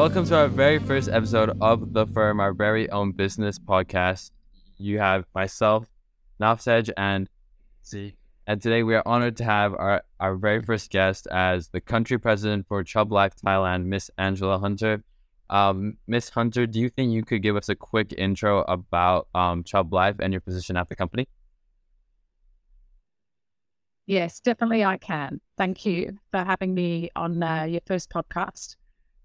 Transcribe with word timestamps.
Welcome 0.00 0.24
to 0.28 0.36
our 0.38 0.48
very 0.48 0.78
first 0.78 1.10
episode 1.10 1.58
of 1.60 1.92
The 1.92 2.06
Firm, 2.06 2.40
our 2.40 2.54
very 2.54 2.88
own 2.88 3.12
business 3.12 3.58
podcast. 3.58 4.30
You 4.78 4.98
have 4.98 5.26
myself, 5.34 5.88
Nafsej, 6.40 6.90
and 6.96 7.28
Z. 7.84 8.16
And 8.46 8.62
today 8.62 8.82
we 8.82 8.94
are 8.94 9.02
honored 9.04 9.36
to 9.36 9.44
have 9.44 9.74
our, 9.74 10.02
our 10.18 10.36
very 10.36 10.62
first 10.62 10.90
guest 10.90 11.26
as 11.30 11.68
the 11.68 11.82
country 11.82 12.18
president 12.18 12.66
for 12.66 12.82
Chubb 12.82 13.12
Life 13.12 13.34
Thailand, 13.44 13.84
Miss 13.84 14.10
Angela 14.16 14.58
Hunter. 14.58 15.04
Um, 15.50 15.98
Miss 16.06 16.30
Hunter, 16.30 16.66
do 16.66 16.80
you 16.80 16.88
think 16.88 17.12
you 17.12 17.22
could 17.22 17.42
give 17.42 17.56
us 17.56 17.68
a 17.68 17.74
quick 17.74 18.14
intro 18.16 18.62
about 18.62 19.28
um, 19.34 19.64
Chubb 19.64 19.92
Life 19.92 20.16
and 20.18 20.32
your 20.32 20.40
position 20.40 20.78
at 20.78 20.88
the 20.88 20.96
company? 20.96 21.28
Yes, 24.06 24.40
definitely 24.40 24.82
I 24.82 24.96
can. 24.96 25.42
Thank 25.58 25.84
you 25.84 26.20
for 26.30 26.42
having 26.42 26.72
me 26.72 27.10
on 27.14 27.42
uh, 27.42 27.64
your 27.64 27.82
first 27.86 28.08
podcast. 28.08 28.76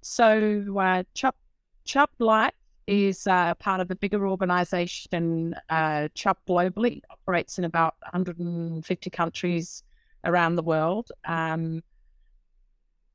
So, 0.08 0.78
uh, 0.80 1.04
Chubb, 1.16 2.10
Life 2.20 2.54
is 2.86 3.26
uh, 3.26 3.56
part 3.56 3.82
of 3.82 3.90
a 3.90 3.96
bigger 3.96 4.28
organization. 4.28 5.56
Uh, 5.68 6.10
Chubb 6.14 6.38
globally 6.48 7.02
operates 7.10 7.58
in 7.58 7.64
about 7.64 7.96
150 8.12 9.10
countries 9.10 9.82
around 10.24 10.58
the 10.58 10.62
world. 10.62 11.12
Um, 11.26 11.82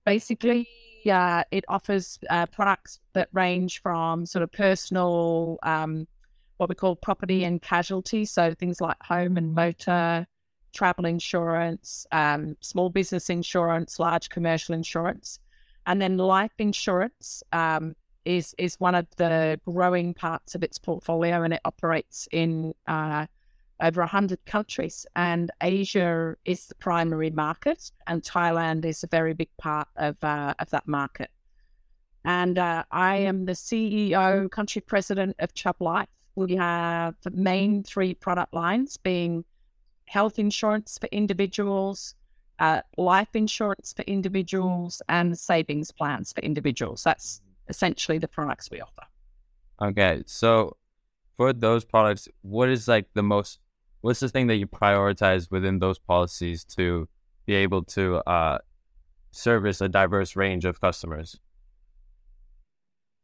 basically, 0.04 0.66
uh, 1.08 1.44
it 1.52 1.64
offers 1.68 2.18
uh, 2.28 2.46
products 2.46 2.98
that 3.12 3.28
range 3.32 3.80
from 3.82 4.27
sort 4.27 4.42
of 4.42 4.50
personal, 4.50 5.60
um, 5.62 6.08
what 6.56 6.68
we 6.68 6.74
call 6.74 6.96
property 6.96 7.44
and 7.44 7.62
casualty, 7.62 8.24
so 8.24 8.52
things 8.52 8.80
like 8.80 9.00
home 9.00 9.36
and 9.36 9.54
motor, 9.54 10.27
travel 10.74 11.04
insurance, 11.04 12.04
um, 12.10 12.56
small 12.60 12.91
business 12.91 13.30
insurance, 13.30 14.00
large 14.00 14.28
commercial 14.28 14.75
insurance, 14.75 15.38
and 15.86 16.00
then 16.00 16.17
life 16.17 16.53
insurance. 16.59 17.42
Um, 17.53 17.95
is 18.25 18.55
is 18.59 18.78
one 18.78 18.95
of 18.95 19.06
the 19.17 19.59
growing 19.64 20.14
parts 20.14 20.55
of 20.55 20.62
its 20.62 20.78
portfolio, 20.78 21.42
and 21.42 21.55
it 21.55 21.61
operates 21.64 22.28
in 22.33 22.75
uh, 22.87 23.27
over 23.81 24.05
hundred 24.06 24.45
countries. 24.47 25.06
And 25.17 25.50
Asia 25.62 26.37
is 26.45 26.67
the 26.67 26.75
primary 26.77 27.31
market, 27.31 27.91
and 28.06 28.22
Thailand 28.22 28.84
is 28.84 29.03
a 29.03 29.06
very 29.06 29.34
big 29.34 29.50
part 29.59 29.89
of 29.97 30.22
uh, 30.22 30.55
of 30.59 30.70
that 30.70 30.87
market. 30.87 31.31
And 32.25 32.59
uh, 32.59 32.84
I 32.91 33.17
am 33.17 33.47
the 33.47 33.53
CEO, 33.53 34.50
country 34.50 34.83
president 34.83 35.37
of 35.39 35.55
Chubb 35.55 35.77
Life. 35.81 36.09
We 36.34 36.56
have 36.56 37.15
the 37.22 37.31
main 37.31 37.83
three 37.83 38.15
product 38.15 38.53
lines 38.53 38.98
being 38.98 39.44
health 40.05 40.39
insurance 40.39 40.98
for 41.00 41.06
individuals, 41.12 42.15
uh, 42.61 42.83
life 42.97 43.34
insurance 43.34 43.94
for 43.94 44.03
individuals, 44.03 45.03
and 45.08 45.36
savings 45.39 45.91
plans 45.91 46.33
for 46.33 46.41
individuals. 46.42 47.03
That's 47.03 47.41
essentially 47.69 48.19
the 48.19 48.28
products 48.28 48.70
we 48.70 48.80
offer. 48.80 49.06
Okay, 49.80 50.22
so 50.27 50.77
for 51.38 51.55
those 51.55 51.86
products, 51.86 52.28
what 52.42 52.69
is 52.69 52.86
like 52.86 53.06
the 53.14 53.22
most? 53.22 53.58
What's 54.03 54.20
the 54.20 54.28
thing 54.28 54.47
that 54.48 54.56
you 54.56 54.66
prioritize 54.66 55.50
within 55.50 55.78
those 55.78 55.98
policies 55.98 56.64
to 56.77 57.08
be 57.47 57.55
able 57.55 57.83
to 57.84 58.16
uh, 58.28 58.58
service 59.31 59.81
a 59.81 59.88
diverse 59.88 60.36
range 60.36 60.64
of 60.66 60.81
customers? 60.81 61.38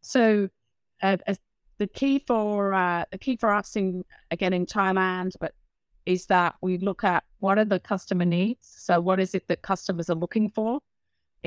So, 0.01 0.49
uh, 1.03 1.19
the 1.79 1.87
key 1.87 2.25
for 2.27 2.73
uh, 2.73 3.05
the 3.11 3.19
key 3.19 3.37
for 3.37 3.53
us 3.53 3.77
in 3.77 4.03
again 4.31 4.55
in 4.55 4.65
Thailand, 4.65 5.33
but 5.41 5.53
is 6.07 6.27
that 6.27 6.55
we 6.63 6.79
look 6.79 7.05
at 7.05 7.25
what 7.41 7.59
are 7.59 7.65
the 7.65 7.81
customer 7.81 8.25
needs. 8.25 8.73
So, 8.79 9.01
what 9.01 9.21
is 9.21 9.35
it 9.35 9.49
that 9.49 9.63
customers 9.63 10.09
are 10.09 10.15
looking 10.15 10.49
for? 10.51 10.81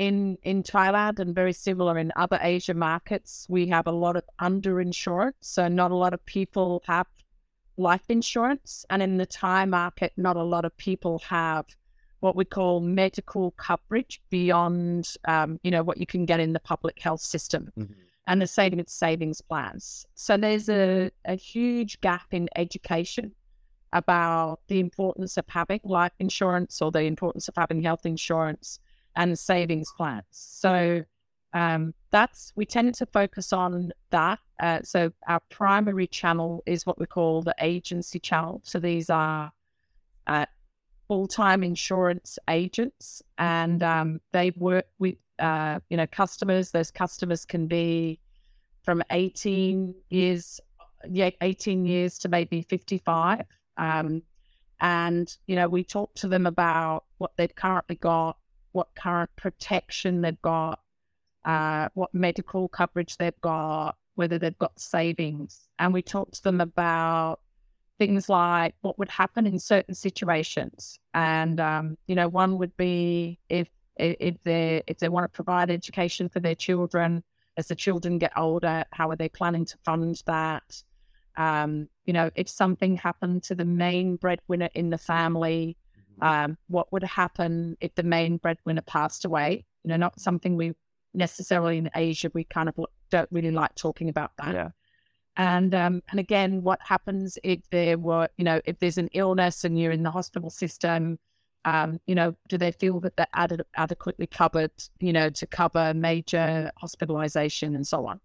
in 0.00 0.38
in 0.42 0.62
Thailand 0.62 1.18
and 1.18 1.34
very 1.34 1.52
similar 1.52 1.98
in 1.98 2.10
other 2.16 2.38
Asia 2.40 2.72
markets, 2.72 3.46
we 3.50 3.66
have 3.66 3.86
a 3.86 3.92
lot 3.92 4.16
of 4.16 4.24
underinsurance. 4.40 5.34
So 5.40 5.68
not 5.68 5.90
a 5.90 5.94
lot 5.94 6.14
of 6.14 6.24
people 6.24 6.82
have 6.86 7.06
life 7.76 8.04
insurance, 8.08 8.86
and 8.88 9.02
in 9.02 9.18
the 9.18 9.26
Thai 9.26 9.66
market, 9.66 10.12
not 10.16 10.36
a 10.36 10.42
lot 10.42 10.64
of 10.64 10.74
people 10.78 11.18
have 11.28 11.66
what 12.20 12.34
we 12.36 12.44
call 12.44 12.80
medical 12.80 13.52
coverage 13.52 14.22
beyond, 14.30 15.16
um, 15.26 15.58
you 15.62 15.70
know, 15.70 15.82
what 15.82 15.98
you 15.98 16.06
can 16.06 16.26
get 16.26 16.40
in 16.40 16.52
the 16.52 16.60
public 16.60 16.98
health 16.98 17.22
system. 17.22 17.70
Mm-hmm. 17.78 17.92
And 18.26 18.40
the 18.40 18.46
savings 18.46 18.92
savings 18.92 19.40
plans. 19.40 20.06
So 20.14 20.36
there's 20.36 20.68
a, 20.68 21.10
a 21.24 21.34
huge 21.34 22.00
gap 22.00 22.28
in 22.30 22.48
education 22.54 23.32
about 23.92 24.60
the 24.68 24.80
importance 24.80 25.36
of 25.36 25.44
having 25.48 25.80
life 25.84 26.12
insurance 26.18 26.80
or 26.80 26.90
the 26.90 27.02
importance 27.02 27.48
of 27.48 27.54
having 27.56 27.82
health 27.82 28.06
insurance 28.06 28.78
and 29.16 29.38
savings 29.38 29.92
plans. 29.96 30.24
So 30.30 31.04
um, 31.52 31.94
that's 32.10 32.52
we 32.54 32.64
tend 32.64 32.94
to 32.94 33.06
focus 33.06 33.52
on 33.52 33.92
that. 34.10 34.38
Uh, 34.60 34.80
so 34.82 35.12
our 35.26 35.40
primary 35.50 36.06
channel 36.06 36.62
is 36.66 36.86
what 36.86 36.98
we 36.98 37.06
call 37.06 37.42
the 37.42 37.54
agency 37.60 38.20
channel. 38.20 38.60
So 38.64 38.78
these 38.78 39.10
are 39.10 39.52
uh, 40.26 40.46
full-time 41.08 41.64
insurance 41.64 42.38
agents, 42.48 43.22
and 43.38 43.82
um, 43.82 44.20
they 44.32 44.50
work 44.50 44.86
with 44.98 45.16
uh, 45.40 45.80
you 45.88 45.96
know 45.96 46.06
customers. 46.06 46.70
Those 46.70 46.90
customers 46.90 47.44
can 47.44 47.66
be 47.66 48.20
from 48.84 49.02
18 49.10 49.94
years, 50.10 50.60
yeah, 51.10 51.30
18 51.40 51.84
years 51.84 52.18
to 52.20 52.28
maybe 52.28 52.62
55. 52.62 53.44
Um, 53.76 54.22
and 54.80 55.36
you 55.46 55.56
know 55.56 55.68
we 55.68 55.84
talk 55.84 56.14
to 56.14 56.28
them 56.28 56.46
about 56.46 57.04
what 57.18 57.32
they've 57.36 57.54
currently 57.54 57.96
got 57.96 58.36
what 58.72 58.94
current 58.94 59.30
protection 59.36 60.20
they've 60.20 60.40
got, 60.42 60.80
uh, 61.44 61.88
what 61.94 62.14
medical 62.14 62.68
coverage 62.68 63.16
they've 63.16 63.40
got, 63.40 63.96
whether 64.14 64.38
they've 64.38 64.58
got 64.58 64.78
savings. 64.78 65.68
And 65.78 65.92
we 65.92 66.02
talk 66.02 66.32
to 66.32 66.42
them 66.42 66.60
about 66.60 67.40
things 67.98 68.28
like 68.28 68.74
what 68.80 68.98
would 68.98 69.10
happen 69.10 69.46
in 69.46 69.58
certain 69.58 69.94
situations. 69.94 70.98
And, 71.14 71.60
um, 71.60 71.96
you 72.06 72.14
know, 72.14 72.28
one 72.28 72.58
would 72.58 72.76
be 72.76 73.38
if, 73.48 73.68
if 73.96 74.42
they 74.44 74.82
if 74.86 74.98
they 74.98 75.10
want 75.10 75.24
to 75.24 75.28
provide 75.28 75.70
education 75.70 76.30
for 76.30 76.40
their 76.40 76.54
children 76.54 77.22
as 77.58 77.68
the 77.68 77.74
children 77.74 78.18
get 78.18 78.32
older, 78.36 78.84
how 78.92 79.10
are 79.10 79.16
they 79.16 79.28
planning 79.28 79.66
to 79.66 79.76
fund 79.84 80.22
that? 80.24 80.82
Um, 81.36 81.88
you 82.10 82.12
know, 82.12 82.28
if 82.34 82.48
something 82.48 82.96
happened 82.96 83.44
to 83.44 83.54
the 83.54 83.64
main 83.64 84.16
breadwinner 84.16 84.68
in 84.74 84.90
the 84.90 84.98
family, 84.98 85.76
um, 86.20 86.58
what 86.66 86.92
would 86.92 87.04
happen 87.04 87.76
if 87.80 87.94
the 87.94 88.02
main 88.02 88.36
breadwinner 88.36 88.82
passed 88.82 89.24
away. 89.24 89.64
You 89.84 89.90
know, 89.90 89.96
not 89.96 90.18
something 90.18 90.56
we 90.56 90.74
necessarily 91.14 91.78
in 91.78 91.88
Asia 91.94 92.28
we 92.34 92.42
kind 92.42 92.68
of 92.68 92.74
don't 93.12 93.28
really 93.30 93.52
like 93.52 93.76
talking 93.76 94.08
about 94.08 94.32
that. 94.38 94.54
Yeah. 94.54 94.70
And 95.36 95.72
um, 95.72 96.02
and 96.10 96.18
again, 96.18 96.64
what 96.64 96.80
happens 96.82 97.38
if 97.44 97.60
there 97.70 97.96
were, 97.96 98.28
you 98.36 98.44
know, 98.44 98.60
if 98.64 98.80
there's 98.80 98.98
an 98.98 99.10
illness 99.12 99.62
and 99.62 99.78
you're 99.78 99.92
in 99.92 100.02
the 100.02 100.10
hospital 100.10 100.50
system, 100.50 101.20
um, 101.64 102.00
you 102.08 102.16
know, 102.16 102.34
do 102.48 102.58
they 102.58 102.72
feel 102.72 102.98
that 103.02 103.16
they're 103.16 103.34
ad- 103.34 103.62
adequately 103.76 104.26
covered, 104.26 104.72
you 104.98 105.12
know, 105.12 105.30
to 105.30 105.46
cover 105.46 105.94
major 105.94 106.72
hospitalization 106.78 107.76
and 107.76 107.86
so 107.86 108.04
on? 108.08 108.20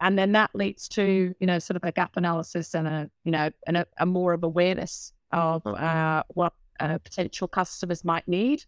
And 0.00 0.18
then 0.18 0.32
that 0.32 0.50
leads 0.54 0.88
to, 0.90 1.34
you 1.38 1.46
know, 1.46 1.58
sort 1.58 1.76
of 1.76 1.84
a 1.84 1.92
gap 1.92 2.16
analysis 2.16 2.74
and 2.74 2.86
a, 2.86 3.10
you 3.24 3.32
know, 3.32 3.50
and 3.66 3.78
a, 3.78 3.86
a 3.98 4.06
more 4.06 4.32
of 4.32 4.44
awareness 4.44 5.12
of 5.32 5.66
uh, 5.66 6.22
what 6.28 6.52
uh, 6.80 6.98
potential 6.98 7.48
customers 7.48 8.04
might 8.04 8.28
need. 8.28 8.64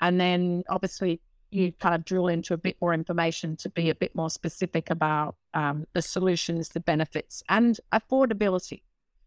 And 0.00 0.20
then 0.20 0.64
obviously 0.68 1.20
you 1.50 1.72
kind 1.72 1.94
of 1.94 2.04
drill 2.04 2.28
into 2.28 2.54
a 2.54 2.58
bit 2.58 2.76
more 2.80 2.94
information 2.94 3.56
to 3.56 3.68
be 3.68 3.90
a 3.90 3.94
bit 3.94 4.14
more 4.14 4.30
specific 4.30 4.90
about 4.90 5.36
um, 5.54 5.86
the 5.94 6.02
solutions, 6.02 6.70
the 6.70 6.80
benefits, 6.80 7.42
and 7.48 7.80
affordability. 7.92 8.82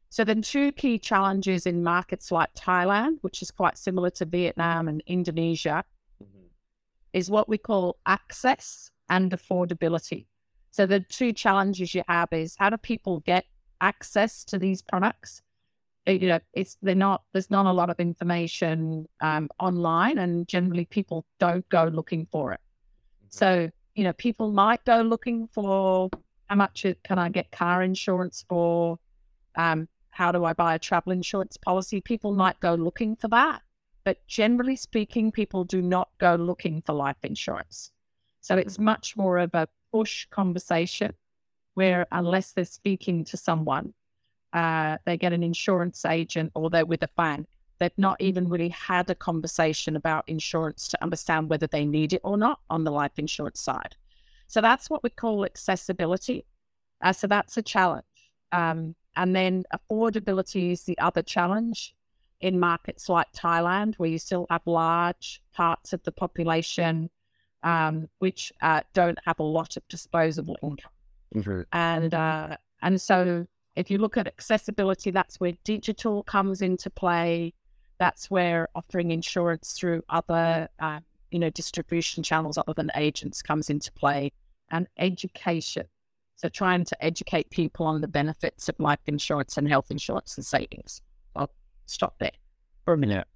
So, 0.10 0.24
the 0.24 0.36
two 0.36 0.72
key 0.72 1.00
challenges 1.00 1.66
in 1.66 1.84
markets 1.84 2.32
like 2.32 2.53
Thailand, 2.53 3.18
which 3.22 3.41
is 3.41 3.50
quite 3.50 3.78
similar 3.78 4.12
to 4.12 4.26
Vietnam 4.26 4.88
and 4.88 5.02
Indonesia, 5.08 5.84
mm-hmm. 6.24 6.46
is 7.14 7.32
what 7.32 7.50
we 7.50 7.58
call 7.58 7.97
access 8.06 8.91
and 9.09 9.32
affordability. 9.32 10.28
So, 10.73 10.85
the 10.85 10.99
two 10.99 11.31
challenges 11.31 11.96
you 11.96 12.03
have 12.08 12.34
is 12.34 12.55
how 12.59 12.70
do 12.70 12.78
people 12.78 13.22
get 13.22 13.46
access 13.79 14.43
to 14.46 14.59
these 14.59 14.81
products 14.81 15.41
you 16.05 16.28
know, 16.28 16.40
it's 16.53 16.78
they're 16.81 16.96
not 16.96 17.23
there's 17.31 17.49
not 17.49 17.66
a 17.66 17.72
lot 17.72 17.90
of 17.90 17.99
information 17.99 19.08
um, 19.22 19.49
online, 19.59 20.17
and 20.17 20.47
generally 20.47 20.85
people 20.85 21.25
don't 21.40 21.67
go 21.70 21.85
looking 21.85 22.28
for 22.31 22.52
it. 22.52 22.59
Mm-hmm. 22.59 23.28
So 23.29 23.70
you 23.96 24.03
know, 24.03 24.14
people 24.14 24.52
might 24.52 24.84
go 24.85 25.02
looking 25.02 25.47
for 25.47 26.09
how 26.47 26.55
much 26.55 26.85
can 27.03 27.19
I 27.19 27.29
get 27.29 27.52
car 27.52 27.81
insurance 27.84 28.43
for? 28.49 28.99
Um, 29.55 29.87
how 30.09 30.31
do 30.31 30.46
I 30.46 30.53
buy 30.53 30.76
a 30.76 30.79
travel 30.79 31.11
insurance 31.11 31.58
policy? 31.58 32.02
People 32.02 32.34
might 32.34 32.59
go 32.59 32.76
looking 32.76 33.16
for 33.16 33.28
that, 33.29 33.61
but 34.03 34.17
generally 34.28 34.76
speaking, 34.76 35.31
people 35.31 35.64
do 35.64 35.81
not 35.81 36.09
go 36.19 36.35
looking 36.35 36.81
for 36.85 36.93
life 36.93 37.17
insurance. 37.23 37.91
So 38.41 38.58
it's 38.58 38.76
mm-hmm. 38.76 38.85
much 38.85 39.16
more 39.16 39.37
of 39.37 39.53
a 39.53 39.69
push 39.93 40.25
conversation 40.31 41.13
where, 41.75 42.05
unless 42.11 42.51
they're 42.51 42.66
speaking 42.66 43.23
to 43.25 43.37
someone, 43.37 43.93
uh, 44.53 44.97
they 45.05 45.17
get 45.17 45.34
an 45.34 45.43
insurance 45.43 46.05
agent 46.05 46.51
or 46.55 46.69
they're 46.69 46.85
with 46.85 47.03
a 47.03 47.09
bank. 47.16 47.47
They've 47.79 47.91
not 47.97 48.22
even 48.22 48.49
really 48.49 48.69
had 48.69 49.09
a 49.09 49.16
conversation 49.16 49.95
about 49.95 50.23
insurance 50.28 50.87
to 50.90 51.03
understand 51.03 51.49
whether 51.49 51.67
they 51.67 51.85
need 51.85 52.13
it 52.13 52.22
or 52.23 52.37
not 52.37 52.59
on 52.69 52.84
the 52.84 52.91
life 52.91 53.17
insurance 53.17 53.59
side. 53.59 53.95
So 54.47 54.61
that's 54.61 54.90
what 54.90 55.03
we 55.03 55.09
call 55.09 55.45
accessibility. 55.45 56.45
Uh, 57.01 57.13
so 57.13 57.28
that's 57.28 57.57
a 57.57 57.61
challenge. 57.61 58.05
Um, 58.51 58.95
and 59.16 59.35
then 59.35 59.63
affordability 59.73 60.72
is 60.72 60.84
the 60.84 60.97
other 60.99 61.22
challenge 61.22 61.95
in 62.40 62.59
markets 62.59 63.09
like 63.09 63.31
Thailand, 63.34 63.95
where 63.95 64.09
you 64.09 64.19
still 64.19 64.45
have 64.49 64.61
large 64.66 65.41
parts 65.53 65.93
of 65.93 66.03
the 66.03 66.11
population 66.11 67.09
um, 67.64 68.08
which 68.20 68.52
uh, 68.62 68.82
don't 68.94 69.18
have 69.26 69.40
a 69.40 69.44
lot 69.44 69.78
of 69.78 69.88
disposable 69.88 70.58
income. 70.62 70.92
Mm-hmm. 71.36 71.62
And 71.72 72.14
uh, 72.14 72.58
and 72.82 73.02
so 73.02 73.48
if 73.76 73.90
you 73.90 73.98
look 73.98 74.18
at 74.18 74.28
accessibility, 74.28 75.12
that's 75.12 75.40
where 75.40 75.54
digital 75.64 76.24
comes 76.24 76.62
into 76.62 76.90
play. 76.90 77.54
That's 77.98 78.30
where 78.30 78.68
offering 78.76 79.12
insurance 79.12 79.74
through 79.74 80.04
other 80.10 80.70
uh, 80.80 81.00
you 81.32 81.40
know 81.40 81.50
distribution 81.50 82.24
channels 82.24 82.58
other 82.58 82.74
than 82.74 82.92
agents 82.96 83.42
comes 83.42 83.70
into 83.70 83.92
play, 83.94 84.32
and 84.70 84.88
education. 84.98 85.88
So 86.36 86.50
trying 86.50 86.84
to 86.86 87.04
educate 87.04 87.50
people 87.52 87.86
on 87.86 88.02
the 88.02 88.08
benefits 88.08 88.68
of 88.68 88.80
life 88.80 89.00
insurance 89.08 89.58
and 89.58 89.68
health 89.68 89.90
insurance 89.90 90.36
and 90.36 90.46
savings. 90.46 91.02
I'll 91.36 91.52
stop 91.86 92.20
there 92.20 92.32
for 92.84 92.94
a 92.94 92.98
minute. 92.98 93.28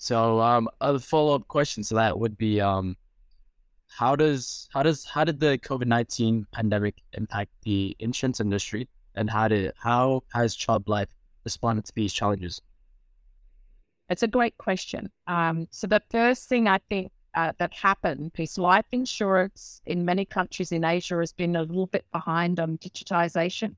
So 0.00 0.40
um, 0.40 0.66
a 0.80 0.98
follow 0.98 1.34
up 1.34 1.46
question 1.46 1.82
to 1.82 1.94
that 1.96 2.18
would 2.18 2.38
be 2.38 2.58
um, 2.58 2.96
how 3.86 4.16
does 4.16 4.66
how 4.72 4.82
does 4.82 5.04
how 5.04 5.24
did 5.24 5.40
the 5.40 5.58
COVID 5.58 5.84
nineteen 5.84 6.46
pandemic 6.52 6.94
impact 7.12 7.50
the 7.64 7.94
insurance 7.98 8.40
industry, 8.40 8.88
and 9.14 9.28
how 9.28 9.48
did 9.48 9.74
how 9.76 10.22
has 10.32 10.56
Chubb 10.56 10.88
Life 10.88 11.10
responded 11.44 11.84
to 11.84 11.92
these 11.94 12.14
challenges? 12.14 12.62
It's 14.08 14.22
a 14.22 14.26
great 14.26 14.56
question. 14.56 15.10
Um, 15.26 15.68
so 15.70 15.86
the 15.86 16.00
first 16.10 16.48
thing 16.48 16.66
I 16.66 16.78
think 16.88 17.12
uh, 17.34 17.52
that 17.58 17.74
happened 17.74 18.32
is 18.38 18.56
life 18.56 18.86
insurance 18.92 19.82
in 19.84 20.06
many 20.06 20.24
countries 20.24 20.72
in 20.72 20.82
Asia 20.82 21.18
has 21.18 21.34
been 21.34 21.56
a 21.56 21.62
little 21.62 21.88
bit 21.88 22.06
behind 22.10 22.58
on 22.58 22.78
digitization, 22.78 23.76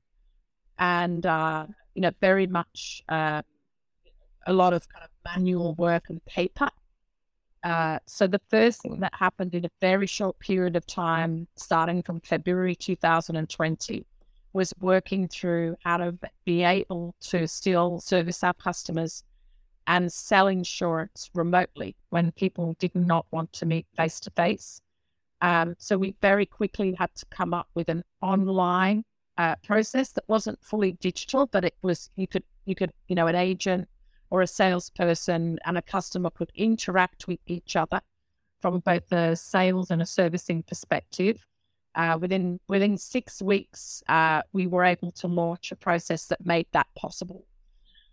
and 0.79 1.25
uh, 1.25 1.67
you 1.95 2.01
know 2.01 2.11
very 2.21 2.47
much 2.47 3.03
uh, 3.09 3.41
a 4.47 4.53
lot 4.53 4.71
of 4.71 4.87
kind 4.87 5.03
of 5.03 5.12
manual 5.25 5.75
work 5.75 6.09
and 6.09 6.23
paper. 6.25 6.69
Uh, 7.63 7.99
so 8.05 8.27
the 8.27 8.41
first 8.49 8.81
thing 8.81 8.99
that 8.99 9.13
happened 9.15 9.55
in 9.55 9.65
a 9.65 9.69
very 9.79 10.07
short 10.07 10.37
period 10.39 10.75
of 10.75 10.85
time, 10.85 11.47
starting 11.55 12.03
from 12.03 12.19
February 12.19 12.75
2020, 12.75 14.05
was 14.51 14.73
working 14.81 15.27
through 15.27 15.75
how 15.83 15.97
to 15.97 16.17
be 16.45 16.63
able 16.63 17.15
to 17.21 17.47
still 17.47 17.99
service 17.99 18.43
our 18.43 18.53
customers 18.53 19.23
and 19.87 20.11
sell 20.11 20.47
insurance 20.47 21.29
remotely 21.33 21.95
when 22.09 22.31
people 22.33 22.75
did 22.79 22.93
not 22.95 23.25
want 23.31 23.51
to 23.53 23.65
meet 23.65 23.85
face 23.95 24.19
to 24.19 24.29
face. 24.31 24.81
So 25.77 25.97
we 25.97 26.15
very 26.21 26.45
quickly 26.45 26.93
had 26.93 27.13
to 27.15 27.25
come 27.27 27.53
up 27.53 27.67
with 27.73 27.89
an 27.89 28.03
online 28.21 29.03
uh, 29.37 29.55
process 29.63 30.11
that 30.13 30.23
wasn't 30.27 30.63
fully 30.63 30.93
digital, 30.93 31.47
but 31.47 31.65
it 31.65 31.75
was 31.81 32.09
you 32.15 32.27
could 32.27 32.43
you 32.65 32.75
could 32.75 32.91
you 33.07 33.15
know 33.15 33.27
an 33.27 33.35
agent 33.35 33.87
or 34.33 34.41
a 34.41 34.47
salesperson 34.47 35.59
and 35.63 35.77
a 35.77 35.81
customer 35.83 36.31
could 36.31 36.51
interact 36.55 37.27
with 37.27 37.39
each 37.45 37.75
other 37.75 38.01
from 38.61 38.79
both 38.79 39.11
a 39.11 39.35
sales 39.35 39.91
and 39.91 40.01
a 40.01 40.07
servicing 40.07 40.63
perspective. 40.63 41.45
Uh, 41.93 42.17
within 42.19 42.59
within 42.67 42.97
six 42.97 43.43
weeks, 43.43 44.01
uh, 44.09 44.41
we 44.51 44.65
were 44.65 44.83
able 44.83 45.11
to 45.11 45.27
launch 45.27 45.71
a 45.71 45.75
process 45.75 46.25
that 46.25 46.43
made 46.43 46.65
that 46.71 46.87
possible. 46.95 47.45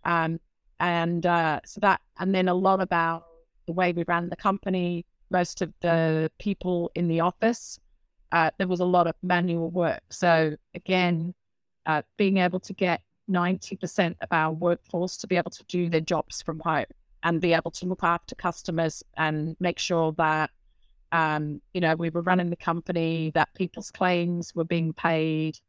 Um, 0.05 0.39
and 0.79 1.25
uh, 1.25 1.61
so 1.65 1.79
that, 1.81 2.01
and 2.19 2.35
then 2.35 2.47
a 2.47 2.53
lot 2.53 2.81
about 2.81 3.23
the 3.65 3.73
way 3.73 3.91
we 3.91 4.03
ran 4.07 4.29
the 4.29 4.35
company. 4.35 5.07
Most 5.31 5.63
of 5.63 5.73
the 5.81 6.29
people 6.37 6.91
in 6.93 7.07
the 7.07 7.21
office, 7.21 7.79
uh, 8.31 8.51
there 8.59 8.67
was 8.67 8.79
a 8.79 8.85
lot 8.85 9.07
of 9.07 9.15
manual 9.23 9.71
work. 9.71 10.03
So 10.11 10.55
again, 10.75 11.33
uh, 11.87 12.03
being 12.15 12.37
able 12.37 12.59
to 12.59 12.73
get 12.73 13.01
90% 13.29 14.15
of 14.21 14.27
our 14.31 14.53
workforce 14.53 15.17
to 15.17 15.27
be 15.27 15.37
able 15.37 15.51
to 15.51 15.63
do 15.65 15.89
their 15.89 16.01
jobs 16.01 16.41
from 16.41 16.59
home 16.59 16.85
and 17.23 17.41
be 17.41 17.53
able 17.53 17.71
to 17.71 17.85
look 17.85 18.03
after 18.03 18.35
customers 18.35 19.03
and 19.17 19.55
make 19.59 19.79
sure 19.79 20.11
that, 20.13 20.49
um, 21.11 21.61
you 21.73 21.81
know, 21.81 21.95
we 21.95 22.09
were 22.09 22.21
running 22.21 22.49
the 22.49 22.55
company, 22.55 23.31
that 23.35 23.53
people's 23.53 23.91
claims 23.91 24.55
were 24.55 24.63
being 24.63 24.93
paid, 24.93 25.59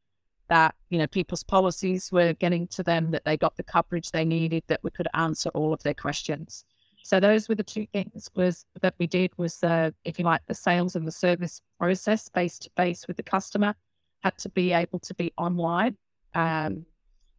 that, 0.49 0.75
you 0.91 0.99
know, 0.99 1.07
people's 1.07 1.43
policies 1.43 2.11
were 2.11 2.33
getting 2.35 2.67
to 2.69 2.83
them, 2.83 3.11
that 3.11 3.25
they 3.25 3.37
got 3.37 3.57
the 3.57 3.63
coverage 3.63 4.11
they 4.11 4.25
needed, 4.25 4.63
that 4.69 4.81
we 4.83 4.91
could 4.91 5.09
answer 5.15 5.51
all 5.51 5.73
of 5.73 5.83
their 5.83 5.95
questions. 5.95 6.65
So 7.05 7.19
those 7.19 7.49
were 7.49 7.55
the 7.55 7.65
two 7.65 7.87
things 7.93 8.31
was 8.35 8.65
that 8.81 8.95
we 8.99 9.07
did 9.07 9.33
was 9.37 9.57
the, 9.59 9.95
if 10.05 10.19
you 10.19 10.25
like, 10.25 10.43
the 10.47 10.55
sales 10.55 10.95
and 10.95 11.07
the 11.07 11.13
service 11.13 11.61
process 11.79 12.29
face 12.29 12.59
to 12.61 12.71
face 12.77 13.07
with 13.09 13.17
the 13.17 13.23
customer 13.23 13.75
had 14.23 14.39
to 14.39 14.49
be 14.49 14.73
able 14.73 15.01
to 15.01 15.15
be 15.15 15.33
online. 15.37 15.97
Um, 16.35 16.87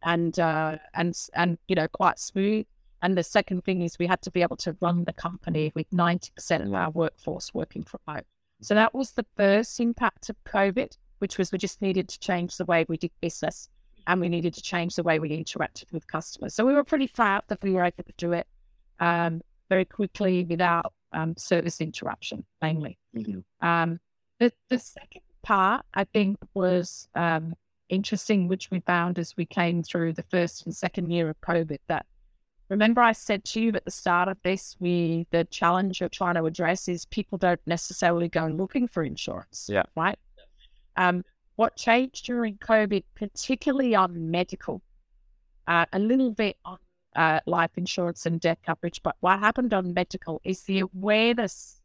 and 0.04 0.38
uh, 0.38 0.76
and 0.94 1.16
and 1.34 1.58
you 1.68 1.74
know 1.74 1.88
quite 1.88 2.18
smooth. 2.18 2.66
And 3.02 3.18
the 3.18 3.22
second 3.22 3.64
thing 3.64 3.82
is 3.82 3.98
we 3.98 4.06
had 4.06 4.22
to 4.22 4.30
be 4.30 4.40
able 4.40 4.56
to 4.58 4.76
run 4.80 5.04
the 5.04 5.12
company 5.12 5.72
with 5.74 5.92
ninety 5.92 6.30
percent 6.34 6.64
of 6.64 6.72
our 6.72 6.90
workforce 6.90 7.52
working 7.52 7.82
from 7.82 8.00
home. 8.06 8.22
So 8.60 8.74
that 8.74 8.94
was 8.94 9.12
the 9.12 9.26
first 9.36 9.78
impact 9.80 10.30
of 10.30 10.36
COVID, 10.44 10.96
which 11.18 11.36
was 11.36 11.52
we 11.52 11.58
just 11.58 11.82
needed 11.82 12.08
to 12.08 12.18
change 12.18 12.56
the 12.56 12.64
way 12.64 12.86
we 12.88 12.96
did 12.96 13.10
business, 13.20 13.68
and 14.06 14.20
we 14.20 14.28
needed 14.28 14.54
to 14.54 14.62
change 14.62 14.94
the 14.94 15.02
way 15.02 15.18
we 15.18 15.30
interacted 15.30 15.92
with 15.92 16.06
customers. 16.06 16.54
So 16.54 16.64
we 16.64 16.72
were 16.72 16.84
pretty 16.84 17.08
proud 17.08 17.42
that 17.48 17.62
we 17.62 17.72
were 17.72 17.84
able 17.84 18.04
to 18.04 18.12
do 18.16 18.32
it 18.32 18.46
um, 19.00 19.42
very 19.68 19.84
quickly 19.84 20.44
without 20.44 20.92
um, 21.12 21.34
service 21.36 21.80
interruption, 21.80 22.44
mainly. 22.62 22.98
Mm-hmm. 23.16 23.66
Um, 23.66 24.00
the, 24.38 24.52
the 24.68 24.78
second 24.78 25.22
part, 25.42 25.84
I 25.92 26.04
think, 26.04 26.38
was 26.54 27.08
um, 27.14 27.54
interesting, 27.88 28.48
which 28.48 28.70
we 28.70 28.80
found 28.80 29.18
as 29.18 29.36
we 29.36 29.46
came 29.46 29.82
through 29.82 30.14
the 30.14 30.22
first 30.22 30.64
and 30.64 30.74
second 30.74 31.10
year 31.10 31.28
of 31.28 31.40
COVID. 31.40 31.78
That 31.88 32.06
remember, 32.68 33.00
I 33.00 33.12
said 33.12 33.44
to 33.44 33.60
you 33.60 33.72
at 33.74 33.84
the 33.84 33.90
start 33.90 34.28
of 34.28 34.38
this, 34.42 34.76
we 34.80 35.26
the 35.30 35.44
challenge 35.44 36.00
you're 36.00 36.08
trying 36.08 36.34
to 36.34 36.44
address 36.44 36.88
is 36.88 37.04
people 37.06 37.38
don't 37.38 37.60
necessarily 37.66 38.28
go 38.28 38.46
looking 38.46 38.88
for 38.88 39.02
insurance. 39.02 39.68
Yeah. 39.70 39.84
Right. 39.96 40.18
Um, 40.96 41.24
what 41.56 41.76
changed 41.76 42.26
during 42.26 42.58
COVID, 42.58 43.04
particularly 43.14 43.94
on 43.94 44.30
medical, 44.30 44.82
uh, 45.66 45.86
a 45.92 45.98
little 45.98 46.30
bit 46.30 46.56
on 46.64 46.78
uh, 47.14 47.40
life 47.46 47.70
insurance 47.76 48.26
and 48.26 48.40
death 48.40 48.58
coverage, 48.66 49.00
but 49.02 49.16
what 49.20 49.38
happened 49.38 49.72
on 49.72 49.94
medical 49.94 50.40
is 50.44 50.62
the 50.62 50.80
awareness, 50.80 51.80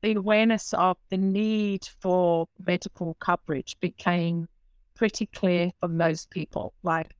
the 0.00 0.14
awareness 0.14 0.72
of 0.72 0.96
the 1.10 1.18
need 1.18 1.86
for 2.00 2.48
medical 2.64 3.14
coverage 3.20 3.76
became 3.80 4.48
pretty 4.94 5.26
clear 5.26 5.72
for 5.80 5.88
most 5.88 6.30
people. 6.30 6.74
Like, 6.82 7.14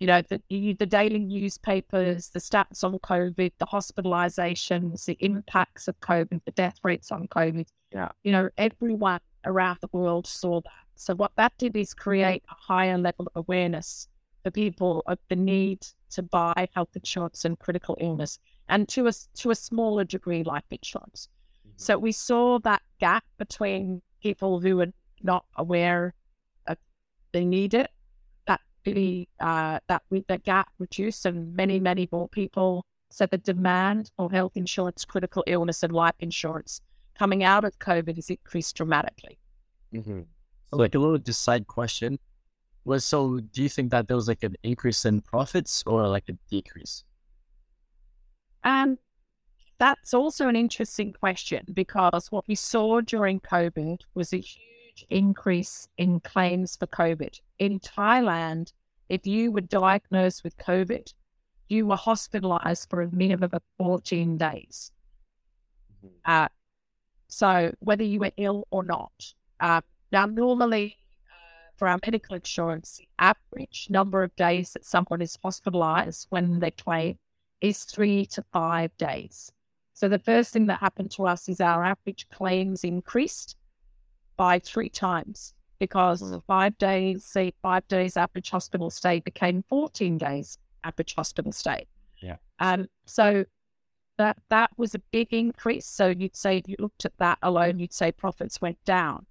you 0.00 0.06
know, 0.06 0.22
the, 0.22 0.40
the 0.48 0.86
daily 0.86 1.18
newspapers, 1.18 2.28
the 2.28 2.38
stats 2.38 2.84
on 2.84 2.98
COVID, 2.98 3.52
the 3.58 3.66
hospitalizations, 3.66 5.04
the 5.06 5.16
impacts 5.20 5.88
of 5.88 5.98
COVID, 6.00 6.40
the 6.44 6.52
death 6.52 6.78
rates 6.84 7.10
on 7.10 7.26
COVID. 7.28 7.66
Yeah. 7.92 8.10
You 8.22 8.32
know, 8.32 8.48
everyone 8.56 9.20
around 9.44 9.78
the 9.80 9.88
world 9.92 10.26
saw 10.26 10.60
that. 10.60 10.72
So 10.94 11.14
what 11.14 11.32
that 11.36 11.52
did 11.58 11.76
is 11.76 11.94
create 11.94 12.42
a 12.50 12.54
higher 12.54 12.98
level 12.98 13.26
of 13.26 13.44
awareness 13.46 14.08
for 14.42 14.50
people 14.50 15.02
of 15.06 15.18
the 15.28 15.36
need 15.36 15.86
to 16.10 16.22
buy 16.22 16.68
health 16.74 16.90
insurance 16.94 17.44
and 17.44 17.58
critical 17.58 17.96
illness, 18.00 18.38
and 18.68 18.88
to 18.88 19.06
a 19.06 19.12
to 19.36 19.50
a 19.50 19.54
smaller 19.54 20.04
degree, 20.04 20.42
life 20.42 20.64
insurance. 20.70 21.28
Mm-hmm. 21.60 21.74
So 21.76 21.98
we 21.98 22.12
saw 22.12 22.58
that 22.60 22.82
gap 22.98 23.24
between 23.36 24.00
people 24.22 24.60
who 24.60 24.76
were 24.76 24.92
not 25.22 25.44
aware 25.56 26.14
they 27.38 27.44
need 27.44 27.72
it. 27.72 27.90
That 28.48 28.60
really 28.84 29.28
uh, 29.38 29.78
that 29.86 30.02
with 30.10 30.26
the 30.26 30.38
gap 30.38 30.68
reduced, 30.78 31.24
and 31.24 31.54
many 31.54 31.78
many 31.78 32.08
more 32.10 32.28
people. 32.28 32.84
said 33.10 33.30
the 33.30 33.38
demand 33.38 34.10
for 34.16 34.30
health 34.30 34.54
insurance, 34.56 35.04
critical 35.04 35.44
illness, 35.46 35.82
and 35.82 35.92
life 35.92 36.18
insurance 36.18 36.80
coming 37.16 37.42
out 37.44 37.64
of 37.64 37.78
COVID 37.78 38.16
has 38.16 38.28
increased 38.28 38.76
dramatically. 38.76 39.38
Mm-hmm. 39.94 40.20
Like 40.72 40.94
a 40.94 40.98
little 40.98 41.18
just 41.18 41.42
side 41.42 41.66
question 41.66 42.18
was 42.84 43.04
so 43.04 43.40
do 43.40 43.62
you 43.62 43.68
think 43.68 43.90
that 43.92 44.08
there 44.08 44.16
was 44.16 44.28
like 44.28 44.42
an 44.42 44.56
increase 44.62 45.04
in 45.04 45.20
profits 45.20 45.84
or 45.86 46.08
like 46.08 46.28
a 46.28 46.36
decrease? 46.50 47.04
And 48.64 48.98
that's 49.78 50.12
also 50.12 50.48
an 50.48 50.56
interesting 50.56 51.12
question 51.12 51.62
because 51.72 52.32
what 52.32 52.46
we 52.48 52.56
saw 52.56 53.00
during 53.00 53.38
COVID 53.40 54.00
was 54.14 54.32
a 54.32 54.38
huge 54.38 54.77
increase 55.10 55.88
in 55.96 56.20
claims 56.20 56.76
for 56.76 56.86
COVID. 56.86 57.40
In 57.58 57.80
Thailand, 57.80 58.72
if 59.08 59.26
you 59.26 59.52
were 59.52 59.60
diagnosed 59.60 60.44
with 60.44 60.56
COVID, 60.58 61.12
you 61.68 61.86
were 61.86 61.96
hospitalized 61.96 62.88
for 62.88 63.02
a 63.02 63.10
minimum 63.10 63.50
of 63.52 63.62
14 63.78 64.36
days. 64.36 64.92
Mm-hmm. 66.04 66.14
Uh, 66.24 66.48
so 67.28 67.72
whether 67.80 68.04
you 68.04 68.20
were 68.20 68.32
ill 68.36 68.66
or 68.70 68.82
not. 68.82 69.34
Uh, 69.60 69.82
now, 70.10 70.26
normally 70.26 70.96
uh, 71.28 71.70
for 71.76 71.88
our 71.88 71.98
medical 72.04 72.36
insurance, 72.36 72.98
the 72.98 73.08
average 73.18 73.88
number 73.90 74.22
of 74.22 74.34
days 74.36 74.72
that 74.72 74.84
someone 74.84 75.20
is 75.20 75.38
hospitalized 75.42 76.26
when 76.30 76.60
they 76.60 76.70
claim 76.70 77.18
is 77.60 77.84
three 77.84 78.24
to 78.26 78.42
five 78.52 78.96
days. 78.96 79.52
So 79.92 80.08
the 80.08 80.18
first 80.18 80.52
thing 80.52 80.66
that 80.66 80.78
happened 80.78 81.10
to 81.12 81.26
us 81.26 81.48
is 81.48 81.60
our 81.60 81.84
average 81.84 82.28
claims 82.30 82.84
increased 82.84 83.56
by 84.38 84.58
three 84.58 84.88
times 84.88 85.52
because 85.78 86.34
five 86.46 86.78
days, 86.78 87.24
say 87.24 87.52
five 87.60 87.86
days 87.88 88.16
average 88.16 88.48
hospital 88.48 88.88
stay 88.88 89.20
became 89.20 89.62
14 89.68 90.16
days 90.16 90.56
average 90.82 91.14
hospital 91.14 91.52
stay. 91.52 91.86
Yeah. 92.22 92.36
Um, 92.58 92.88
so 93.04 93.44
that 94.16 94.38
that 94.48 94.70
was 94.78 94.94
a 94.94 95.00
big 95.10 95.32
increase. 95.32 95.86
So 95.86 96.08
you'd 96.08 96.36
say 96.36 96.56
if 96.56 96.68
you 96.68 96.76
looked 96.78 97.04
at 97.04 97.16
that 97.18 97.38
alone, 97.42 97.78
you'd 97.78 97.92
say 97.92 98.10
profits 98.12 98.60
went 98.62 98.82
down. 98.86 99.26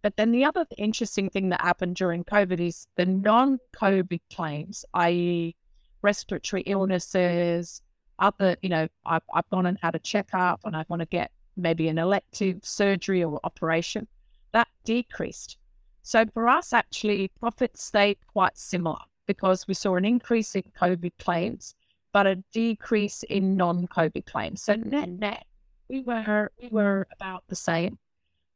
But 0.00 0.16
then 0.16 0.32
the 0.32 0.44
other 0.44 0.66
interesting 0.78 1.30
thing 1.30 1.50
that 1.50 1.60
happened 1.60 1.94
during 1.94 2.24
COVID 2.24 2.58
is 2.58 2.88
the 2.96 3.06
non-COVID 3.06 4.20
claims, 4.34 4.84
i.e., 4.94 5.54
respiratory 6.02 6.62
illnesses, 6.62 7.82
other, 8.18 8.56
you 8.62 8.68
know, 8.68 8.88
I've, 9.06 9.22
I've 9.32 9.48
gone 9.50 9.66
and 9.66 9.78
had 9.80 9.94
a 9.94 10.00
checkup 10.00 10.60
and 10.64 10.76
I 10.76 10.84
want 10.88 11.00
to 11.00 11.06
get 11.06 11.30
maybe 11.56 11.86
an 11.86 11.98
elective 11.98 12.60
surgery 12.64 13.22
or 13.22 13.38
operation, 13.44 14.08
that 14.52 14.68
decreased. 14.84 15.56
So 16.02 16.24
for 16.32 16.48
us, 16.48 16.72
actually, 16.72 17.30
profits 17.38 17.84
stayed 17.84 18.18
quite 18.26 18.58
similar 18.58 18.98
because 19.26 19.68
we 19.68 19.74
saw 19.74 19.96
an 19.96 20.04
increase 20.04 20.54
in 20.54 20.64
COVID 20.80 21.12
claims, 21.18 21.74
but 22.12 22.26
a 22.26 22.36
decrease 22.52 23.22
in 23.24 23.56
non-COVID 23.56 24.26
claims. 24.26 24.62
So 24.62 24.74
net 24.74 25.08
net, 25.08 25.46
we 25.88 26.00
were 26.00 26.50
we 26.60 26.68
were 26.68 27.06
about 27.12 27.44
the 27.48 27.56
same. 27.56 27.98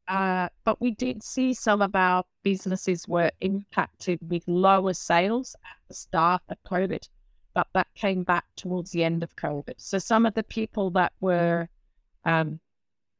Uh, 0.08 0.48
but 0.64 0.80
we 0.80 0.92
did 0.92 1.22
see 1.22 1.52
some 1.52 1.82
of 1.82 1.96
our 1.96 2.24
businesses 2.44 3.08
were 3.08 3.30
impacted 3.40 4.20
with 4.30 4.44
lower 4.46 4.94
sales 4.94 5.56
at 5.64 5.78
the 5.88 5.94
start 5.94 6.42
of 6.48 6.56
COVID, 6.64 7.08
but 7.54 7.66
that 7.74 7.88
came 7.96 8.22
back 8.22 8.44
towards 8.54 8.92
the 8.92 9.02
end 9.02 9.24
of 9.24 9.34
COVID. 9.34 9.74
So 9.78 9.98
some 9.98 10.24
of 10.24 10.34
the 10.34 10.44
people 10.44 10.90
that 10.90 11.12
were 11.20 11.68
um, 12.24 12.60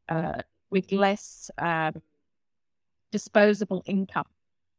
uh, 0.09 0.43
with 0.71 0.93
less 0.93 1.51
um, 1.59 2.03
disposable 3.17 3.83
income. 3.87 4.27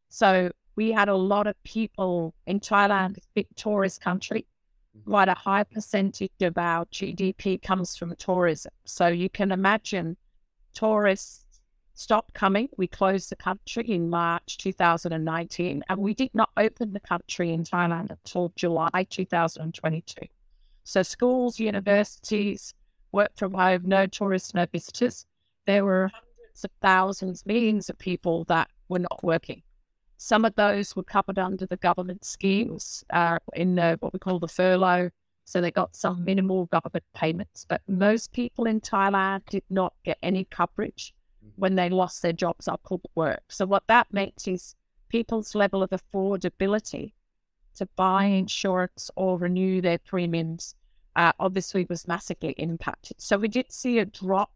So 0.10 0.52
we 0.76 0.92
had 0.92 1.10
a 1.10 1.16
lot 1.16 1.48
of 1.48 1.56
people 1.64 2.36
in 2.46 2.60
Thailand, 2.60 3.18
a 3.18 3.22
big 3.34 3.48
tourist 3.56 4.00
country. 4.00 4.46
Quite 5.06 5.28
a 5.28 5.34
high 5.34 5.64
percentage 5.64 6.40
of 6.42 6.56
our 6.56 6.86
GDP 6.86 7.60
comes 7.60 7.98
from 7.98 8.16
tourism. 8.16 8.72
So 8.86 9.08
you 9.08 9.28
can 9.28 9.52
imagine 9.52 10.18
tourists 10.76 11.46
stopped 11.96 12.36
coming. 12.36 12.70
We 12.78 12.88
closed 12.88 13.32
the 13.32 13.36
country 13.36 13.90
in 13.90 14.08
March 14.12 14.60
2019, 14.60 15.84
and 15.90 16.00
we 16.00 16.14
did 16.14 16.30
not 16.36 16.52
open 16.58 16.94
the 16.94 17.00
country 17.00 17.52
in 17.54 17.64
Thailand 17.64 18.12
until 18.12 18.54
July 18.56 19.08
2022. 19.10 20.28
So 20.84 21.02
schools, 21.02 21.60
universities, 21.60 22.76
work 23.12 23.32
from 23.36 23.56
home, 23.56 23.82
no 23.86 24.06
tourists, 24.06 24.54
no 24.54 24.68
visitors. 24.72 25.26
There 25.66 25.84
were 25.86 26.12
hundreds 26.58 26.64
of 26.64 26.72
thousands, 26.82 27.46
millions 27.46 27.90
of 27.90 27.98
people 27.98 28.44
that 28.46 28.70
were 28.90 29.00
not 29.00 29.24
working. 29.24 29.62
Some 30.18 30.46
of 30.46 30.56
those 30.56 30.96
were 30.96 31.04
covered 31.04 31.38
under 31.38 31.68
the 31.68 31.78
government 31.78 32.26
schemes 32.26 33.04
uh, 33.12 33.38
in 33.56 33.78
what 34.00 34.14
we 34.14 34.20
call 34.20 34.40
the 34.40 34.48
furlough. 34.48 35.12
So 35.46 35.62
they 35.62 35.72
got 35.72 35.96
some 35.96 36.26
minimal 36.26 36.66
government 36.66 37.06
payments, 37.16 37.66
but 37.70 37.82
most 37.88 38.34
people 38.34 38.66
in 38.68 38.82
Thailand 38.82 39.46
did 39.50 39.64
not 39.70 39.94
get 40.04 40.18
any 40.22 40.46
coverage 40.46 41.14
when 41.56 41.76
they 41.76 41.90
lost 41.90 42.22
their 42.22 42.34
jobs 42.34 42.68
or 42.68 42.78
couldn't 42.84 43.10
work. 43.16 43.44
So 43.48 43.66
what 43.66 43.84
that 43.88 44.08
meant 44.12 44.48
is 44.48 44.76
people's 45.08 45.56
level 45.56 45.84
of 45.84 45.92
affordability 45.92 47.14
to 47.76 47.86
buy 47.96 48.26
insurance 48.26 49.10
or 49.16 49.38
renew 49.38 49.80
their 49.80 50.00
premiums 50.00 50.76
uh, 51.16 51.32
obviously 51.40 51.86
was 51.90 52.08
massively 52.08 52.54
impacted. 52.58 53.22
So 53.22 53.38
we 53.38 53.48
did 53.48 53.72
see 53.72 54.00
a 54.00 54.06
drop 54.06 54.52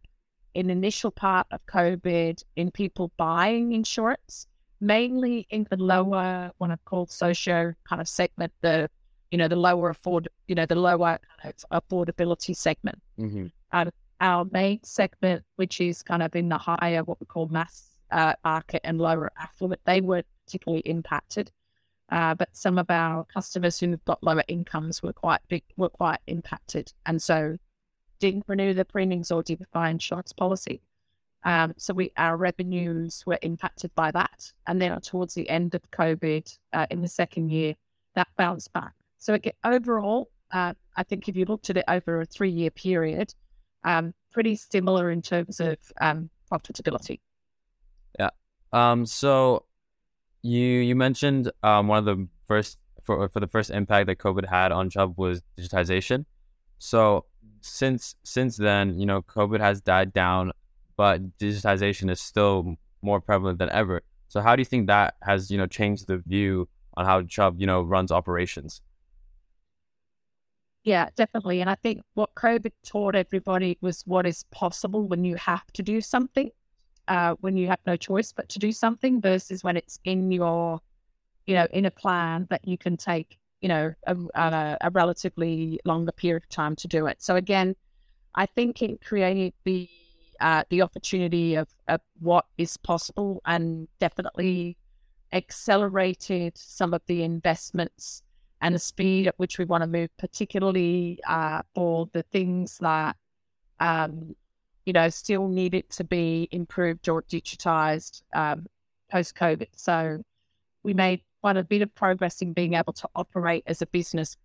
in 0.53 0.69
initial 0.69 1.11
part 1.11 1.47
of 1.51 1.65
COVID 1.65 2.43
in 2.55 2.71
people 2.71 3.11
buying 3.17 3.73
insurance, 3.73 4.47
mainly 4.79 5.47
in 5.49 5.67
the 5.69 5.77
lower, 5.77 6.51
what 6.57 6.71
I've 6.71 6.83
called 6.85 7.11
socio 7.11 7.73
kind 7.87 8.01
of 8.01 8.07
segment, 8.07 8.51
the 8.61 8.89
you 9.31 9.37
know 9.37 9.47
the 9.47 9.55
lower 9.55 9.89
afford, 9.89 10.27
you 10.47 10.55
know 10.55 10.65
the 10.65 10.75
lower 10.75 11.19
kind 11.41 11.53
of 11.69 11.83
affordability 11.83 12.55
segment. 12.55 13.01
Mm-hmm. 13.19 13.47
Um, 13.71 13.91
our 14.19 14.45
main 14.51 14.83
segment, 14.83 15.43
which 15.55 15.81
is 15.81 16.03
kind 16.03 16.21
of 16.21 16.35
in 16.35 16.49
the 16.49 16.57
higher, 16.57 17.03
what 17.03 17.19
we 17.19 17.25
call 17.25 17.47
mass 17.47 17.95
uh, 18.11 18.33
market 18.43 18.81
and 18.83 18.99
lower 18.99 19.31
affluent, 19.37 19.81
they 19.85 20.01
were 20.01 20.23
particularly 20.45 20.81
impacted. 20.81 21.51
Uh, 22.09 22.35
but 22.35 22.49
some 22.51 22.77
of 22.77 22.89
our 22.89 23.23
customers 23.23 23.79
who've 23.79 24.03
got 24.03 24.21
lower 24.21 24.43
incomes 24.49 25.01
were 25.01 25.13
quite 25.13 25.39
big, 25.47 25.63
were 25.77 25.89
quite 25.89 26.19
impacted, 26.27 26.91
and 27.05 27.21
so 27.21 27.57
didn't 28.21 28.45
renew 28.47 28.73
their 28.73 28.85
premiums 28.85 29.31
or 29.31 29.43
buy 29.73 29.89
insurance 29.89 30.31
policy. 30.31 30.79
Um, 31.43 31.73
so 31.75 31.93
we 31.93 32.11
our 32.17 32.37
revenues 32.37 33.23
were 33.25 33.39
impacted 33.41 33.93
by 33.95 34.11
that, 34.11 34.53
and 34.67 34.79
then 34.79 35.01
towards 35.01 35.33
the 35.33 35.49
end 35.49 35.73
of 35.73 35.81
COVID, 35.91 36.57
uh, 36.71 36.85
in 36.91 37.01
the 37.01 37.07
second 37.07 37.49
year, 37.49 37.73
that 38.15 38.27
bounced 38.37 38.71
back. 38.73 38.93
So 39.17 39.33
again, 39.33 39.53
overall, 39.63 40.29
uh, 40.51 40.73
I 40.95 41.03
think 41.03 41.27
if 41.27 41.35
you 41.35 41.45
looked 41.45 41.69
at 41.71 41.77
it 41.77 41.85
over 41.87 42.21
a 42.21 42.25
three-year 42.25 42.69
period, 42.69 43.33
um, 43.83 44.13
pretty 44.31 44.55
similar 44.55 45.09
in 45.09 45.21
terms 45.23 45.59
of 45.59 45.77
um, 45.99 46.29
profitability. 46.51 47.19
Yeah. 48.19 48.29
Um. 48.71 49.07
So 49.07 49.65
you 50.43 50.61
you 50.61 50.95
mentioned 50.95 51.51
um 51.63 51.87
one 51.87 51.97
of 51.97 52.05
the 52.05 52.27
first 52.45 52.77
for 53.03 53.27
for 53.29 53.39
the 53.39 53.47
first 53.47 53.71
impact 53.71 54.05
that 54.07 54.19
COVID 54.19 54.47
had 54.47 54.71
on 54.71 54.91
Chubb 54.91 55.17
was 55.17 55.41
digitization. 55.57 56.25
So 56.77 57.25
since 57.61 58.15
since 58.23 58.57
then, 58.57 58.99
you 58.99 59.05
know, 59.05 59.21
COVID 59.21 59.59
has 59.59 59.81
died 59.81 60.13
down, 60.13 60.51
but 60.97 61.37
digitization 61.37 62.09
is 62.09 62.19
still 62.19 62.75
more 63.01 63.21
prevalent 63.21 63.59
than 63.59 63.69
ever. 63.69 64.01
So 64.27 64.41
how 64.41 64.55
do 64.55 64.61
you 64.61 64.65
think 64.65 64.87
that 64.87 65.15
has 65.21 65.51
you 65.51 65.57
know 65.57 65.67
changed 65.67 66.07
the 66.07 66.17
view 66.17 66.67
on 66.95 67.05
how 67.05 67.21
Chubb 67.23 67.59
you 67.59 67.67
know 67.67 67.81
runs 67.81 68.11
operations? 68.11 68.81
Yeah, 70.83 71.09
definitely. 71.15 71.61
And 71.61 71.69
I 71.69 71.75
think 71.75 72.01
what 72.15 72.33
COVID 72.35 72.71
taught 72.83 73.13
everybody 73.13 73.77
was 73.81 74.01
what 74.07 74.25
is 74.25 74.43
possible 74.51 75.07
when 75.07 75.23
you 75.23 75.35
have 75.35 75.65
to 75.73 75.83
do 75.83 76.01
something 76.01 76.49
uh, 77.07 77.35
when 77.41 77.57
you 77.57 77.67
have 77.67 77.79
no 77.85 77.95
choice 77.95 78.31
but 78.31 78.47
to 78.49 78.59
do 78.59 78.71
something 78.71 79.21
versus 79.21 79.63
when 79.63 79.77
it's 79.77 79.99
in 80.05 80.31
your, 80.31 80.79
you 81.45 81.55
know, 81.55 81.67
in 81.71 81.85
a 81.85 81.91
plan 81.91 82.47
that 82.49 82.65
you 82.67 82.77
can 82.77 82.97
take, 82.97 83.37
you 83.61 83.69
know, 83.69 83.93
a, 84.07 84.15
a, 84.35 84.77
a 84.81 84.89
relatively 84.89 85.79
longer 85.85 86.11
period 86.11 86.43
of 86.43 86.49
time 86.49 86.75
to 86.77 86.87
do 86.87 87.05
it. 87.05 87.21
So 87.21 87.35
again, 87.35 87.75
I 88.35 88.45
think 88.45 88.81
it 88.81 89.03
created 89.03 89.53
the 89.63 89.89
uh, 90.39 90.63
the 90.69 90.81
opportunity 90.81 91.53
of, 91.53 91.67
of 91.87 92.01
what 92.19 92.45
is 92.57 92.75
possible 92.75 93.41
and 93.45 93.87
definitely 93.99 94.75
accelerated 95.31 96.57
some 96.57 96.95
of 96.95 97.01
the 97.05 97.21
investments 97.21 98.23
and 98.59 98.73
the 98.73 98.79
speed 98.79 99.27
at 99.27 99.37
which 99.37 99.59
we 99.59 99.65
want 99.65 99.83
to 99.83 99.87
move, 99.87 100.09
particularly 100.17 101.19
uh, 101.27 101.61
for 101.75 102.07
the 102.13 102.23
things 102.23 102.79
that 102.79 103.15
um, 103.79 104.35
you 104.85 104.93
know, 104.93 105.09
still 105.09 105.47
needed 105.47 105.89
to 105.89 106.03
be 106.03 106.47
improved 106.51 107.07
or 107.07 107.21
digitized 107.23 108.23
um, 108.33 108.65
post 109.11 109.35
COVID. 109.35 109.67
So 109.75 110.23
we 110.83 110.93
made 110.93 111.21
quite 111.41 111.57
a 111.57 111.63
bit 111.63 111.81
of 111.81 111.93
progress 111.95 112.41
in 112.41 112.53
being 112.53 112.75
able 112.75 112.93
to 112.93 113.09
operate 113.15 113.63
as 113.67 113.81
a 113.81 113.85
business 113.87 114.37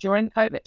during 0.00 0.30
COVID. 0.30 0.66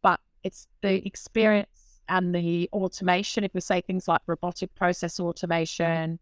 But 0.00 0.20
it's 0.42 0.66
the 0.80 1.06
experience 1.06 2.00
and 2.08 2.34
the 2.34 2.68
automation, 2.72 3.44
if 3.44 3.52
we 3.52 3.60
say 3.60 3.82
things 3.82 4.08
like 4.08 4.22
robotic 4.26 4.74
process 4.74 5.20
automation, 5.20 6.18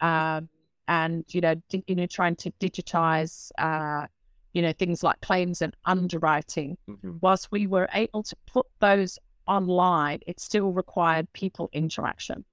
um, 0.00 0.48
and 0.88 1.24
you 1.28 1.40
know, 1.40 1.54
di- 1.68 1.84
you 1.86 1.94
know, 1.94 2.06
trying 2.06 2.36
to 2.36 2.50
digitize, 2.52 3.52
uh, 3.58 4.06
you 4.54 4.62
know, 4.62 4.72
things 4.72 5.02
like 5.02 5.20
claims 5.20 5.62
and 5.62 5.76
underwriting. 5.84 6.76
Mm-hmm. 6.88 7.18
Whilst 7.20 7.52
we 7.52 7.66
were 7.66 7.88
able 7.92 8.22
to 8.24 8.36
put 8.46 8.66
those 8.80 9.18
online, 9.46 10.20
it 10.26 10.40
still 10.40 10.72
required 10.72 11.32
people 11.32 11.68
interaction. 11.72 12.44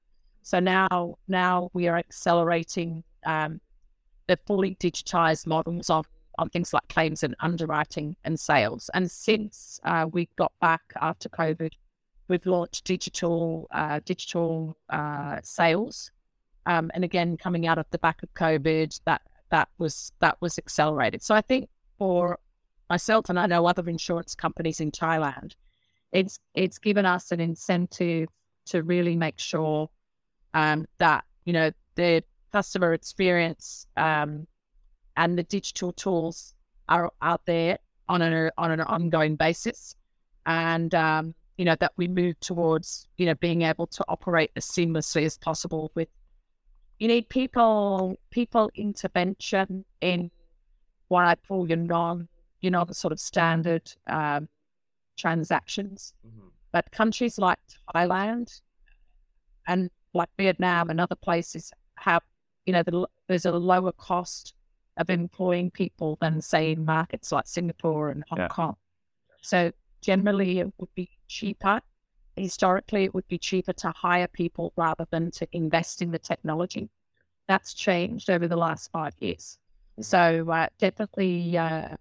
So 0.44 0.60
now, 0.60 1.18
now 1.28 1.70
we 1.74 1.88
are 1.88 1.98
accelerating 1.98 3.04
um, 3.26 3.60
the 4.28 4.38
fully 4.46 4.76
digitized 4.76 5.48
models 5.48 5.90
of 5.90 6.08
on 6.38 6.50
things 6.50 6.74
like 6.74 6.88
claims 6.88 7.24
and 7.24 7.36
underwriting 7.40 8.16
and 8.24 8.40
sales. 8.40 8.90
And 8.94 9.10
since 9.10 9.80
uh, 9.84 10.06
we 10.12 10.30
got 10.36 10.52
back 10.62 10.82
after 11.02 11.30
COVID, 11.30 11.74
we've 12.28 12.46
launched 12.46 12.84
digital 12.86 13.68
uh, 13.72 14.00
digital 14.06 14.78
uh, 14.90 15.40
sales. 15.44 16.12
Um, 16.66 16.92
and 16.94 17.04
again, 17.04 17.38
coming 17.38 17.66
out 17.66 17.78
of 17.78 17.86
the 17.92 17.98
back 17.98 18.22
of 18.24 18.34
COVID, 18.34 19.00
that 19.06 19.22
that 19.50 19.70
was 19.78 20.12
that 20.20 20.38
was 20.42 20.58
accelerated. 20.58 21.24
So 21.24 21.34
I 21.34 21.42
think 21.42 21.70
for 21.98 22.40
myself 22.90 23.30
and 23.30 23.40
I 23.40 23.48
know 23.48 23.66
other 23.66 23.88
insurance 23.90 24.36
companies 24.36 24.80
in 24.80 24.92
Thailand, 24.92 25.56
it's 26.12 26.40
it's 26.54 26.78
given 26.78 27.06
us 27.06 27.32
an 27.32 27.40
incentive 27.40 28.30
to 28.66 28.84
really 28.84 29.16
make 29.16 29.40
sure 29.40 29.90
um, 30.54 30.86
that 30.98 31.24
you 31.46 31.54
know 31.54 31.72
the 31.96 32.24
customer 32.52 32.94
experience 32.94 33.88
um, 33.98 34.48
and 35.16 35.38
the 35.38 35.44
digital 35.44 35.92
tools 35.94 36.54
are 36.90 37.12
out 37.22 37.42
there 37.46 37.80
on 38.10 38.22
an 38.22 38.52
on 38.58 38.72
an 38.72 38.82
ongoing 38.82 39.36
basis, 39.36 39.96
and 40.46 40.94
um, 40.96 41.36
you 41.58 41.66
know 41.66 41.76
that 41.80 41.92
we 41.98 42.08
move 42.08 42.40
towards 42.40 43.08
you 43.18 43.26
know 43.26 43.36
being 43.36 43.64
able 43.64 43.88
to 43.88 44.06
operate 44.08 44.52
as 44.56 44.66
seamlessly 44.66 45.26
as 45.26 45.38
possible 45.38 45.92
with 45.96 46.08
you 47.00 47.08
need 47.08 47.30
people 47.30 48.18
people 48.32 48.72
intervention 48.76 49.86
in 50.02 50.32
what 51.08 51.26
I 51.26 51.36
call 51.36 51.68
your 51.68 51.78
non, 51.78 52.28
you 52.62 52.72
know, 52.72 52.84
the 52.86 52.94
sort 52.94 53.12
of 53.12 53.20
standard 53.20 53.94
um, 54.08 54.50
transactions. 55.18 56.14
Mm-hmm. 56.26 56.48
But 56.72 56.92
countries 56.92 57.38
like 57.38 57.60
Thailand 57.94 58.62
and 59.68 59.90
like 60.14 60.30
Vietnam 60.38 60.90
and 60.90 61.00
other 61.00 61.16
places 61.16 61.72
have, 61.96 62.24
you 62.68 62.74
know, 62.74 62.84
the, 62.84 63.08
there's 63.28 63.46
a 63.46 63.52
lower 63.54 63.94
cost 63.94 64.54
of 64.98 65.10
employing 65.10 65.72
people 65.72 66.18
than 66.22 66.42
say 66.42 66.72
in 66.74 66.86
markets 66.86 67.32
like 67.32 67.48
Singapore 67.48 68.10
and 68.10 68.24
Hong 68.30 68.40
yeah. 68.40 68.48
Kong. 68.50 68.76
So 69.42 69.72
generally 70.02 70.60
it 70.60 70.74
would 70.78 70.94
be 70.94 71.10
cheaper. 71.28 71.82
Historically, 72.36 73.06
it 73.06 73.14
would 73.16 73.28
be 73.28 73.38
cheaper 73.38 73.74
to 73.74 73.90
hire 73.92 74.28
people 74.28 74.74
rather 74.76 75.08
than 75.10 75.32
to 75.32 75.48
invest 75.54 76.02
in 76.02 76.12
the 76.12 76.20
technology. 76.20 76.90
That's 77.48 77.74
changed 77.74 78.30
over 78.30 78.48
the 78.48 78.58
last 78.58 78.92
five 78.92 79.14
years. 79.20 79.58
So 80.02 80.50
uh, 80.52 80.68
definitely 80.78 81.58
uh, 81.58 81.96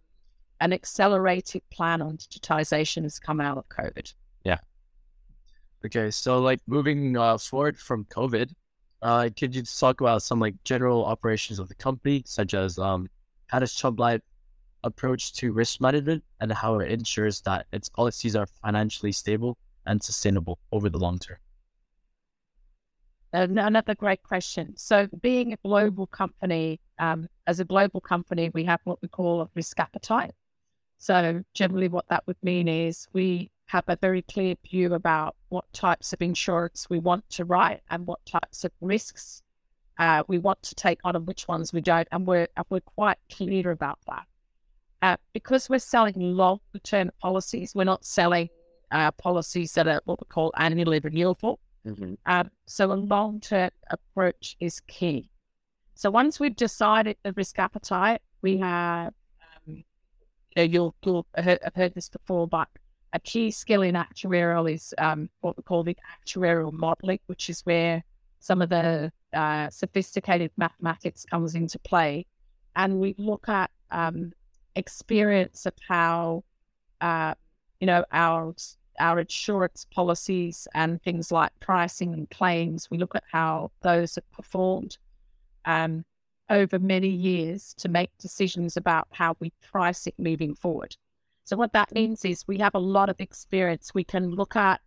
an 0.60 0.72
accelerated 0.72 1.62
plan 1.70 2.02
on 2.02 2.16
digitization 2.16 3.04
has 3.04 3.18
come 3.18 3.40
out 3.40 3.56
of 3.56 3.68
COVID. 3.68 4.12
Yeah. 4.44 4.58
Okay, 5.84 6.10
so 6.10 6.40
like 6.40 6.60
moving 6.66 7.16
uh, 7.16 7.38
forward 7.38 7.78
from 7.78 8.04
COVID, 8.06 8.52
uh, 9.02 9.28
could 9.36 9.54
you 9.54 9.62
talk 9.62 10.00
about 10.00 10.22
some 10.22 10.40
like 10.40 10.54
general 10.64 11.04
operations 11.04 11.58
of 11.58 11.68
the 11.68 11.74
company, 11.74 12.22
such 12.26 12.54
as 12.54 12.78
um, 12.78 13.08
how 13.48 13.58
does 13.58 13.74
Chubb 13.74 14.00
Life 14.00 14.22
approach 14.84 15.32
to 15.34 15.52
risk 15.52 15.80
management 15.80 16.24
and 16.40 16.52
how 16.52 16.78
it 16.78 16.90
ensures 16.90 17.40
that 17.42 17.66
its 17.72 17.88
policies 17.88 18.36
are 18.36 18.46
financially 18.46 19.12
stable 19.12 19.58
and 19.84 20.02
sustainable 20.02 20.58
over 20.72 20.88
the 20.88 20.98
long 20.98 21.18
term? 21.18 21.38
Another 23.32 23.94
great 23.94 24.22
question. 24.22 24.74
So, 24.76 25.08
being 25.20 25.52
a 25.52 25.56
global 25.62 26.06
company, 26.06 26.80
um, 26.98 27.28
as 27.46 27.60
a 27.60 27.64
global 27.64 28.00
company, 28.00 28.50
we 28.54 28.64
have 28.64 28.80
what 28.84 29.02
we 29.02 29.08
call 29.08 29.42
a 29.42 29.48
risk 29.54 29.78
appetite. 29.78 30.32
So, 30.96 31.42
generally, 31.52 31.88
what 31.88 32.06
that 32.08 32.26
would 32.26 32.38
mean 32.42 32.66
is 32.66 33.06
we 33.12 33.50
have 33.66 33.84
a 33.88 33.96
very 33.96 34.22
clear 34.22 34.54
view 34.68 34.94
about 34.94 35.36
what 35.48 35.70
types 35.72 36.12
of 36.12 36.22
insurance 36.22 36.86
we 36.88 36.98
want 36.98 37.28
to 37.30 37.44
write 37.44 37.80
and 37.90 38.06
what 38.06 38.24
types 38.24 38.64
of 38.64 38.70
risks 38.80 39.42
uh, 39.98 40.22
we 40.28 40.38
want 40.38 40.62
to 40.62 40.74
take 40.74 41.00
on 41.04 41.16
and 41.16 41.26
which 41.26 41.48
ones 41.48 41.72
we 41.72 41.80
don't. 41.80 42.06
And 42.12 42.26
we're, 42.26 42.48
and 42.56 42.66
we're 42.70 42.80
quite 42.80 43.18
clear 43.30 43.70
about 43.70 43.98
that. 44.06 44.24
Uh, 45.02 45.16
because 45.32 45.68
we're 45.68 45.78
selling 45.78 46.14
long 46.16 46.60
term 46.82 47.10
policies, 47.20 47.74
we're 47.74 47.84
not 47.84 48.04
selling 48.04 48.48
uh, 48.90 49.10
policies 49.12 49.72
that 49.74 49.86
are 49.86 50.00
what 50.04 50.20
we 50.20 50.26
call 50.28 50.52
annually 50.56 51.00
renewable. 51.00 51.58
Mm-hmm. 51.86 52.14
Um, 52.24 52.50
so 52.66 52.92
a 52.92 52.94
long 52.94 53.40
term 53.40 53.70
approach 53.90 54.56
is 54.60 54.80
key. 54.80 55.30
So 55.94 56.10
once 56.10 56.38
we've 56.38 56.56
decided 56.56 57.16
the 57.22 57.32
risk 57.32 57.58
appetite, 57.58 58.20
we 58.42 58.58
have, 58.58 59.12
um, 59.66 59.76
you 59.76 59.84
know, 60.56 60.62
you'll, 60.62 60.94
you'll 61.04 61.26
have 61.34 61.74
heard 61.74 61.94
this 61.94 62.08
before, 62.08 62.46
but 62.46 62.68
a 63.12 63.20
key 63.20 63.50
skill 63.50 63.82
in 63.82 63.94
actuarial 63.94 64.70
is 64.70 64.94
um, 64.98 65.28
what 65.40 65.56
we 65.56 65.62
call 65.62 65.82
the 65.82 65.96
actuarial 66.18 66.72
modeling, 66.72 67.20
which 67.26 67.48
is 67.48 67.60
where 67.62 68.04
some 68.40 68.62
of 68.62 68.68
the 68.68 69.12
uh, 69.32 69.70
sophisticated 69.70 70.50
mathematics 70.56 71.24
comes 71.24 71.54
into 71.54 71.78
play. 71.78 72.26
And 72.74 73.00
we 73.00 73.14
look 73.18 73.48
at 73.48 73.70
um, 73.90 74.32
experience 74.74 75.66
of 75.66 75.74
how, 75.88 76.44
uh, 77.00 77.34
you 77.80 77.86
know, 77.86 78.04
our 78.12 78.54
our 78.98 79.20
insurance 79.20 79.86
policies 79.94 80.66
and 80.74 81.02
things 81.02 81.30
like 81.30 81.52
pricing 81.60 82.14
and 82.14 82.30
claims. 82.30 82.90
We 82.90 82.98
look 82.98 83.14
at 83.14 83.24
how 83.30 83.70
those 83.82 84.14
have 84.14 84.30
performed 84.32 84.96
um, 85.66 86.04
over 86.48 86.78
many 86.78 87.08
years 87.08 87.74
to 87.78 87.88
make 87.88 88.10
decisions 88.18 88.76
about 88.76 89.08
how 89.10 89.36
we 89.38 89.52
price 89.62 90.06
it 90.06 90.14
moving 90.18 90.54
forward. 90.54 90.96
So 91.46 91.56
what 91.56 91.72
that 91.74 91.94
means 91.94 92.24
is 92.24 92.44
we 92.48 92.58
have 92.58 92.74
a 92.74 92.80
lot 92.80 93.08
of 93.08 93.20
experience. 93.20 93.94
We 93.94 94.02
can 94.02 94.30
look 94.30 94.56
at, 94.56 94.80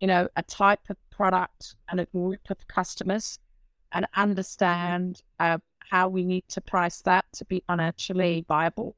you 0.00 0.08
know, 0.08 0.26
a 0.34 0.42
type 0.42 0.90
of 0.90 0.96
product 1.10 1.76
and 1.88 2.00
a 2.00 2.06
group 2.06 2.50
of 2.50 2.66
customers 2.66 3.38
and 3.92 4.06
understand 4.16 5.22
uh, 5.38 5.58
how 5.90 6.08
we 6.08 6.24
need 6.24 6.44
to 6.48 6.60
price 6.60 7.00
that 7.02 7.26
to 7.34 7.44
be 7.44 7.62
financially 7.64 8.44
viable 8.48 8.96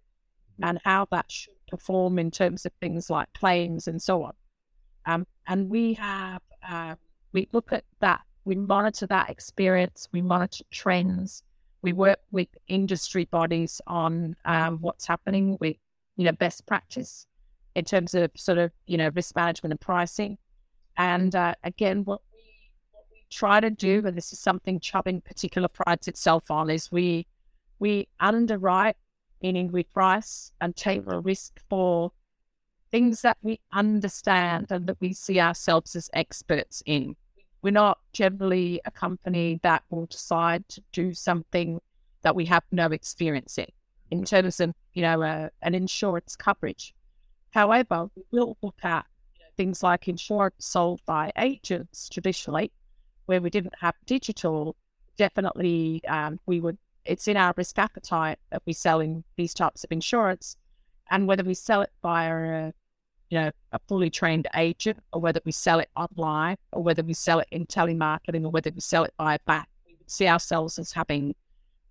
and 0.63 0.81
how 0.85 1.07
that 1.11 1.31
should 1.31 1.55
perform 1.69 2.19
in 2.19 2.31
terms 2.31 2.65
of 2.65 2.73
things 2.81 3.11
like 3.11 3.31
claims 3.35 3.87
and 3.87 4.01
so 4.01 4.23
on. 4.23 4.33
Um, 5.05 5.27
and 5.47 5.69
we 5.69 5.93
have, 5.95 6.41
uh, 6.67 6.95
we 7.33 7.47
look 7.53 7.75
at 7.75 7.85
that, 8.01 8.23
we 8.47 8.55
monitor 8.55 9.07
that 9.09 9.29
experience, 9.29 10.09
we 10.13 10.23
monitor 10.23 10.65
trends, 10.71 11.43
we 11.83 11.93
work 11.93 12.21
with 12.31 12.49
industry 12.69 13.27
bodies 13.27 13.83
on 13.87 14.35
um, 14.47 14.79
what's 14.79 15.07
happening 15.07 15.59
with, 15.61 15.77
you 16.17 16.25
know, 16.25 16.33
best 16.33 16.67
practice 16.67 17.27
in 17.75 17.85
terms 17.85 18.15
of 18.15 18.31
sort 18.37 18.59
of, 18.59 18.71
you 18.87 18.99
know, 18.99 19.11
risk 19.15 19.35
management 19.35 19.73
and 19.73 19.81
pricing. 19.81 20.39
And 20.97 21.35
uh, 21.35 21.55
again, 21.65 22.05
what 22.05 22.21
we, 22.33 22.71
what 22.91 23.05
we 23.11 23.25
try 23.31 23.61
to 23.61 23.71
do, 23.71 24.03
and 24.07 24.17
this 24.17 24.33
is 24.33 24.39
something 24.39 24.79
Chubb 24.81 25.09
in 25.09 25.21
particular 25.21 25.69
prides 25.69 26.09
itself 26.09 26.51
on, 26.51 26.71
is 26.71 26.93
we 26.93 27.27
we 27.79 28.07
underwrite, 28.21 28.97
meaning 29.43 29.73
we 29.73 29.83
price 29.83 30.53
and 30.61 30.77
take 30.77 31.05
the 31.05 31.19
risk 31.19 31.59
for 31.69 32.13
things 32.93 33.23
that 33.23 33.39
we 33.43 33.59
understand 33.73 34.67
and 34.71 34.87
that 34.87 35.01
we 35.01 35.13
see 35.13 35.41
ourselves 35.41 35.97
as 35.97 36.09
experts 36.13 36.83
in. 36.87 37.17
We're 37.61 37.73
not 37.73 37.99
generally 38.13 38.81
a 38.85 38.91
company 38.93 39.59
that 39.63 39.83
will 39.91 40.07
decide 40.07 40.69
to 40.69 40.83
do 40.93 41.13
something 41.15 41.81
that 42.23 42.37
we 42.37 42.45
have 42.47 42.63
no 42.71 42.87
experience 42.87 43.59
in, 43.59 43.67
in 44.13 44.27
terms 44.27 44.61
of, 44.61 44.75
you 44.93 45.01
know, 45.01 45.23
uh, 45.23 45.49
an 45.63 45.75
insurance 45.75 46.37
coverage. 46.37 46.95
However, 47.53 48.11
we 48.15 48.23
will 48.31 48.59
look 48.63 48.77
at 48.83 49.07
things 49.57 49.83
like 49.83 50.07
insurance 50.07 50.67
sold 50.67 51.01
by 51.07 51.33
agents 51.39 52.11
traditionally, 52.11 52.71
where 53.25 53.41
we 53.41 53.49
didn't 53.49 53.75
have 53.81 53.95
digital. 54.05 54.77
Definitely, 55.17 56.03
um, 56.07 56.39
we 56.45 56.61
would. 56.61 56.77
It's 57.07 57.27
in 57.27 57.39
our 57.39 57.55
risk 57.57 57.79
appetite 57.79 58.39
that 58.51 58.63
we 58.67 58.75
sell 58.75 59.01
in 59.01 59.25
these 59.37 59.55
types 59.55 59.83
of 59.83 59.91
insurance, 59.91 60.57
and 61.11 61.27
whether 61.27 61.43
we 61.43 61.55
sell 61.55 61.81
it 61.81 61.91
via 62.03 62.67
a 62.67 62.73
you 63.31 63.39
know, 63.39 63.51
a 63.73 63.81
fully 63.89 64.11
trained 64.11 64.47
agent, 64.55 64.99
or 65.11 65.19
whether 65.23 65.41
we 65.47 65.53
sell 65.53 65.79
it 65.79 65.89
online, 65.97 66.59
or 66.71 66.83
whether 66.83 67.03
we 67.03 67.15
sell 67.15 67.39
it 67.39 67.49
in 67.51 67.65
telemarketing, 67.65 68.45
or 68.45 68.51
whether 68.51 68.71
we 68.71 68.81
sell 68.83 69.05
it 69.05 69.15
by 69.17 69.39
back, 69.47 69.71
we 69.87 69.97
would 69.99 70.11
see 70.11 70.29
ourselves 70.29 70.79
as 70.79 70.93
having, 70.93 71.35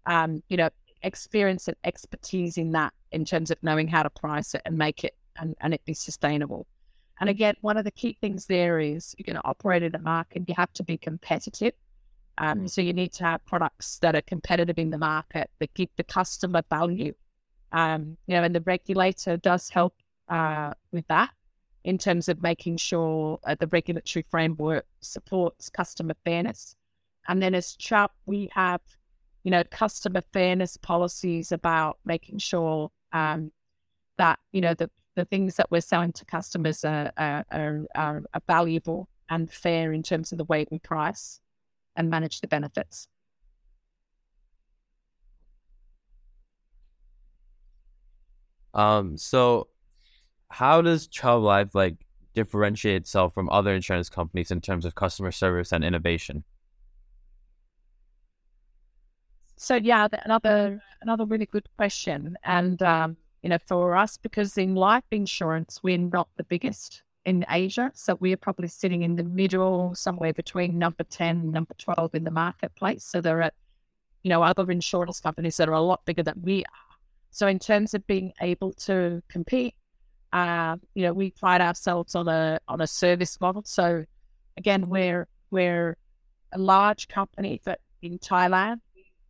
um, 0.05 0.43
you 0.49 0.57
know, 0.57 0.69
experience 1.03 1.67
and 1.67 1.77
expertise 1.83 2.57
in 2.57 2.71
that 2.71 2.93
in 3.11 3.25
terms 3.25 3.51
of 3.51 3.57
knowing 3.61 3.87
how 3.87 4.03
to 4.03 4.09
price 4.09 4.53
it 4.53 4.61
and 4.65 4.77
make 4.77 5.03
it 5.03 5.15
and, 5.37 5.55
and 5.61 5.73
it 5.73 5.83
be 5.85 5.93
sustainable. 5.93 6.67
And 7.19 7.29
again, 7.29 7.55
one 7.61 7.77
of 7.77 7.83
the 7.83 7.91
key 7.91 8.17
things 8.19 8.47
there 8.47 8.79
is 8.79 9.15
you're 9.17 9.31
going 9.31 9.41
to 9.41 9.47
operate 9.47 9.83
in 9.83 9.93
a 9.95 9.99
market, 9.99 10.43
you 10.47 10.55
have 10.57 10.73
to 10.73 10.83
be 10.83 10.97
competitive. 10.97 11.73
Um, 12.37 12.61
mm. 12.61 12.69
So 12.69 12.81
you 12.81 12.93
need 12.93 13.13
to 13.13 13.25
have 13.25 13.45
products 13.45 13.99
that 13.99 14.15
are 14.15 14.21
competitive 14.21 14.79
in 14.79 14.89
the 14.89 14.97
market 14.97 15.51
that 15.59 15.73
give 15.73 15.89
the 15.97 16.03
customer 16.03 16.63
value. 16.69 17.13
Um, 17.71 18.17
you 18.25 18.35
know, 18.35 18.43
and 18.43 18.55
the 18.55 18.61
regulator 18.61 19.37
does 19.37 19.69
help 19.69 19.95
uh, 20.29 20.73
with 20.91 21.07
that 21.07 21.29
in 21.83 21.97
terms 21.97 22.29
of 22.29 22.41
making 22.41 22.77
sure 22.77 23.39
uh, 23.43 23.55
the 23.59 23.67
regulatory 23.67 24.25
framework 24.29 24.85
supports 25.01 25.69
customer 25.69 26.15
fairness. 26.25 26.75
And 27.27 27.41
then 27.41 27.53
as 27.55 27.75
Chubb, 27.75 28.11
we 28.25 28.49
have, 28.53 28.81
you 29.43 29.51
know, 29.51 29.63
customer 29.69 30.21
fairness 30.33 30.77
policies 30.77 31.51
about 31.51 31.97
making 32.05 32.37
sure 32.37 32.91
um, 33.11 33.51
that, 34.17 34.39
you 34.51 34.61
know, 34.61 34.73
the, 34.73 34.89
the 35.15 35.25
things 35.25 35.55
that 35.55 35.69
we're 35.71 35.81
selling 35.81 36.13
to 36.13 36.25
customers 36.25 36.85
are, 36.85 37.11
are, 37.17 37.45
are, 37.51 38.23
are 38.33 38.41
valuable 38.47 39.09
and 39.29 39.51
fair 39.51 39.93
in 39.93 40.03
terms 40.03 40.31
of 40.31 40.37
the 40.37 40.43
way 40.45 40.65
we 40.69 40.79
price 40.79 41.39
and 41.95 42.09
manage 42.09 42.41
the 42.41 42.47
benefits. 42.47 43.07
Um, 48.73 49.17
so 49.17 49.67
how 50.49 50.81
does 50.81 51.07
Chubb 51.07 51.41
Life 51.41 51.75
like 51.75 52.05
differentiate 52.33 53.01
itself 53.01 53.33
from 53.33 53.49
other 53.49 53.73
insurance 53.73 54.09
companies 54.09 54.51
in 54.51 54.61
terms 54.61 54.85
of 54.85 54.95
customer 54.95 55.31
service 55.31 55.71
and 55.71 55.83
innovation? 55.83 56.43
So 59.61 59.75
yeah, 59.75 60.07
another 60.25 60.81
another 61.03 61.23
really 61.23 61.45
good 61.45 61.69
question, 61.77 62.35
and 62.43 62.81
um, 62.81 63.15
you 63.43 63.49
know, 63.49 63.59
for 63.67 63.95
us, 63.95 64.17
because 64.17 64.57
in 64.57 64.73
life 64.73 65.03
insurance 65.11 65.81
we're 65.83 65.99
not 65.99 66.29
the 66.35 66.43
biggest 66.43 67.03
in 67.25 67.45
Asia, 67.47 67.91
so 67.93 68.17
we're 68.19 68.37
probably 68.37 68.69
sitting 68.69 69.03
in 69.03 69.17
the 69.17 69.23
middle, 69.23 69.93
somewhere 69.93 70.33
between 70.33 70.79
number 70.79 71.03
ten 71.03 71.41
and 71.41 71.51
number 71.51 71.75
twelve 71.77 72.15
in 72.15 72.23
the 72.23 72.31
marketplace. 72.31 73.03
So 73.03 73.21
there 73.21 73.43
are, 73.43 73.51
you 74.23 74.29
know, 74.29 74.41
other 74.41 74.71
insurance 74.71 75.19
companies 75.19 75.57
that 75.57 75.69
are 75.69 75.73
a 75.73 75.81
lot 75.81 76.05
bigger 76.05 76.23
than 76.23 76.41
we 76.41 76.63
are. 76.63 76.95
So 77.29 77.45
in 77.45 77.59
terms 77.59 77.93
of 77.93 78.07
being 78.07 78.33
able 78.41 78.73
to 78.87 79.21
compete 79.29 79.75
uh, 80.33 80.77
you 80.95 81.03
know, 81.03 81.13
we 81.13 81.31
pride 81.31 81.61
ourselves 81.61 82.15
on 82.15 82.27
a 82.27 82.59
on 82.67 82.81
a 82.81 82.87
service 82.87 83.39
model. 83.39 83.61
So 83.65 84.05
again, 84.57 84.89
we're 84.89 85.27
we're 85.51 85.97
a 86.51 86.57
large 86.57 87.07
company, 87.09 87.61
but 87.63 87.79
in 88.01 88.17
Thailand, 88.17 88.79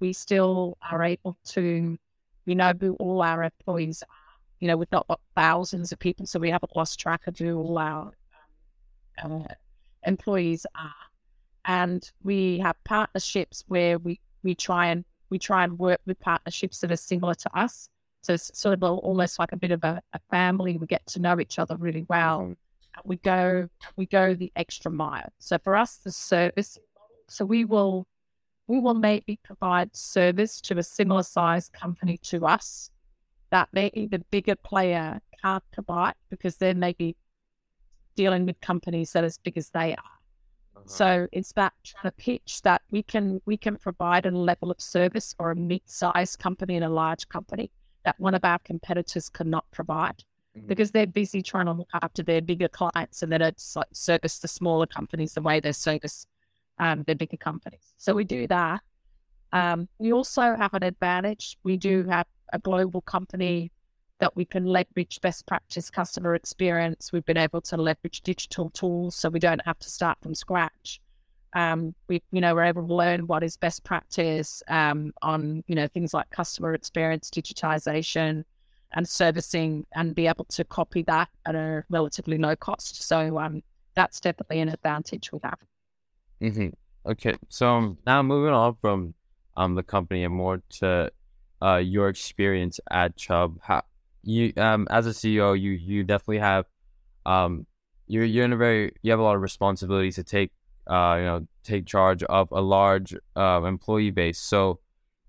we 0.02 0.12
still 0.12 0.78
are 0.92 1.04
able 1.04 1.38
to, 1.46 1.98
we 2.46 2.56
know 2.56 2.74
who 2.78 2.96
all 2.96 3.22
our 3.22 3.44
employees 3.44 4.04
are. 4.04 4.08
You 4.60 4.68
know, 4.68 4.78
we've 4.78 4.92
not 4.92 5.08
got 5.08 5.22
thousands 5.36 5.92
of 5.92 6.00
people, 6.00 6.26
so 6.26 6.40
we 6.40 6.50
haven't 6.50 6.76
lost 6.76 7.00
track 7.00 7.28
of 7.28 7.38
who 7.38 7.58
all 7.58 7.78
our 7.78 8.12
um, 9.24 9.44
uh, 9.44 9.54
employees 10.06 10.66
are. 10.76 10.94
And 11.66 12.12
we 12.24 12.60
have 12.60 12.76
partnerships 12.84 13.64
where 13.68 13.98
we, 14.00 14.20
we 14.44 14.56
try 14.56 14.88
and 14.88 15.06
we 15.30 15.40
try 15.40 15.64
and 15.64 15.80
work 15.80 16.02
with 16.06 16.20
partnerships 16.20 16.80
that 16.80 16.92
are 16.92 16.98
similar 16.98 17.34
to 17.36 17.58
us. 17.58 17.88
So 18.22 18.34
it's 18.34 18.52
sort 18.60 18.74
of 18.74 18.84
almost 18.84 19.40
like 19.40 19.54
a 19.54 19.58
bit 19.58 19.72
of 19.72 19.84
a, 19.84 20.02
a 20.14 20.20
family. 20.30 20.78
We 20.78 20.88
get 20.88 21.06
to 21.08 21.20
know 21.20 21.40
each 21.40 21.58
other 21.58 21.78
really 21.78 22.06
well. 22.10 22.42
Mm-hmm. 22.42 22.54
We 23.06 23.16
go 23.18 23.70
we 23.96 24.06
go 24.06 24.34
the 24.34 24.52
extra 24.56 24.92
mile. 24.92 25.32
So 25.40 25.58
for 25.58 25.76
us, 25.76 25.96
the 25.98 26.12
service. 26.12 26.78
So 27.30 27.46
we 27.46 27.64
will 27.64 28.06
we 28.68 28.80
will 28.80 28.94
maybe 28.94 29.40
provide 29.44 29.96
service 29.96 30.62
to 30.62 30.78
a 30.78 30.84
similar 30.84 31.24
size 31.24 31.70
company 31.70 32.18
to 32.24 32.46
us 32.46 32.90
that 33.50 33.70
maybe 33.74 34.08
the 34.08 34.20
bigger 34.32 34.56
player 34.56 35.20
can't 35.42 35.64
provide 35.72 36.14
because 36.30 36.58
they're 36.58 36.74
maybe 36.74 37.16
dealing 38.16 38.46
with 38.46 38.60
companies 38.62 39.12
that 39.12 39.24
are 39.24 39.28
as 39.28 39.38
big 39.38 39.58
as 39.58 39.70
they 39.70 39.94
are. 39.94 40.18
Uh-huh. 40.76 40.84
So 40.86 41.28
it's 41.32 41.52
that 41.54 41.74
trying 41.84 42.12
to 42.12 42.12
pitch 42.12 42.62
that 42.64 42.82
we 42.92 43.04
can 43.04 43.42
we 43.46 43.58
can 43.58 43.76
provide 43.78 44.26
a 44.26 44.32
level 44.32 44.72
of 44.72 44.80
service 44.80 45.34
for 45.38 45.52
a 45.52 45.56
mid-sized 45.56 46.40
company 46.40 46.76
and 46.76 46.86
a 46.86 46.90
large 46.90 47.28
company 47.30 47.72
that 48.06 48.20
one 48.20 48.34
of 48.34 48.44
our 48.44 48.60
competitors 48.60 49.30
cannot 49.30 49.70
provide 49.72 50.24
mm-hmm. 50.58 50.68
because 50.68 50.92
they're 50.92 51.08
busy 51.08 51.42
trying 51.42 51.66
to 51.66 51.74
look 51.74 51.90
after 52.02 52.24
their 52.24 52.42
bigger 52.42 52.68
clients 52.68 53.22
and 53.22 53.32
then 53.32 53.42
it's 53.42 53.76
like 53.76 53.88
service 53.92 54.40
the 54.40 54.48
smaller 54.48 54.88
companies 54.88 55.34
the 55.34 55.42
way 55.42 55.60
they 55.60 55.72
service 55.72 56.26
um, 56.82 57.04
their 57.04 57.16
bigger 57.16 57.38
companies. 57.38 57.94
So 57.98 58.14
we 58.14 58.26
do 58.26 58.48
that. 58.48 58.82
Um, 59.54 59.88
we 60.00 60.12
also 60.12 60.56
have 60.56 60.74
an 60.74 60.84
advantage. 60.84 61.58
We 61.64 61.78
do 61.78 62.04
have 62.06 62.26
a 62.52 62.60
global 62.60 63.02
company 63.02 63.72
that 64.20 64.36
we 64.36 64.46
can 64.46 64.66
leverage 64.66 65.22
best 65.22 65.46
practice 65.46 65.90
customer 65.90 66.36
experience. 66.36 67.12
We've 67.14 67.26
been 67.26 67.38
able 67.38 67.62
to 67.62 67.78
leverage 67.78 68.22
digital 68.22 68.70
tools 68.72 69.16
so 69.16 69.30
we 69.30 69.40
don't 69.40 69.66
have 69.66 69.80
to 69.80 69.90
start 69.90 70.18
from 70.22 70.36
scratch. 70.36 71.00
Um, 71.54 71.94
we, 72.08 72.22
you 72.32 72.42
know, 72.42 72.56
we're 72.56 72.64
able 72.64 72.88
to 72.88 72.94
learn 72.94 73.28
what 73.28 73.44
is 73.44 73.58
best 73.58 73.84
practice 73.84 74.64
um, 74.68 75.12
on, 75.22 75.64
you 75.68 75.76
know, 75.76 75.88
things 75.88 76.14
like 76.14 76.30
customer 76.30 76.74
experience, 76.74 77.30
digitization, 77.30 78.44
and 78.94 79.08
servicing, 79.08 79.86
and 79.94 80.16
be 80.16 80.28
able 80.28 80.46
to 80.46 80.64
copy 80.64 81.04
that 81.04 81.30
at 81.46 81.56
a 81.56 81.84
relatively 81.90 82.38
low 82.38 82.56
cost. 82.56 83.04
So 83.04 83.38
um, 83.40 83.62
that's 83.96 84.20
definitely 84.20 84.62
an 84.62 84.70
advantage 84.70 85.32
we 85.32 85.40
have. 85.44 85.60
Mm-hmm. 86.42 86.70
Okay, 87.06 87.36
so 87.50 87.98
now 88.06 88.22
moving 88.24 88.54
on 88.54 88.76
from 88.82 89.14
um 89.58 89.76
the 89.76 89.84
company 89.84 90.24
and 90.24 90.34
more 90.34 90.62
to 90.70 91.12
uh 91.62 91.78
your 91.78 92.10
experience 92.10 92.80
at 92.90 93.16
Chubb. 93.16 93.60
How 93.62 93.84
you 94.24 94.54
um 94.58 94.88
as 94.90 95.06
a 95.08 95.14
CEO, 95.14 95.60
you 95.60 95.72
you 95.72 96.04
definitely 96.04 96.40
have 96.40 96.66
um 97.26 97.66
you're 98.08 98.26
you're 98.26 98.46
in 98.46 98.54
a 98.54 98.58
very 98.58 98.94
you 99.02 99.12
have 99.12 99.20
a 99.20 99.24
lot 99.24 99.36
of 99.36 99.42
responsibilities 99.42 100.16
to 100.16 100.24
take 100.24 100.52
uh 100.88 101.16
you 101.20 101.26
know 101.26 101.48
take 101.64 101.86
charge 101.86 102.24
of 102.24 102.52
a 102.52 102.62
large 102.62 103.16
uh, 103.36 103.62
employee 103.64 104.12
base. 104.12 104.40
So, 104.40 104.80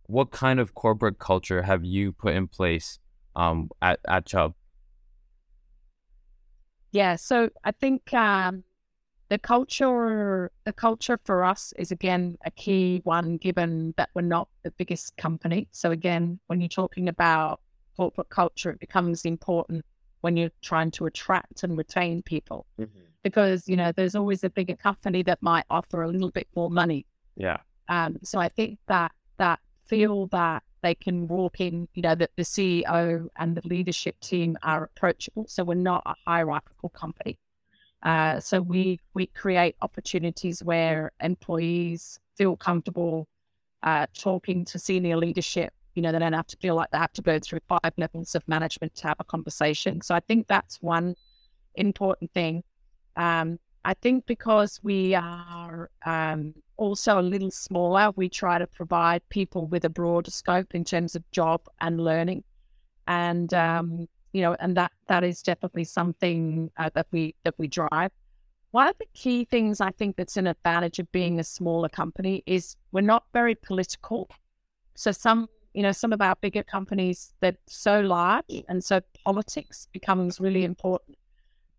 what 0.06 0.30
kind 0.30 0.60
of 0.60 0.74
corporate 0.74 1.18
culture 1.18 1.62
have 1.62 1.84
you 1.84 2.12
put 2.12 2.34
in 2.34 2.48
place 2.48 2.98
um 3.36 3.70
at 3.80 4.00
at 4.08 4.26
Chubb? 4.26 4.54
Yeah, 6.90 7.16
so 7.16 7.50
I 7.64 7.72
think 7.72 8.12
um 8.12 8.64
the 9.32 9.38
culture 9.38 10.52
the 10.64 10.74
culture 10.74 11.18
for 11.24 11.42
us 11.42 11.72
is 11.78 11.90
again 11.90 12.36
a 12.44 12.50
key 12.50 13.00
one 13.04 13.38
given 13.38 13.94
that 13.96 14.10
we're 14.12 14.20
not 14.20 14.46
the 14.62 14.70
biggest 14.72 15.16
company. 15.16 15.68
So 15.70 15.90
again 15.90 16.38
when 16.48 16.60
you're 16.60 16.68
talking 16.68 17.08
about 17.08 17.60
corporate 17.96 18.28
culture 18.28 18.68
it 18.72 18.78
becomes 18.78 19.24
important 19.24 19.86
when 20.20 20.36
you're 20.36 20.52
trying 20.60 20.90
to 20.90 21.06
attract 21.06 21.62
and 21.62 21.78
retain 21.78 22.20
people. 22.20 22.66
Mm-hmm. 22.78 23.06
because 23.22 23.66
you 23.70 23.76
know 23.80 23.90
there's 23.90 24.14
always 24.14 24.44
a 24.44 24.50
bigger 24.50 24.76
company 24.76 25.22
that 25.22 25.38
might 25.40 25.64
offer 25.70 26.02
a 26.02 26.08
little 26.08 26.30
bit 26.30 26.48
more 26.54 26.70
money. 26.70 27.06
Yeah. 27.34 27.60
Um 27.88 28.18
so 28.22 28.38
i 28.38 28.50
think 28.50 28.80
that 28.88 29.12
that 29.38 29.60
feel 29.86 30.26
that 30.26 30.62
they 30.82 30.94
can 30.94 31.26
walk 31.26 31.58
in 31.58 31.88
you 31.94 32.02
know 32.02 32.16
that 32.22 32.32
the 32.36 32.42
ceo 32.42 33.28
and 33.38 33.56
the 33.56 33.66
leadership 33.66 34.20
team 34.20 34.58
are 34.62 34.84
approachable. 34.84 35.46
So 35.48 35.64
we're 35.64 35.86
not 35.92 36.02
a 36.04 36.14
hierarchical 36.26 36.90
company 36.90 37.38
uh, 38.02 38.40
so 38.40 38.60
we 38.60 39.00
we 39.14 39.26
create 39.26 39.76
opportunities 39.80 40.62
where 40.62 41.12
employees 41.20 42.18
feel 42.36 42.56
comfortable 42.56 43.28
uh, 43.82 44.06
talking 44.16 44.64
to 44.64 44.78
senior 44.78 45.16
leadership. 45.16 45.72
You 45.94 46.02
know, 46.02 46.12
they 46.12 46.18
don't 46.18 46.32
have 46.32 46.46
to 46.48 46.56
feel 46.56 46.74
like 46.74 46.90
they 46.90 46.98
have 46.98 47.12
to 47.14 47.22
go 47.22 47.38
through 47.38 47.60
five 47.68 47.92
levels 47.96 48.34
of 48.34 48.46
management 48.48 48.94
to 48.96 49.08
have 49.08 49.18
a 49.20 49.24
conversation. 49.24 50.00
So 50.00 50.14
I 50.14 50.20
think 50.20 50.46
that's 50.46 50.80
one 50.80 51.14
important 51.74 52.32
thing. 52.32 52.64
Um, 53.16 53.58
I 53.84 53.94
think 53.94 54.26
because 54.26 54.80
we 54.82 55.14
are 55.14 55.90
um, 56.06 56.54
also 56.76 57.18
a 57.18 57.22
little 57.22 57.50
smaller, 57.50 58.12
we 58.16 58.28
try 58.28 58.58
to 58.58 58.66
provide 58.66 59.28
people 59.28 59.66
with 59.66 59.84
a 59.84 59.90
broader 59.90 60.30
scope 60.30 60.74
in 60.74 60.84
terms 60.84 61.14
of 61.14 61.28
job 61.30 61.62
and 61.80 62.00
learning. 62.00 62.44
And 63.06 63.52
um, 63.52 64.06
you 64.32 64.42
know, 64.42 64.56
and 64.60 64.76
that 64.76 64.92
that 65.08 65.24
is 65.24 65.42
definitely 65.42 65.84
something 65.84 66.70
uh, 66.76 66.90
that 66.94 67.06
we 67.12 67.34
that 67.44 67.54
we 67.58 67.68
drive. 67.68 68.10
One 68.70 68.88
of 68.88 68.96
the 68.98 69.06
key 69.12 69.44
things 69.44 69.80
I 69.80 69.90
think 69.90 70.16
that's 70.16 70.38
an 70.38 70.46
advantage 70.46 70.98
of 70.98 71.12
being 71.12 71.38
a 71.38 71.44
smaller 71.44 71.90
company 71.90 72.42
is 72.46 72.76
we're 72.90 73.02
not 73.02 73.24
very 73.34 73.54
political. 73.54 74.30
So 74.94 75.12
some, 75.12 75.48
you 75.74 75.82
know, 75.82 75.92
some 75.92 76.12
of 76.12 76.22
our 76.22 76.36
bigger 76.40 76.62
companies 76.62 77.34
they're 77.40 77.56
so 77.66 78.00
large, 78.00 78.44
and 78.68 78.82
so 78.82 79.00
politics 79.24 79.88
becomes 79.92 80.40
really 80.40 80.64
important. 80.64 81.18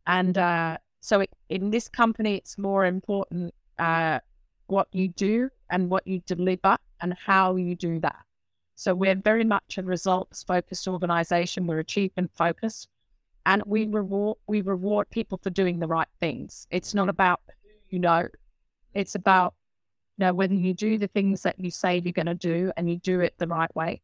And 0.06 0.38
uh, 0.38 0.78
so 1.00 1.22
it, 1.22 1.32
in 1.50 1.72
this 1.72 1.88
company, 1.88 2.36
it's 2.36 2.58
more 2.58 2.86
important 2.86 3.54
uh, 3.80 4.20
what 4.68 4.88
you 4.92 5.08
do 5.08 5.50
and 5.70 5.89
what 5.89 6.06
you 6.06 6.22
deliver 6.26 6.78
and 7.02 7.16
how 7.26 7.56
you 7.56 7.76
do 7.76 8.00
that. 8.02 8.20
So 8.76 8.96
we're 8.96 9.16
very 9.16 9.44
much 9.44 9.78
a 9.78 9.84
results 9.84 10.44
focused 10.44 10.88
organization. 10.88 11.68
We're 11.68 11.80
achievement 11.80 12.32
focused 12.36 12.90
and 13.46 13.62
we 13.66 13.88
reward 13.88 14.38
we 14.48 14.62
reward 14.62 15.10
people 15.10 15.40
for 15.42 15.50
doing 15.50 15.80
the 15.80 15.88
right 15.88 16.08
things. 16.20 16.68
It's 16.72 16.94
not 16.94 17.10
about 17.10 17.42
you 17.90 18.00
know, 18.00 18.28
it's 18.94 19.16
about 19.16 19.54
you 20.18 20.26
know 20.26 20.34
whether 20.34 20.54
you 20.54 20.74
do 20.74 20.98
the 20.98 21.08
things 21.08 21.44
that 21.44 21.60
you 21.60 21.72
say 21.72 22.02
you're 22.04 22.14
going 22.14 22.26
to 22.26 22.36
do 22.36 22.72
and 22.78 22.90
you 22.90 22.98
do 22.98 23.20
it 23.20 23.34
the 23.38 23.48
right 23.48 23.74
way. 23.76 24.02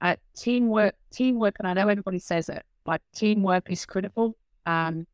Uh, 0.00 0.16
teamwork, 0.36 0.94
teamwork, 1.10 1.56
and 1.58 1.66
I 1.66 1.72
know 1.72 1.88
everybody 1.88 2.20
says 2.20 2.48
it, 2.48 2.62
like 2.86 3.00
teamwork 3.14 3.70
is 3.70 3.84
critical. 3.84 4.36
Um, 4.64 5.06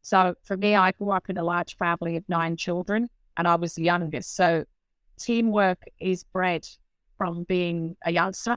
so 0.00 0.34
for 0.42 0.56
me, 0.56 0.74
I 0.74 0.90
grew 0.92 1.10
up 1.10 1.30
in 1.30 1.38
a 1.38 1.44
large 1.44 1.76
family 1.76 2.16
of 2.16 2.24
nine 2.28 2.56
children, 2.56 3.08
and 3.36 3.46
I 3.46 3.54
was 3.54 3.74
the 3.74 3.84
youngest. 3.84 4.34
So 4.34 4.64
teamwork 5.18 5.84
is 6.00 6.24
bred 6.24 6.66
from 7.22 7.44
being 7.44 7.96
a 8.04 8.10
youngster. 8.10 8.56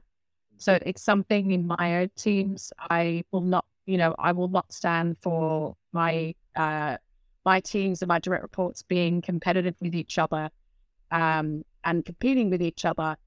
So 0.58 0.80
it's 0.84 1.04
something 1.04 1.52
in 1.52 1.68
my 1.68 1.98
own 2.00 2.10
teams. 2.16 2.74
I 2.80 3.24
will 3.32 3.42
not, 3.42 3.64
you 3.86 3.96
know, 3.96 4.16
I 4.18 4.32
will 4.32 4.48
not 4.48 4.74
stand 4.74 5.18
for 5.22 5.76
my 5.92 6.34
uh, 6.56 6.98
my 7.46 7.60
teams 7.60 8.02
and 8.02 8.10
my 8.10 8.18
direct 8.18 8.42
reports 8.42 8.82
being 8.82 9.22
competitive 9.22 9.76
with 9.80 9.94
each 9.94 10.18
other 10.18 10.50
um, 11.12 11.64
and 11.84 12.04
competing 12.04 12.50
with 12.50 12.64
each 12.64 12.86
other. 12.86 13.18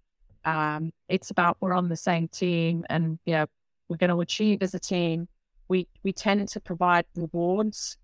Um, 0.45 0.91
it's 1.09 1.31
about 1.31 1.57
we're 1.61 1.73
on 1.73 1.89
the 1.89 1.97
same 1.97 2.27
team, 2.27 2.85
and 2.91 3.21
you 3.25 3.35
know, 3.35 3.47
we're 3.89 3.97
going 3.97 4.11
to 4.11 4.21
achieve 4.21 4.61
as 4.61 4.75
a 4.75 4.81
team. 4.81 5.29
We 5.69 5.87
we 6.03 6.13
tend 6.13 6.49
to 6.49 6.61
provide 6.61 7.05
rewards 7.15 7.97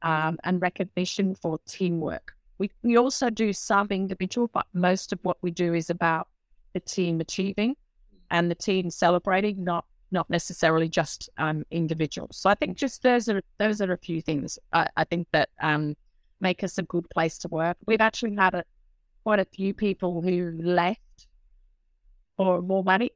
um, 0.00 0.38
and 0.44 0.62
recognition 0.62 1.34
for 1.34 1.58
teamwork. 1.68 2.32
We 2.56 2.70
we 2.82 2.96
also 2.96 3.28
do 3.28 3.52
some 3.52 3.88
individual, 3.90 4.48
but 4.48 4.64
most 4.72 5.12
of 5.12 5.18
what 5.24 5.36
we 5.42 5.50
do 5.50 5.74
is 5.74 5.90
about 5.90 6.26
the 6.72 6.80
team 6.80 7.20
achieving 7.20 7.76
and 8.30 8.50
the 8.50 8.54
team 8.54 8.90
celebrating, 8.90 9.64
not 9.64 9.84
not 10.12 10.28
necessarily 10.28 10.88
just 10.88 11.30
um, 11.38 11.64
individuals. 11.70 12.36
So 12.36 12.50
I 12.50 12.54
think 12.54 12.76
just 12.76 13.02
those 13.02 13.28
are 13.28 13.42
those 13.58 13.80
are 13.80 13.92
a 13.92 13.98
few 13.98 14.20
things 14.20 14.58
I, 14.72 14.88
I 14.96 15.04
think 15.04 15.28
that 15.32 15.50
um, 15.60 15.96
make 16.40 16.64
us 16.64 16.78
a 16.78 16.82
good 16.82 17.08
place 17.10 17.38
to 17.38 17.48
work. 17.48 17.76
We've 17.86 18.00
actually 18.00 18.34
had 18.36 18.54
a, 18.54 18.64
quite 19.22 19.40
a 19.40 19.44
few 19.44 19.74
people 19.74 20.22
who 20.22 20.52
left 20.62 21.28
for 22.36 22.62
more 22.62 22.82
money. 22.82 23.10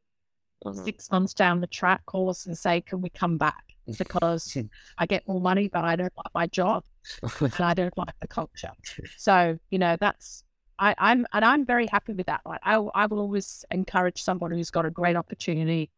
Mm-hmm. 0.64 0.84
Six 0.84 1.10
months 1.10 1.34
down 1.34 1.60
the 1.60 1.66
track, 1.66 2.06
call 2.06 2.30
us 2.30 2.46
and 2.46 2.56
say, 2.56 2.80
"Can 2.80 3.00
we 3.00 3.10
come 3.10 3.38
back?" 3.38 3.64
Because 3.98 4.56
I 4.96 5.04
get 5.04 5.28
more 5.28 5.40
money, 5.40 5.68
but 5.68 5.84
I 5.84 5.94
don't 5.94 6.12
like 6.16 6.34
my 6.34 6.46
job 6.46 6.84
and 7.40 7.60
I 7.60 7.74
don't 7.74 7.96
like 7.98 8.14
the 8.20 8.28
culture. 8.28 8.72
So 9.18 9.58
you 9.70 9.78
know 9.78 9.96
that's 10.00 10.43
I, 10.78 10.94
I'm 10.98 11.26
and 11.32 11.44
I'm 11.44 11.64
very 11.64 11.86
happy 11.86 12.12
with 12.12 12.26
that. 12.26 12.42
Like 12.44 12.60
I, 12.62 12.74
I 12.94 13.06
will 13.06 13.20
always 13.20 13.64
encourage 13.70 14.22
someone 14.22 14.50
who's 14.50 14.70
got 14.70 14.86
a 14.86 14.90
great 14.90 15.16
opportunity, 15.16 15.90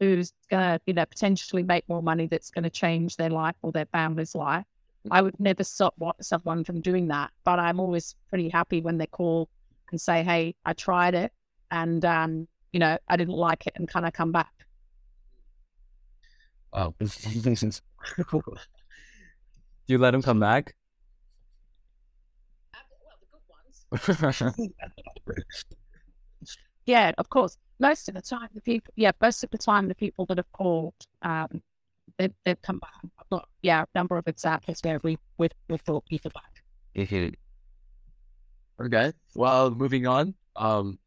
who's 0.00 0.32
gonna 0.50 0.80
you 0.86 0.94
know 0.94 1.06
potentially 1.06 1.62
make 1.62 1.88
more 1.88 2.02
money, 2.02 2.26
that's 2.26 2.50
going 2.50 2.64
to 2.64 2.70
change 2.70 3.16
their 3.16 3.30
life 3.30 3.56
or 3.62 3.72
their 3.72 3.86
family's 3.86 4.34
life. 4.34 4.64
I 5.10 5.20
would 5.20 5.38
never 5.40 5.64
stop 5.64 5.94
someone 6.20 6.64
from 6.64 6.80
doing 6.80 7.08
that, 7.08 7.30
but 7.44 7.58
I'm 7.58 7.80
always 7.80 8.14
pretty 8.28 8.48
happy 8.48 8.80
when 8.80 8.98
they 8.98 9.06
call 9.06 9.48
and 9.90 10.00
say, 10.00 10.22
"Hey, 10.22 10.54
I 10.64 10.72
tried 10.72 11.14
it, 11.14 11.32
and 11.70 12.04
um, 12.04 12.48
you 12.72 12.80
know, 12.80 12.98
I 13.08 13.16
didn't 13.16 13.34
like 13.34 13.66
it, 13.66 13.74
and 13.76 13.88
can 13.88 14.04
I 14.04 14.10
come 14.10 14.32
back?" 14.32 14.52
Wow. 16.72 16.94
Do 17.00 17.08
you 19.88 19.98
let 19.98 20.14
him 20.14 20.22
come 20.22 20.40
back? 20.40 20.74
Yeah, 26.86 27.12
of 27.18 27.28
course. 27.28 27.58
Most 27.78 28.08
of 28.08 28.14
the 28.14 28.22
time, 28.22 28.48
the 28.54 28.60
people, 28.60 28.92
yeah, 28.96 29.12
most 29.20 29.42
of 29.44 29.50
the 29.50 29.58
time, 29.58 29.88
the 29.88 29.94
people 29.94 30.26
that 30.26 30.38
have 30.38 30.50
called, 30.52 30.94
um, 31.22 31.62
they've, 32.18 32.32
they've 32.44 32.60
come 32.62 32.78
back. 32.78 32.90
I've 33.18 33.28
got, 33.30 33.48
yeah, 33.62 33.82
a 33.82 33.86
number 33.98 34.16
of 34.16 34.26
examples 34.28 34.80
where 34.82 35.00
we, 35.02 35.18
we've, 35.38 35.50
we've 35.68 35.84
brought 35.84 36.06
people 36.06 36.30
back. 36.34 36.62
Okay. 38.80 39.12
Well, 39.34 39.70
moving 39.70 40.06
on. 40.06 40.34
Um, 40.56 40.98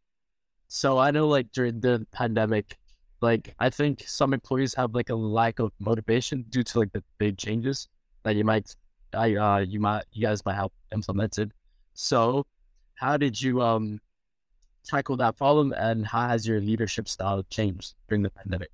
so 0.67 0.97
I 0.97 1.11
know 1.11 1.27
like 1.27 1.51
during 1.51 1.79
the 1.79 2.05
pandemic, 2.11 2.77
like 3.21 3.53
I 3.59 3.69
think 3.69 4.03
some 4.05 4.33
employees 4.33 4.73
have 4.75 4.93
like 4.93 5.09
a 5.09 5.15
lack 5.15 5.59
of 5.59 5.71
motivation 5.79 6.45
due 6.49 6.63
to 6.63 6.79
like 6.79 6.91
the 6.93 7.03
big 7.17 7.37
changes 7.37 7.87
that 8.23 8.35
you 8.35 8.43
might, 8.43 8.75
I 9.13 9.35
uh, 9.35 9.59
you 9.59 9.79
might, 9.79 10.03
you 10.11 10.21
guys 10.21 10.45
might 10.45 10.55
have 10.55 10.71
implemented. 10.93 11.53
So, 11.93 12.45
how 12.95 13.17
did 13.17 13.41
you 13.41 13.61
um 13.61 13.99
tackle 14.85 15.17
that 15.17 15.37
problem, 15.37 15.73
and 15.73 16.05
how 16.05 16.27
has 16.27 16.47
your 16.47 16.61
leadership 16.61 17.07
style 17.09 17.43
changed 17.49 17.95
during 18.07 18.23
the 18.23 18.29
pandemic? 18.29 18.71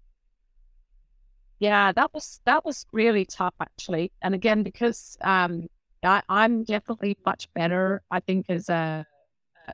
Yeah, 1.59 1.91
that 1.91 2.13
was 2.13 2.41
that 2.45 2.65
was 2.65 2.85
really 2.91 3.25
tough 3.25 3.53
actually. 3.59 4.11
And 4.21 4.33
again, 4.33 4.63
because 4.63 5.17
um, 5.21 5.67
I, 6.03 6.23
I'm 6.27 6.63
definitely 6.63 7.17
much 7.25 7.53
better, 7.53 8.01
I 8.09 8.19
think, 8.19 8.47
as 8.49 8.69
a 8.69 9.05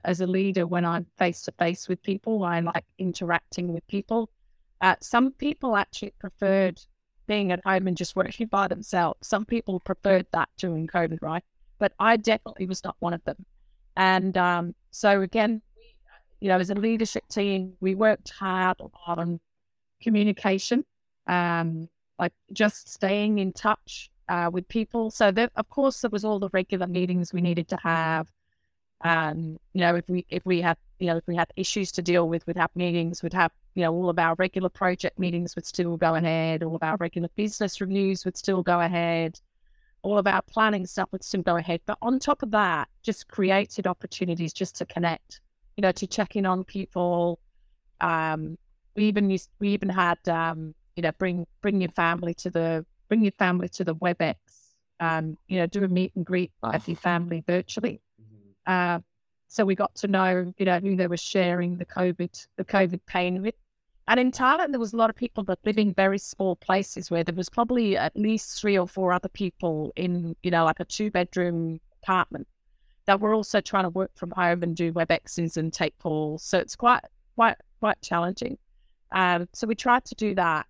as 0.04 0.20
a 0.22 0.28
leader 0.28 0.68
when 0.68 0.84
I'm 0.86 1.06
face 1.18 1.44
to 1.44 1.54
face 1.54 1.88
with 1.88 2.04
people. 2.04 2.44
I 2.44 2.60
like 2.60 2.86
interacting 2.98 3.74
with 3.74 3.88
people. 3.88 4.30
Uh, 4.82 4.96
some 5.02 5.32
people 5.32 5.76
actually 5.76 6.14
preferred 6.20 6.82
being 7.26 7.52
at 7.52 7.62
home 7.66 7.88
and 7.88 7.98
just 7.98 8.16
working 8.16 8.48
by 8.48 8.68
themselves. 8.68 9.28
Some 9.28 9.46
people 9.46 9.80
preferred 9.80 10.28
that 10.34 10.50
during 10.58 10.88
COVID, 10.88 11.20
right? 11.22 11.44
But 11.80 11.94
I 12.00 12.18
definitely 12.18 12.66
was 12.66 12.84
not 12.84 12.96
one 13.00 13.14
of 13.14 13.24
them. 13.24 13.46
And 13.98 14.38
um, 14.38 14.76
so 14.92 15.22
again, 15.22 15.62
you 16.40 16.50
know, 16.50 16.60
as 16.60 16.70
a 16.70 16.76
leadership 16.76 17.28
team, 17.30 17.74
we 17.82 17.96
worked 17.96 18.30
hard 18.30 18.78
on 19.08 19.40
communication, 20.02 20.86
um, 21.26 21.90
like 22.20 22.34
just 22.54 22.94
staying 22.94 23.40
in 23.40 23.52
touch 23.54 24.12
uh, 24.30 24.52
with 24.54 24.68
people. 24.68 25.10
So 25.10 25.32
that, 25.32 25.52
of 25.56 25.68
course, 25.70 26.02
there 26.02 26.12
was 26.12 26.24
all 26.24 26.38
the 26.40 26.50
regular 26.54 26.86
meetings 26.86 27.34
we 27.34 27.42
needed 27.42 27.68
to 27.70 27.78
have. 27.78 28.28
Um, 29.02 29.58
you 29.74 29.82
know, 29.82 29.96
if 29.96 30.08
we 30.08 30.26
if 30.30 30.46
we 30.46 30.62
had 30.62 30.78
you 31.00 31.08
know 31.08 31.18
if 31.18 31.28
we 31.28 31.36
had 31.36 31.52
issues 31.56 31.92
to 31.94 32.02
deal 32.02 32.30
with, 32.30 32.46
we'd 32.46 32.58
have 32.58 32.72
meetings. 32.76 33.24
We'd 33.24 33.34
have 33.34 33.52
you 33.74 33.84
know 33.84 33.94
all 33.94 34.10
of 34.10 34.20
our 34.20 34.36
regular 34.36 34.70
project 34.70 35.18
meetings 35.20 35.56
would 35.56 35.66
still 35.66 35.98
go 35.98 36.16
ahead. 36.16 36.64
All 36.64 36.76
of 36.76 36.84
our 36.84 36.98
regular 36.98 37.30
business 37.36 37.82
reviews 37.82 38.26
would 38.26 38.38
still 38.38 38.64
go 38.64 38.80
ahead. 38.80 39.40
All 40.08 40.18
of 40.18 40.26
our 40.26 40.42
planning 40.42 40.86
stuff 40.86 41.10
would 41.12 41.24
still 41.24 41.42
go 41.42 41.58
ahead. 41.58 41.82
But 41.86 41.98
on 42.02 42.18
top 42.20 42.42
of 42.42 42.52
that, 42.52 42.88
just 43.04 43.28
created 43.28 43.88
opportunities 43.88 44.54
just 44.54 44.76
to 44.78 44.86
connect. 44.86 45.42
You 45.76 45.82
know, 45.82 45.92
to 45.92 46.08
check 46.08 46.36
in 46.36 46.46
on 46.46 46.64
people. 46.64 47.40
Um, 48.00 48.58
we 48.96 49.04
even 49.04 49.30
used 49.30 49.50
we 49.60 49.70
even 49.70 49.90
had 49.90 50.18
um, 50.28 50.74
you 50.96 51.04
know 51.04 51.12
bring 51.18 51.46
bring 51.62 51.82
your 51.82 51.92
family 51.92 52.34
to 52.36 52.50
the 52.50 52.86
bring 53.10 53.22
your 53.22 53.34
family 53.34 53.70
to 53.70 53.84
the 53.84 53.96
WebEx. 53.96 54.36
Um, 55.00 55.38
you 55.48 55.60
know, 55.60 55.68
do 55.68 55.84
a 55.84 55.88
meet 55.88 56.14
and 56.16 56.26
greet 56.26 56.52
with 56.64 56.88
your 56.88 56.98
family 56.98 57.44
virtually. 57.46 58.02
Uh, 58.66 59.00
so 59.48 59.66
we 59.66 59.76
got 59.76 59.96
to 59.96 60.08
know, 60.08 60.54
you 60.58 60.66
know, 60.66 60.80
who 60.80 60.96
they 60.96 61.08
were 61.08 61.18
sharing 61.18 61.78
the 61.78 61.86
COVID, 61.86 62.48
the 62.58 62.66
COVID 62.66 63.00
pain 63.06 63.42
with. 63.42 63.56
And 64.08 64.20
in 64.20 64.32
Thailand, 64.32 64.72
there 64.72 64.80
was 64.80 64.94
a 64.94 64.98
lot 64.98 65.10
of 65.10 65.16
people 65.16 65.44
that 65.46 65.60
live 65.66 65.78
in 65.78 65.94
very 65.94 66.18
small 66.18 66.56
places 66.56 67.12
where 67.12 67.24
there 67.24 67.36
was 67.36 67.50
probably 67.50 67.98
at 67.98 68.16
least 68.16 68.60
three 68.60 68.78
or 68.78 68.88
four 68.88 69.12
other 69.12 69.28
people 69.28 69.92
in, 69.98 70.36
you 70.44 70.52
know, 70.52 70.64
like 70.64 70.80
a 70.80 70.86
two 70.86 71.12
bedroom 71.12 71.82
apartment 72.02 72.48
that 73.06 73.20
were 73.20 73.34
also 73.34 73.60
trying 73.60 73.84
to 73.84 73.90
work 73.90 74.12
from 74.16 74.32
home 74.32 74.64
and 74.64 74.76
do 74.76 74.94
WebExes 74.94 75.58
and 75.58 75.74
take 75.74 75.98
calls. 76.00 76.44
So 76.44 76.58
it's 76.58 76.76
quite, 76.76 77.02
quite, 77.36 77.58
quite 77.80 78.02
challenging. 78.02 78.58
Um, 79.12 79.50
so 79.54 79.68
we 79.68 79.76
tried 79.76 80.06
to 80.06 80.16
do 80.16 80.36
that. 80.36 80.68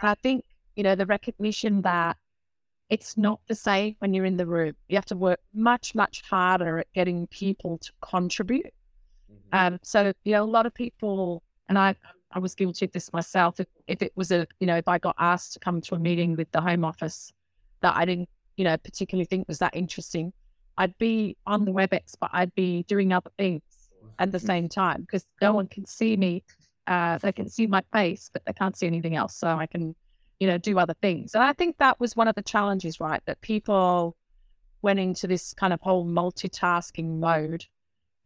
And 0.00 0.10
I 0.10 0.14
think, 0.14 0.44
you 0.76 0.82
know, 0.82 0.94
the 0.94 1.06
recognition 1.06 1.82
that 1.82 2.16
it's 2.88 3.16
not 3.16 3.40
the 3.48 3.54
same 3.54 3.96
when 3.98 4.14
you're 4.14 4.24
in 4.24 4.36
the 4.36 4.46
room. 4.46 4.74
You 4.88 4.96
have 4.96 5.06
to 5.06 5.16
work 5.16 5.40
much, 5.52 5.94
much 5.94 6.22
harder 6.22 6.78
at 6.78 6.92
getting 6.94 7.26
people 7.26 7.78
to 7.78 7.92
contribute. 8.00 8.72
Um, 9.52 9.78
so, 9.82 10.12
you 10.24 10.32
know, 10.32 10.42
a 10.42 10.44
lot 10.44 10.66
of 10.66 10.74
people, 10.74 11.42
and 11.68 11.78
I, 11.78 11.96
I 12.36 12.38
was 12.38 12.54
guilty 12.54 12.84
of 12.84 12.92
this 12.92 13.12
myself. 13.12 13.58
If, 13.58 13.66
if 13.88 14.02
it 14.02 14.12
was 14.14 14.30
a, 14.30 14.46
you 14.60 14.66
know, 14.66 14.76
if 14.76 14.86
I 14.86 14.98
got 14.98 15.16
asked 15.18 15.54
to 15.54 15.58
come 15.58 15.80
to 15.80 15.94
a 15.94 15.98
meeting 15.98 16.36
with 16.36 16.50
the 16.52 16.60
Home 16.60 16.84
Office 16.84 17.32
that 17.80 17.96
I 17.96 18.04
didn't, 18.04 18.28
you 18.56 18.64
know, 18.64 18.76
particularly 18.76 19.24
think 19.24 19.48
was 19.48 19.58
that 19.58 19.74
interesting, 19.74 20.32
I'd 20.76 20.96
be 20.98 21.36
on 21.46 21.64
the 21.64 21.72
WebEx, 21.72 22.12
but 22.20 22.30
I'd 22.34 22.54
be 22.54 22.82
doing 22.84 23.12
other 23.12 23.30
things 23.38 23.62
at 24.18 24.32
the 24.32 24.38
same 24.38 24.68
time 24.68 25.00
because 25.00 25.24
no 25.40 25.54
one 25.54 25.66
can 25.66 25.86
see 25.86 26.16
me. 26.16 26.44
Uh, 26.86 27.16
they 27.18 27.32
can 27.32 27.48
see 27.48 27.66
my 27.66 27.82
face, 27.92 28.30
but 28.30 28.44
they 28.44 28.52
can't 28.52 28.76
see 28.76 28.86
anything 28.86 29.16
else. 29.16 29.34
So 29.34 29.48
I 29.48 29.66
can 29.66 29.96
you 30.38 30.46
know, 30.46 30.58
do 30.58 30.78
other 30.78 30.94
things. 31.00 31.34
And 31.34 31.42
I 31.42 31.54
think 31.54 31.78
that 31.78 31.98
was 31.98 32.14
one 32.14 32.28
of 32.28 32.34
the 32.34 32.42
challenges, 32.42 33.00
right? 33.00 33.22
That 33.26 33.40
people 33.40 34.16
went 34.82 34.98
into 34.98 35.26
this 35.26 35.54
kind 35.54 35.72
of 35.72 35.80
whole 35.80 36.06
multitasking 36.06 37.18
mode. 37.18 37.64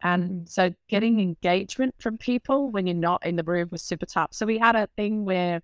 And 0.03 0.49
so 0.49 0.73
getting 0.87 1.19
engagement 1.19 1.95
from 1.99 2.17
people 2.17 2.71
when 2.71 2.87
you're 2.87 2.95
not 2.95 3.25
in 3.25 3.35
the 3.35 3.43
room 3.43 3.69
was 3.71 3.83
super 3.83 4.05
tough. 4.05 4.33
So 4.33 4.45
we 4.45 4.57
had 4.57 4.75
a 4.75 4.87
thing 4.95 5.25
where 5.25 5.61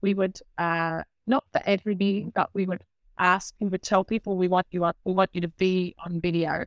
we 0.00 0.14
would, 0.14 0.38
uh, 0.58 1.02
not 1.26 1.44
for 1.52 1.60
every 1.64 1.94
meeting, 1.94 2.32
but 2.34 2.50
we 2.52 2.66
would 2.66 2.82
ask, 3.18 3.54
we 3.60 3.68
would 3.68 3.82
tell 3.82 4.02
people 4.02 4.36
we 4.36 4.48
want 4.48 4.66
you 4.70 4.84
on, 4.84 4.94
we 5.04 5.12
want 5.12 5.30
you 5.32 5.40
to 5.42 5.48
be 5.48 5.94
on 6.04 6.20
video 6.20 6.64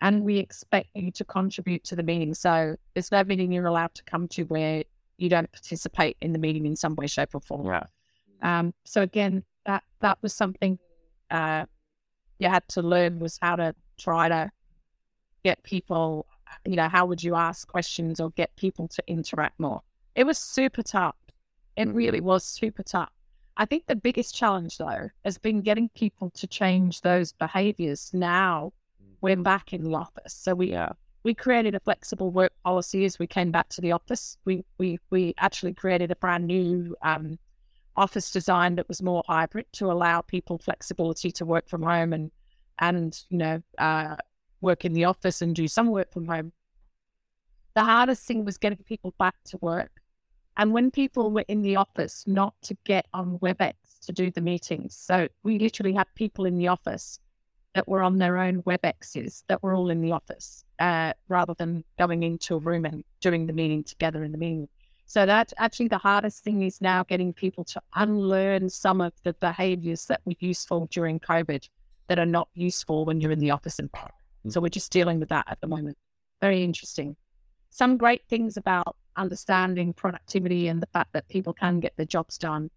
and 0.00 0.22
we 0.22 0.38
expect 0.38 0.88
you 0.94 1.10
to 1.10 1.24
contribute 1.24 1.82
to 1.84 1.96
the 1.96 2.02
meeting. 2.02 2.34
So 2.34 2.76
there's 2.94 3.10
no 3.10 3.24
meeting 3.24 3.50
you're 3.50 3.66
allowed 3.66 3.94
to 3.94 4.04
come 4.04 4.28
to 4.28 4.44
where 4.44 4.84
you 5.16 5.28
don't 5.28 5.50
participate 5.50 6.16
in 6.20 6.32
the 6.32 6.38
meeting 6.38 6.66
in 6.66 6.76
some 6.76 6.94
way, 6.94 7.06
shape, 7.06 7.34
or 7.34 7.40
form. 7.40 7.66
Yeah. 7.66 7.84
Um, 8.42 8.74
so 8.84 9.02
again, 9.02 9.44
that 9.64 9.82
that 10.00 10.18
was 10.22 10.34
something 10.34 10.78
uh, 11.30 11.64
you 12.38 12.48
had 12.48 12.68
to 12.68 12.82
learn 12.82 13.18
was 13.18 13.38
how 13.40 13.56
to 13.56 13.74
try 13.98 14.28
to 14.28 14.50
get 15.42 15.62
people. 15.62 16.26
You 16.64 16.76
know, 16.76 16.88
how 16.88 17.06
would 17.06 17.22
you 17.22 17.34
ask 17.34 17.68
questions 17.68 18.20
or 18.20 18.30
get 18.30 18.54
people 18.56 18.88
to 18.88 19.02
interact 19.06 19.58
more? 19.58 19.82
It 20.14 20.24
was 20.24 20.38
super 20.38 20.82
tough. 20.82 21.16
It 21.76 21.88
really 21.88 22.20
was 22.20 22.44
super 22.44 22.82
tough. 22.82 23.10
I 23.58 23.64
think 23.66 23.86
the 23.86 23.96
biggest 23.96 24.34
challenge 24.34 24.78
though 24.78 25.10
has 25.24 25.38
been 25.38 25.60
getting 25.60 25.88
people 25.90 26.30
to 26.30 26.46
change 26.46 27.02
those 27.02 27.32
behaviors. 27.32 28.10
Now 28.12 28.72
we're 29.20 29.36
back 29.36 29.72
in 29.72 29.82
the 29.84 29.94
office, 29.94 30.34
so 30.34 30.54
we 30.54 30.72
Yeah. 30.72 30.92
we 31.22 31.34
created 31.34 31.74
a 31.74 31.80
flexible 31.80 32.30
work 32.30 32.52
policy 32.64 33.04
as 33.04 33.18
we 33.18 33.26
came 33.26 33.50
back 33.50 33.68
to 33.70 33.80
the 33.80 33.92
office. 33.92 34.38
We 34.44 34.64
we 34.78 34.98
we 35.10 35.34
actually 35.38 35.74
created 35.74 36.10
a 36.10 36.16
brand 36.16 36.46
new 36.46 36.96
um, 37.02 37.38
office 37.96 38.30
design 38.30 38.76
that 38.76 38.88
was 38.88 39.02
more 39.02 39.22
hybrid 39.26 39.66
to 39.72 39.90
allow 39.90 40.20
people 40.20 40.58
flexibility 40.58 41.30
to 41.32 41.44
work 41.44 41.68
from 41.68 41.82
home 41.82 42.12
and 42.12 42.30
and 42.78 43.22
you 43.30 43.38
know 43.38 43.62
uh, 43.78 44.16
work 44.60 44.84
in 44.84 44.92
the 44.92 45.04
office 45.04 45.42
and 45.42 45.54
do 45.54 45.68
some 45.68 45.88
work 45.88 46.12
from 46.12 46.26
home. 46.26 46.52
The 47.74 47.84
hardest 47.84 48.24
thing 48.24 48.44
was 48.44 48.58
getting 48.58 48.78
people 48.78 49.14
back 49.18 49.34
to 49.46 49.58
work, 49.58 50.00
and 50.56 50.72
when 50.72 50.90
people 50.90 51.30
were 51.30 51.44
in 51.48 51.62
the 51.62 51.76
office, 51.76 52.24
not 52.26 52.54
to 52.62 52.76
get 52.84 53.06
on 53.12 53.38
WebEx 53.40 53.74
to 54.06 54.12
do 54.12 54.30
the 54.30 54.40
meetings. 54.40 54.96
So 54.96 55.28
we 55.42 55.58
literally 55.58 55.92
had 55.92 56.06
people 56.14 56.46
in 56.46 56.56
the 56.56 56.68
office 56.68 57.20
that 57.74 57.86
were 57.86 58.02
on 58.02 58.16
their 58.16 58.38
own 58.38 58.62
WebExes 58.62 59.42
that 59.48 59.62
were 59.62 59.74
all 59.74 59.90
in 59.90 60.00
the 60.00 60.12
office, 60.12 60.64
uh, 60.78 61.12
rather 61.28 61.52
than 61.52 61.84
going 61.98 62.22
into 62.22 62.54
a 62.54 62.58
room 62.58 62.86
and 62.86 63.04
doing 63.20 63.46
the 63.46 63.52
meeting 63.52 63.84
together 63.84 64.24
in 64.24 64.32
the 64.32 64.38
meeting. 64.38 64.68
So 65.04 65.24
that's 65.24 65.54
actually 65.58 65.88
the 65.88 65.98
hardest 65.98 66.42
thing 66.42 66.62
is 66.62 66.80
now 66.80 67.04
getting 67.04 67.32
people 67.32 67.64
to 67.64 67.82
unlearn 67.94 68.70
some 68.70 69.00
of 69.00 69.12
the 69.22 69.34
behaviors 69.34 70.06
that 70.06 70.20
were 70.24 70.34
useful 70.40 70.88
during 70.90 71.20
COVID 71.20 71.68
that 72.08 72.18
are 72.18 72.26
not 72.26 72.48
useful 72.54 73.04
when 73.04 73.20
you're 73.20 73.30
in 73.30 73.38
the 73.38 73.50
office 73.52 73.78
environment. 73.78 74.15
So 74.50 74.60
we're 74.60 74.68
just 74.68 74.92
dealing 74.92 75.20
with 75.20 75.28
that 75.30 75.46
at 75.48 75.60
the 75.60 75.66
moment. 75.66 75.96
Very 76.40 76.62
interesting. 76.62 77.16
Some 77.70 77.96
great 77.96 78.22
things 78.28 78.56
about 78.56 78.96
understanding 79.16 79.92
productivity 79.92 80.68
and 80.68 80.82
the 80.82 80.86
fact 80.86 81.12
that 81.12 81.28
people 81.28 81.52
can 81.52 81.80
get 81.80 81.96
their 81.96 82.06
jobs 82.06 82.38
done 82.38 82.70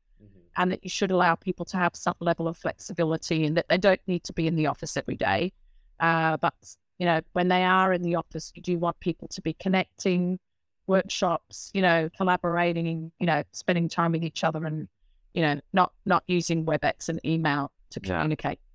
and 0.58 0.72
that 0.72 0.84
you 0.84 0.90
should 0.90 1.12
allow 1.12 1.36
people 1.36 1.66
to 1.66 1.78
have 1.78 1.96
some 1.96 2.16
level 2.20 2.48
of 2.48 2.58
flexibility 2.58 3.46
and 3.46 3.56
that 3.56 3.70
they 3.70 3.78
don't 3.78 4.02
need 4.08 4.24
to 4.26 4.34
be 4.34 4.48
in 4.48 4.56
the 4.56 4.68
office 4.68 4.98
every 4.98 5.16
day. 5.16 5.54
Uh, 6.00 6.38
but, 6.38 6.54
you 6.98 7.06
know, 7.06 7.22
when 7.34 7.48
they 7.48 7.64
are 7.64 7.94
in 7.94 8.02
the 8.02 8.16
office, 8.16 8.52
you 8.56 8.62
do 8.62 8.78
want 8.78 9.00
people 9.00 9.28
to 9.30 9.42
be 9.42 9.54
connecting, 9.54 10.40
workshops, 10.88 11.72
you 11.74 11.82
know, 11.82 12.10
collaborating, 12.18 13.12
you 13.20 13.28
know, 13.28 13.44
spending 13.52 13.88
time 13.88 14.12
with 14.12 14.24
each 14.24 14.44
other 14.44 14.66
and, 14.66 14.88
you 15.34 15.42
know, 15.42 15.60
not 15.72 15.94
not 16.06 16.24
using 16.28 16.66
WebEx 16.66 17.08
and 17.10 17.20
email 17.24 17.72
to 17.92 18.00
communicate. 18.00 18.60
Yeah, 18.62 18.69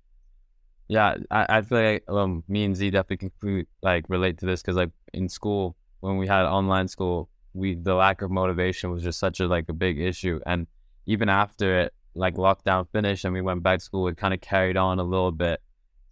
I, 0.89 1.45
I 1.57 1.61
feel 1.61 1.81
like 1.81 2.03
um 2.07 2.43
me 2.47 2.63
and 2.63 2.75
Z 2.75 2.91
definitely 2.91 3.29
can 3.29 3.65
like 3.81 4.05
relate 4.09 4.37
to 4.39 4.45
this 4.45 4.61
because 4.61 4.75
like 4.75 4.91
in 5.13 5.29
school 5.29 5.75
when 5.99 6.17
we 6.17 6.27
had 6.27 6.45
online 6.45 6.87
school, 6.87 7.29
we 7.53 7.75
the 7.75 7.95
lack 7.95 8.21
of 8.21 8.29
motivation 8.29 8.91
was 8.91 9.01
just 9.01 9.19
such 9.19 9.39
a 9.39 9.47
like 9.47 9.67
a 9.69 9.73
big 9.73 9.99
issue. 9.99 10.39
And 10.45 10.67
even 11.07 11.29
after 11.29 11.79
it, 11.79 11.93
like 12.13 12.35
lockdown 12.35 12.87
finished 12.91 13.25
and 13.25 13.33
we 13.33 13.41
went 13.41 13.63
back 13.63 13.79
to 13.79 13.85
school, 13.85 14.07
it 14.07 14.17
kind 14.17 14.33
of 14.33 14.41
carried 14.41 14.77
on 14.77 14.99
a 14.99 15.03
little 15.03 15.31
bit 15.31 15.61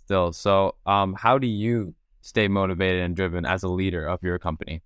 still. 0.06 0.34
So, 0.34 0.76
um, 0.86 1.14
how 1.14 1.38
do 1.38 1.48
you 1.48 1.94
stay 2.22 2.48
motivated 2.48 3.02
and 3.02 3.16
driven 3.16 3.46
as 3.46 3.64
a 3.64 3.70
leader 3.70 4.06
of 4.06 4.24
your 4.24 4.40
company? 4.40 4.82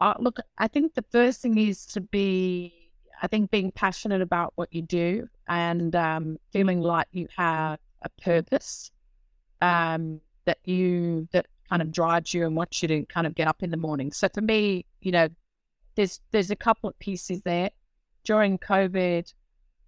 Uh, 0.00 0.14
look, 0.18 0.38
I 0.58 0.68
think 0.68 0.94
the 0.94 1.04
first 1.10 1.40
thing 1.40 1.56
is 1.56 1.86
to 1.86 2.00
be, 2.00 2.90
I 3.22 3.26
think, 3.28 3.50
being 3.50 3.70
passionate 3.72 4.20
about 4.20 4.52
what 4.56 4.72
you 4.72 4.82
do 4.82 5.28
and 5.48 5.94
um, 5.94 6.38
feeling 6.52 6.80
like 6.80 7.06
you 7.12 7.28
have 7.36 7.78
a 8.04 8.08
purpose 8.22 8.90
um, 9.60 10.20
that 10.44 10.58
you 10.64 11.28
that 11.32 11.46
kind 11.68 11.82
of 11.82 11.90
drives 11.90 12.34
you 12.34 12.46
and 12.46 12.54
wants 12.54 12.82
you 12.82 12.88
to 12.88 13.04
kind 13.06 13.26
of 13.26 13.34
get 13.34 13.48
up 13.48 13.62
in 13.62 13.70
the 13.70 13.76
morning. 13.76 14.12
So 14.12 14.28
for 14.32 14.42
me, 14.42 14.84
you 15.00 15.10
know, 15.12 15.28
there's 15.96 16.20
there's 16.30 16.50
a 16.50 16.56
couple 16.56 16.88
of 16.88 16.98
pieces 16.98 17.42
there. 17.42 17.70
During 18.24 18.58
COVID, 18.58 19.32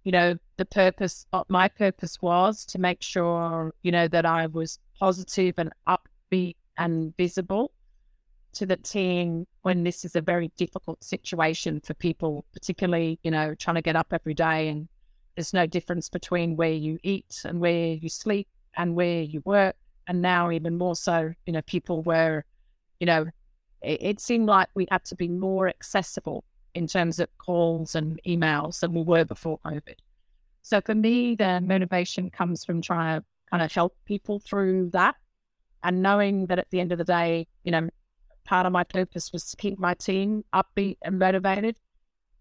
you 0.03 0.11
know, 0.11 0.37
the 0.57 0.65
purpose, 0.65 1.25
my 1.49 1.67
purpose 1.67 2.21
was 2.21 2.65
to 2.65 2.79
make 2.79 3.01
sure, 3.01 3.73
you 3.83 3.91
know, 3.91 4.07
that 4.07 4.25
I 4.25 4.47
was 4.47 4.79
positive 4.99 5.55
and 5.57 5.71
upbeat 5.87 6.55
and 6.77 7.15
visible 7.17 7.71
to 8.53 8.65
the 8.65 8.77
team 8.77 9.45
when 9.61 9.83
this 9.83 10.05
is 10.05 10.15
a 10.15 10.21
very 10.21 10.51
difficult 10.57 11.03
situation 11.03 11.81
for 11.81 11.93
people, 11.93 12.45
particularly, 12.53 13.19
you 13.23 13.31
know, 13.31 13.53
trying 13.55 13.75
to 13.75 13.81
get 13.81 13.95
up 13.95 14.07
every 14.11 14.33
day 14.33 14.69
and 14.69 14.87
there's 15.37 15.53
no 15.53 15.67
difference 15.67 16.09
between 16.09 16.55
where 16.55 16.71
you 16.71 16.97
eat 17.03 17.43
and 17.45 17.59
where 17.59 17.93
you 17.93 18.09
sleep 18.09 18.47
and 18.75 18.95
where 18.95 19.21
you 19.21 19.43
work. 19.45 19.75
And 20.07 20.19
now 20.19 20.49
even 20.49 20.79
more 20.79 20.95
so, 20.95 21.31
you 21.45 21.53
know, 21.53 21.61
people 21.61 22.01
were, 22.01 22.43
you 22.99 23.05
know, 23.05 23.27
it, 23.83 23.99
it 24.01 24.19
seemed 24.19 24.47
like 24.47 24.67
we 24.73 24.87
had 24.89 25.05
to 25.05 25.15
be 25.15 25.27
more 25.27 25.67
accessible 25.67 26.43
in 26.73 26.87
terms 26.87 27.19
of 27.19 27.29
calls 27.37 27.93
and 27.93 28.19
emails 28.27 28.79
than 28.79 28.93
we 28.93 29.03
were 29.03 29.25
before 29.25 29.59
COVID. 29.63 29.97
So 30.63 30.81
for 30.81 30.95
me, 30.95 31.35
the 31.35 31.61
motivation 31.61 32.31
comes 32.31 32.65
from 32.65 32.81
trying 32.81 33.19
to 33.19 33.25
kind 33.51 33.61
of 33.61 33.71
help 33.71 33.95
people 34.05 34.39
through 34.39 34.89
that 34.93 35.15
and 35.83 36.01
knowing 36.01 36.47
that 36.47 36.57
at 36.57 36.71
the 36.71 36.79
end 36.79 36.91
of 36.91 36.97
the 36.97 37.03
day, 37.03 37.45
you 37.63 37.71
know, 37.71 37.89
part 38.43 38.65
of 38.65 38.71
my 38.71 38.83
purpose 38.83 39.31
was 39.31 39.45
to 39.51 39.57
keep 39.57 39.77
my 39.77 39.93
team 39.93 40.45
upbeat 40.51 40.97
and 41.03 41.19
motivated. 41.19 41.77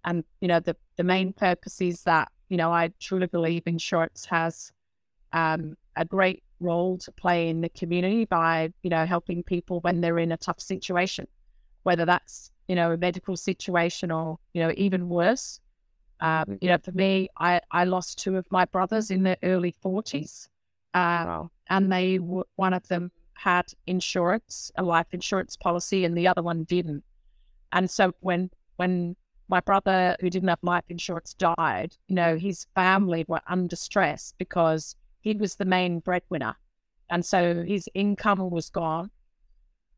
And, 0.03 0.25
you 0.41 0.49
know, 0.49 0.61
the, 0.61 0.77
the 0.97 1.05
main 1.05 1.35
purpose 1.35 1.83
is 1.83 2.05
that, 2.05 2.29
you 2.49 2.57
know, 2.57 2.73
I 2.73 2.93
truly 3.01 3.27
believe 3.27 3.63
insurance 3.67 4.27
has 4.27 4.73
um, 5.33 5.77
a 5.97 6.05
great 6.05 6.43
role 6.61 6.99
to 6.99 7.13
play 7.13 7.49
in 7.49 7.61
the 7.61 7.69
community 7.69 8.25
by, 8.25 8.73
you 8.83 8.91
know, 8.91 9.05
helping 9.05 9.43
people 9.43 9.81
when 9.81 10.01
they're 10.01 10.19
in 10.19 10.33
a 10.33 10.37
tough 10.37 10.61
situation, 10.61 11.27
whether 11.83 12.05
that's, 12.05 12.51
you 12.69 12.75
know, 12.75 12.93
a 12.93 12.97
medical 12.97 13.37
situation 13.37 14.11
or, 14.11 14.39
you 14.55 14.63
know, 14.63 14.73
even 14.77 15.09
worse. 15.09 15.61
Um, 16.21 16.59
you 16.63 16.69
know, 16.69 16.79
for 16.79 16.93
me, 16.93 17.29
I, 17.39 17.61
I 17.71 17.85
lost 17.85 18.19
two 18.19 18.37
of 18.37 18.47
my 18.51 18.65
brothers 18.65 19.11
in 19.11 19.23
their 19.23 19.37
early 19.43 19.75
40s. 19.85 20.49
Uh, 20.95 21.25
wow. 21.27 21.51
And 21.69 21.93
they, 21.93 22.17
one 22.17 22.73
of 22.73 22.89
them 22.89 23.11
had 23.35 23.67
insurance, 23.87 24.71
a 24.77 24.83
life 24.83 25.09
insurance 25.13 25.57
policy, 25.57 26.05
and 26.05 26.17
the 26.17 26.27
other 26.29 26.43
one 26.43 26.65
didn't. 26.65 27.05
And 27.73 27.91
so 27.91 28.13
when, 28.21 28.51
when 28.77 29.17
my 29.49 29.61
brother 29.61 30.17
who 30.21 30.31
didn't 30.31 30.49
have 30.49 30.59
life 30.63 30.85
insurance 30.89 31.35
died, 31.35 31.97
you 32.09 32.15
know, 32.15 32.37
his 32.37 32.67
family 32.75 33.25
were 33.29 33.41
under 33.47 33.77
stress 33.77 34.35
because 34.39 34.97
he 35.21 35.35
was 35.35 35.57
the 35.57 35.65
main 35.65 36.01
breadwinner. 36.01 36.57
And 37.11 37.25
so 37.25 37.63
his 37.63 37.89
income 37.95 38.51
was 38.51 38.71
gone 38.71 39.11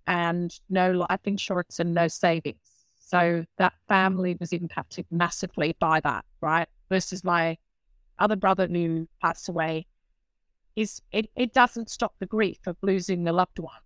and 0.07 0.59
no 0.69 0.93
life 0.93 1.21
insurance 1.25 1.79
and 1.79 1.95
no 1.95 2.09
savings. 2.09 2.59
So 2.99 3.45
that 3.57 3.73
family 3.89 4.37
was 4.39 4.53
impacted 4.53 5.07
massively 5.11 5.75
by 5.81 6.01
that, 6.01 6.25
right? 6.43 6.69
Versus 6.91 7.25
my 7.25 7.57
other 8.19 8.37
brother 8.37 8.67
who 8.67 9.09
passed 9.23 9.49
away, 9.49 9.87
is 10.77 11.01
it, 11.11 11.31
it 11.35 11.55
doesn't 11.55 11.91
stop 11.91 12.15
the 12.19 12.27
grief 12.27 12.59
of 12.67 12.77
losing 12.83 13.25
the 13.25 13.33
loved 13.33 13.59
one. 13.59 13.81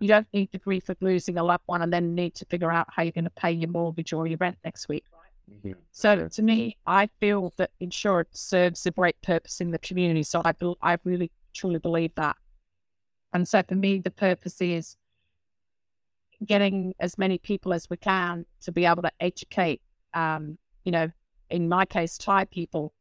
You 0.00 0.08
don't 0.08 0.26
need 0.32 0.50
the 0.52 0.58
grief 0.58 0.88
of 0.88 0.96
losing 1.00 1.38
a 1.38 1.44
loved 1.44 1.64
one 1.66 1.82
and 1.82 1.92
then 1.92 2.14
need 2.14 2.34
to 2.36 2.44
figure 2.46 2.70
out 2.70 2.86
how 2.90 3.02
you're 3.02 3.12
going 3.12 3.24
to 3.24 3.30
pay 3.30 3.52
your 3.52 3.70
mortgage 3.70 4.12
or 4.12 4.26
your 4.26 4.38
rent 4.38 4.58
next 4.64 4.88
week. 4.88 5.04
Mm-hmm. 5.50 5.72
So 5.92 6.28
to 6.28 6.42
me, 6.42 6.76
I 6.86 7.08
feel 7.20 7.52
that 7.56 7.70
insurance 7.80 8.40
serves 8.40 8.84
a 8.86 8.90
great 8.90 9.20
purpose 9.22 9.60
in 9.60 9.70
the 9.70 9.78
community. 9.78 10.22
So 10.22 10.42
I, 10.44 10.54
I 10.82 10.98
really 11.04 11.30
truly 11.54 11.78
believe 11.78 12.14
that. 12.16 12.36
And 13.32 13.46
so 13.46 13.62
for 13.62 13.74
me, 13.74 13.98
the 13.98 14.10
purpose 14.10 14.60
is 14.60 14.96
getting 16.44 16.94
as 17.00 17.18
many 17.18 17.38
people 17.38 17.72
as 17.72 17.88
we 17.90 17.96
can 17.96 18.46
to 18.62 18.72
be 18.72 18.84
able 18.84 19.02
to 19.02 19.12
educate, 19.20 19.80
um, 20.14 20.58
you 20.84 20.92
know, 20.92 21.10
in 21.50 21.68
my 21.68 21.84
case, 21.84 22.16
Thai 22.18 22.44
people 22.44 22.92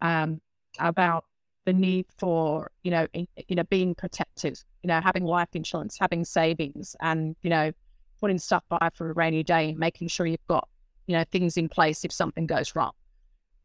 um, 0.00 0.40
about 0.78 1.24
the 1.66 1.72
need 1.72 2.06
for, 2.18 2.70
you 2.82 2.90
know, 2.90 3.06
in, 3.12 3.28
you 3.48 3.56
know, 3.56 3.64
being 3.64 3.94
protected, 3.94 4.58
you 4.82 4.88
know, 4.88 5.00
having 5.00 5.24
life 5.24 5.48
insurance, 5.54 5.98
having 6.00 6.24
savings, 6.24 6.96
and 7.00 7.36
you 7.42 7.50
know, 7.50 7.72
putting 8.20 8.38
stuff 8.38 8.64
by 8.68 8.90
for 8.94 9.10
a 9.10 9.14
rainy 9.14 9.42
day, 9.42 9.74
making 9.76 10.08
sure 10.08 10.26
you've 10.26 10.46
got, 10.48 10.68
you 11.06 11.16
know, 11.16 11.24
things 11.30 11.56
in 11.56 11.68
place 11.68 12.04
if 12.04 12.12
something 12.12 12.46
goes 12.46 12.74
wrong. 12.74 12.92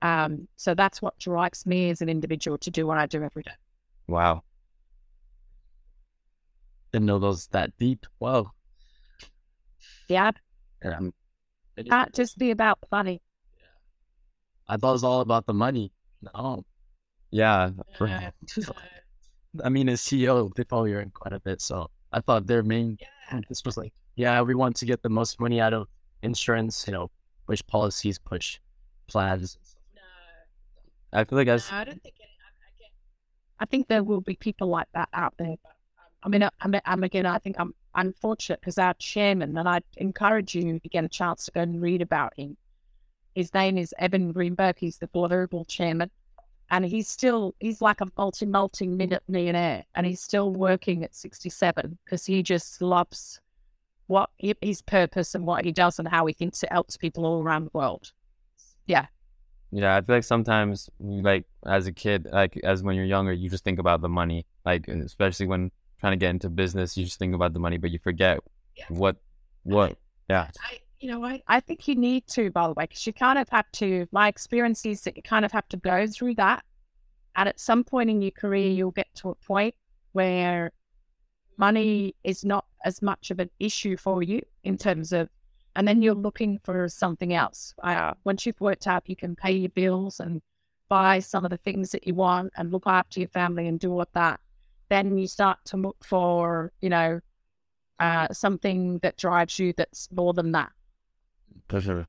Um, 0.01 0.47
so 0.55 0.75
that's 0.75 1.01
what 1.01 1.17
drives 1.17 1.65
me 1.65 1.89
as 1.89 2.01
an 2.01 2.09
individual 2.09 2.57
to 2.59 2.71
do 2.71 2.85
what 2.85 2.97
I 2.97 3.05
do 3.05 3.23
every 3.23 3.43
day. 3.43 3.55
Wow. 4.07 4.43
Didn't 6.91 7.07
know 7.07 7.19
those 7.19 7.47
that 7.47 7.75
deep. 7.77 8.05
Wow. 8.19 8.51
Yeah. 10.07 10.31
Um, 10.83 11.13
it 11.75 11.89
can't 11.89 12.13
just 12.13 12.37
be 12.37 12.51
about 12.51 12.79
money. 12.91 13.21
Yeah. 13.57 13.65
I 14.67 14.77
thought 14.77 14.89
it 14.89 14.93
was 14.93 15.03
all 15.03 15.21
about 15.21 15.45
the 15.45 15.53
money. 15.53 15.91
No. 16.21 16.63
Yeah. 17.35 17.71
For, 17.97 18.07
I 19.63 19.67
mean, 19.67 19.89
as 19.89 20.01
CEO, 20.01 20.53
they 20.55 20.63
probably 20.63 20.93
earn 20.93 21.11
quite 21.13 21.33
a 21.33 21.39
bit. 21.41 21.61
So 21.61 21.89
I 22.13 22.21
thought 22.21 22.47
their 22.47 22.63
main 22.63 22.97
yeah. 23.01 23.41
this 23.49 23.61
was 23.65 23.75
like, 23.75 23.91
yeah, 24.15 24.41
we 24.41 24.55
want 24.55 24.77
to 24.77 24.85
get 24.85 25.03
the 25.03 25.09
most 25.09 25.41
money 25.41 25.59
out 25.59 25.73
of 25.73 25.87
insurance. 26.21 26.85
You 26.87 26.93
know, 26.93 27.11
which 27.47 27.67
policies, 27.67 28.17
push 28.17 28.59
plans. 29.07 29.57
No. 29.93 31.19
I 31.19 31.25
feel 31.25 31.37
like 31.37 31.49
as 31.49 31.69
no, 31.69 31.77
I 31.77 31.83
don't 31.83 32.01
think. 32.01 32.15
Any, 32.21 32.31
I, 33.59 33.63
I, 33.63 33.65
think 33.65 33.89
there 33.89 34.03
will 34.03 34.21
be 34.21 34.37
people 34.37 34.69
like 34.69 34.87
that 34.93 35.09
out 35.11 35.33
there. 35.37 35.49
Um, 35.49 35.57
I 36.23 36.29
mean, 36.29 36.49
I'm, 36.61 36.75
I'm 36.85 37.03
again. 37.03 37.25
I 37.25 37.39
think 37.39 37.57
I'm 37.59 37.73
unfortunate 37.95 38.61
because 38.61 38.77
our 38.77 38.93
chairman, 38.93 39.57
and 39.57 39.67
I'd 39.67 39.83
encourage 39.97 40.55
you 40.55 40.79
to 40.79 40.89
get 40.89 41.03
a 41.03 41.09
chance 41.09 41.45
to 41.45 41.51
go 41.51 41.61
and 41.61 41.81
read 41.81 42.01
about 42.01 42.33
him. 42.37 42.55
His 43.33 43.53
name 43.53 43.77
is 43.77 43.93
Evan 43.99 44.31
Greenberg. 44.31 44.77
He's 44.79 44.99
the 44.99 45.07
global 45.07 45.65
chairman. 45.65 46.11
And 46.71 46.85
he's 46.85 47.07
still, 47.07 47.55
he's 47.59 47.81
like 47.81 48.01
a 48.01 48.07
multi, 48.17 48.45
multi 48.45 48.87
millionaire. 48.87 49.85
And 49.93 50.05
he's 50.05 50.21
still 50.21 50.51
working 50.51 51.03
at 51.03 51.15
67 51.15 51.97
because 52.03 52.25
he 52.25 52.41
just 52.43 52.81
loves 52.81 53.39
what 54.07 54.29
his 54.37 54.81
purpose 54.81 55.35
and 55.35 55.45
what 55.45 55.65
he 55.65 55.71
does 55.71 55.99
and 55.99 56.07
how 56.07 56.25
he 56.25 56.33
thinks 56.33 56.63
it 56.63 56.71
helps 56.71 56.97
people 56.97 57.25
all 57.25 57.41
around 57.41 57.65
the 57.65 57.71
world. 57.73 58.11
Yeah. 58.85 59.07
Yeah, 59.71 59.95
I 59.95 60.01
feel 60.01 60.15
like 60.15 60.23
sometimes, 60.23 60.89
like 60.99 61.45
as 61.65 61.87
a 61.87 61.91
kid, 61.91 62.27
like 62.31 62.57
as 62.63 62.83
when 62.83 62.95
you're 62.95 63.05
younger, 63.05 63.33
you 63.33 63.49
just 63.49 63.63
think 63.63 63.79
about 63.79 64.01
the 64.01 64.07
money, 64.07 64.45
like 64.63 64.87
especially 64.87 65.47
when 65.47 65.71
trying 65.99 66.13
to 66.13 66.17
get 66.17 66.29
into 66.29 66.49
business, 66.49 66.95
you 66.95 67.03
just 67.03 67.19
think 67.19 67.33
about 67.33 67.53
the 67.53 67.59
money, 67.59 67.77
but 67.77 67.91
you 67.91 67.99
forget 67.99 68.39
yeah. 68.77 68.85
what, 68.89 69.17
what, 69.63 69.97
yeah. 70.29 70.49
I, 70.61 70.79
you 71.05 71.11
know, 71.11 71.23
I, 71.23 71.39
I 71.47 71.59
think 71.59 71.87
you 71.87 71.93
need 71.93 72.25
to, 72.29 72.49
by 72.49 72.65
the 72.65 72.73
way, 72.73 72.85
because 72.85 73.05
you 73.05 73.13
kind 73.13 73.37
of 73.37 73.47
have 73.49 73.71
to, 73.73 74.07
my 74.11 74.27
experience 74.27 74.83
is 74.87 75.01
that 75.01 75.15
you 75.15 75.21
kind 75.21 75.45
of 75.45 75.51
have 75.51 75.67
to 75.67 75.77
go 75.77 76.07
through 76.07 76.33
that. 76.35 76.63
And 77.35 77.47
at 77.47 77.59
some 77.59 77.83
point 77.83 78.09
in 78.09 78.23
your 78.23 78.31
career, 78.31 78.71
you'll 78.71 78.89
get 78.89 79.13
to 79.17 79.29
a 79.29 79.35
point 79.35 79.75
where 80.13 80.71
money 81.57 82.15
is 82.23 82.43
not 82.43 82.65
as 82.83 83.03
much 83.03 83.29
of 83.29 83.39
an 83.39 83.51
issue 83.59 83.97
for 83.97 84.23
you 84.23 84.41
in 84.63 84.79
terms 84.79 85.13
of, 85.13 85.29
and 85.75 85.87
then 85.87 86.01
you're 86.01 86.15
looking 86.15 86.57
for 86.63 86.89
something 86.89 87.35
else. 87.35 87.75
Uh, 87.83 88.15
once 88.23 88.47
you've 88.47 88.59
worked 88.59 88.87
out, 88.87 89.03
you 89.05 89.15
can 89.15 89.35
pay 89.35 89.51
your 89.51 89.69
bills 89.69 90.19
and 90.19 90.41
buy 90.89 91.19
some 91.19 91.45
of 91.45 91.51
the 91.51 91.57
things 91.57 91.91
that 91.91 92.07
you 92.07 92.15
want 92.15 92.51
and 92.57 92.71
look 92.71 92.87
after 92.87 93.19
your 93.19 93.29
family 93.29 93.67
and 93.67 93.79
do 93.79 93.91
all 93.91 94.01
of 94.01 94.07
that 94.13 94.39
then 94.87 95.17
you 95.17 95.25
start 95.27 95.57
to 95.65 95.77
look 95.77 95.97
for, 96.05 96.71
you 96.79 96.89
know, 96.89 97.19
uh, 97.99 98.27
something 98.31 98.99
that 98.99 99.17
drives 99.17 99.57
you 99.57 99.73
that's 99.75 100.07
more 100.11 100.31
than 100.31 100.51
that. 100.51 100.71
For 101.69 101.81
sure. 101.81 102.07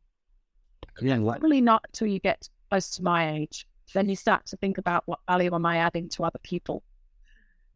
Yeah, 1.00 1.18
probably 1.18 1.60
not 1.60 1.84
until 1.88 2.08
you 2.08 2.18
get 2.18 2.48
close 2.70 2.90
to 2.96 3.02
my 3.02 3.32
age. 3.32 3.66
Then 3.94 4.08
you 4.08 4.16
start 4.16 4.46
to 4.46 4.56
think 4.56 4.78
about 4.78 5.02
what 5.06 5.20
value 5.28 5.54
am 5.54 5.66
I 5.66 5.78
adding 5.78 6.08
to 6.10 6.24
other 6.24 6.38
people. 6.42 6.82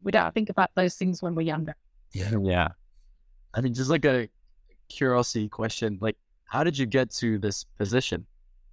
We 0.02 0.12
don't 0.12 0.32
think 0.32 0.48
about 0.48 0.70
those 0.74 0.94
things 0.94 1.22
when 1.22 1.34
we're 1.34 1.42
younger. 1.42 1.74
Yeah, 2.12 2.32
yeah. 2.42 2.68
I 3.54 3.60
mean, 3.60 3.74
just 3.74 3.90
like 3.90 4.04
a 4.04 4.28
curiosity 4.88 5.48
question, 5.48 5.98
like, 6.00 6.16
how 6.46 6.64
did 6.64 6.76
you 6.78 6.86
get 6.86 7.10
to 7.16 7.38
this 7.38 7.64
position, 7.78 8.26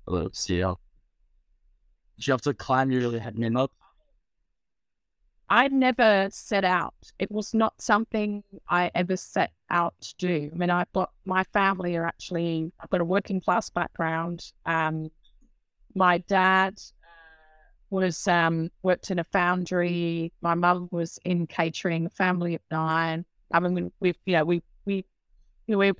hello, 0.07 0.29
CEO? 0.29 0.77
Did 2.15 2.27
you 2.27 2.31
have 2.31 2.41
to 2.41 2.53
climb 2.53 2.89
your 2.89 3.19
head 3.19 3.35
up? 3.55 3.71
I 5.49 5.67
never 5.69 6.27
set 6.31 6.65
out. 6.65 6.93
It 7.19 7.31
was 7.31 7.53
not 7.53 7.81
something 7.81 8.43
I 8.69 8.91
ever 8.93 9.15
set 9.15 9.51
out 9.69 9.93
to 10.01 10.15
do. 10.17 10.51
I 10.53 10.57
mean, 10.57 10.69
I've 10.69 10.91
got 10.93 11.11
my 11.25 11.43
family 11.53 11.95
are 11.95 12.05
actually, 12.05 12.71
I've 12.79 12.89
got 12.89 13.01
a 13.01 13.05
working 13.05 13.39
class 13.39 13.69
background. 13.69 14.51
Um, 14.65 15.09
my 15.95 16.17
dad 16.19 16.73
uh, 17.01 17.07
was 17.89 18.27
um, 18.27 18.69
worked 18.83 19.09
in 19.09 19.19
a 19.19 19.23
foundry. 19.23 20.33
My 20.41 20.53
mum 20.53 20.89
was 20.91 21.17
in 21.23 21.47
catering. 21.47 22.09
Family 22.09 22.55
of 22.55 22.61
nine. 22.69 23.25
I 23.53 23.59
mean, 23.61 23.91
we've 24.01 24.17
you 24.25 24.33
know 24.33 24.43
we 24.43 24.61
we 24.85 25.05
you 25.67 25.75
know 25.75 25.77
we 25.77 25.93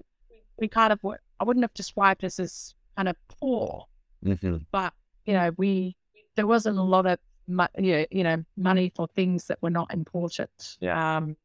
we 0.60 0.68
kind 0.68 0.92
of 0.92 1.00
I 1.40 1.44
wouldn't 1.44 1.64
have 1.64 1.74
described 1.74 2.26
us 2.26 2.40
as 2.40 2.76
kind 2.96 3.08
of 3.08 3.16
poor, 3.40 3.86
Mm-hmm. 4.26 4.58
but 4.72 4.94
you 5.26 5.34
know 5.34 5.52
we 5.58 5.96
there 6.36 6.48
wasn't 6.48 6.78
a 6.78 6.84
lot 6.84 7.06
of 7.06 7.20
you 7.48 7.56
know, 7.58 8.06
you 8.12 8.24
know 8.24 8.44
money 8.56 8.92
for 8.96 9.08
things 9.08 9.46
that 9.48 9.62
were 9.62 9.70
not 9.70 9.94
important. 9.94 10.78
Yeah. 10.80 11.18
Um, 11.18 11.38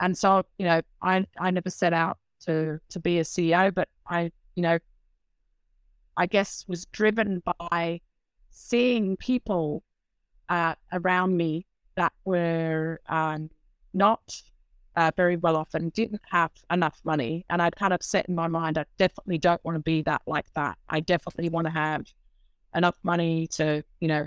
and 0.00 0.16
so 0.16 0.44
you 0.58 0.66
know 0.66 0.82
I 1.02 1.26
I 1.38 1.50
never 1.50 1.70
set 1.70 1.92
out 1.92 2.18
to 2.46 2.80
to 2.90 3.00
be 3.00 3.18
a 3.18 3.24
CEO, 3.24 3.74
but 3.74 3.88
I 4.06 4.32
you 4.54 4.62
know 4.62 4.78
I 6.16 6.26
guess 6.26 6.64
was 6.66 6.86
driven 6.86 7.42
by 7.60 8.00
seeing 8.50 9.16
people 9.16 9.84
uh, 10.48 10.74
around 10.92 11.36
me 11.36 11.66
that 11.94 12.12
were 12.24 13.00
um, 13.08 13.50
not 13.94 14.42
uh, 14.96 15.12
very 15.16 15.36
well 15.36 15.56
off 15.56 15.74
and 15.74 15.92
didn't 15.92 16.22
have 16.30 16.50
enough 16.70 17.00
money. 17.04 17.44
And 17.48 17.62
I'd 17.62 17.76
kind 17.76 17.92
of 17.92 18.02
set 18.02 18.28
in 18.28 18.34
my 18.34 18.48
mind, 18.48 18.78
I 18.78 18.84
definitely 18.98 19.38
don't 19.38 19.64
want 19.64 19.76
to 19.76 19.82
be 19.82 20.02
that 20.02 20.22
like 20.26 20.52
that. 20.54 20.76
I 20.88 21.00
definitely 21.00 21.48
want 21.50 21.66
to 21.66 21.72
have 21.72 22.06
enough 22.74 22.96
money 23.04 23.46
to, 23.52 23.84
you 24.00 24.08
know, 24.08 24.26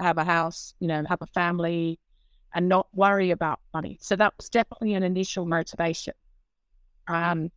have 0.00 0.18
a 0.18 0.24
house, 0.24 0.74
you 0.80 0.88
know, 0.88 1.04
have 1.08 1.22
a 1.22 1.26
family, 1.26 1.98
and 2.54 2.68
not 2.68 2.86
worry 2.94 3.30
about 3.30 3.60
money. 3.72 3.98
So 4.00 4.16
that 4.16 4.34
was 4.36 4.48
definitely 4.48 4.94
an 4.94 5.02
initial 5.02 5.46
motivation. 5.46 6.14
Um, 7.08 7.50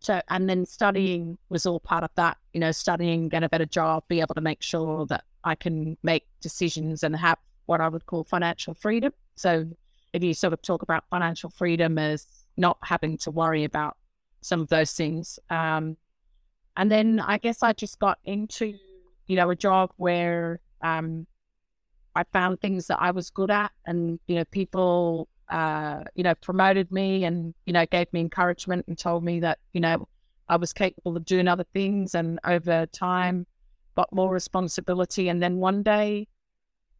so 0.00 0.22
and 0.28 0.48
then 0.48 0.64
studying 0.64 1.36
was 1.48 1.66
all 1.66 1.80
part 1.80 2.04
of 2.04 2.10
that. 2.14 2.38
You 2.52 2.60
know, 2.60 2.72
studying, 2.72 3.28
get 3.28 3.42
a 3.42 3.48
better 3.48 3.66
job, 3.66 4.04
be 4.08 4.20
able 4.20 4.34
to 4.34 4.40
make 4.40 4.62
sure 4.62 5.06
that 5.06 5.24
I 5.44 5.54
can 5.54 5.96
make 6.02 6.26
decisions 6.40 7.02
and 7.02 7.16
have 7.16 7.38
what 7.66 7.80
I 7.80 7.88
would 7.88 8.06
call 8.06 8.24
financial 8.24 8.74
freedom. 8.74 9.12
So 9.36 9.66
if 10.12 10.22
you 10.22 10.34
sort 10.34 10.52
of 10.52 10.62
talk 10.62 10.82
about 10.82 11.04
financial 11.10 11.50
freedom 11.50 11.98
as 11.98 12.26
not 12.56 12.78
having 12.82 13.16
to 13.18 13.30
worry 13.30 13.64
about 13.64 13.96
some 14.42 14.60
of 14.60 14.68
those 14.68 14.92
things. 14.92 15.38
Um, 15.50 15.96
and 16.76 16.90
then 16.90 17.20
I 17.20 17.38
guess 17.38 17.62
I 17.62 17.72
just 17.72 17.98
got 17.98 18.18
into, 18.24 18.74
you 19.26 19.36
know, 19.36 19.50
a 19.50 19.56
job 19.56 19.92
where 19.96 20.60
um, 20.82 21.26
I 22.14 22.24
found 22.32 22.60
things 22.60 22.86
that 22.88 23.00
I 23.00 23.10
was 23.10 23.30
good 23.30 23.50
at, 23.50 23.72
and 23.86 24.18
you 24.26 24.36
know, 24.36 24.44
people, 24.46 25.28
uh, 25.48 26.04
you 26.14 26.22
know, 26.24 26.34
promoted 26.36 26.90
me 26.90 27.24
and 27.24 27.54
you 27.66 27.72
know, 27.72 27.86
gave 27.86 28.12
me 28.12 28.20
encouragement 28.20 28.86
and 28.88 28.98
told 28.98 29.24
me 29.24 29.40
that 29.40 29.58
you 29.72 29.80
know, 29.80 30.08
I 30.48 30.56
was 30.56 30.72
capable 30.72 31.16
of 31.16 31.24
doing 31.24 31.48
other 31.48 31.66
things, 31.72 32.14
and 32.14 32.38
over 32.44 32.86
time, 32.86 33.46
got 33.96 34.12
more 34.12 34.30
responsibility. 34.32 35.28
And 35.28 35.42
then 35.42 35.56
one 35.56 35.82
day, 35.82 36.26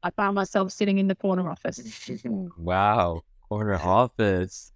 I 0.02 0.10
found 0.10 0.34
myself 0.34 0.72
sitting 0.72 0.98
in 0.98 1.08
the 1.08 1.14
corner 1.14 1.50
office. 1.50 1.80
Wow. 2.56 3.22
Corner 3.48 3.74
office. 3.74 4.72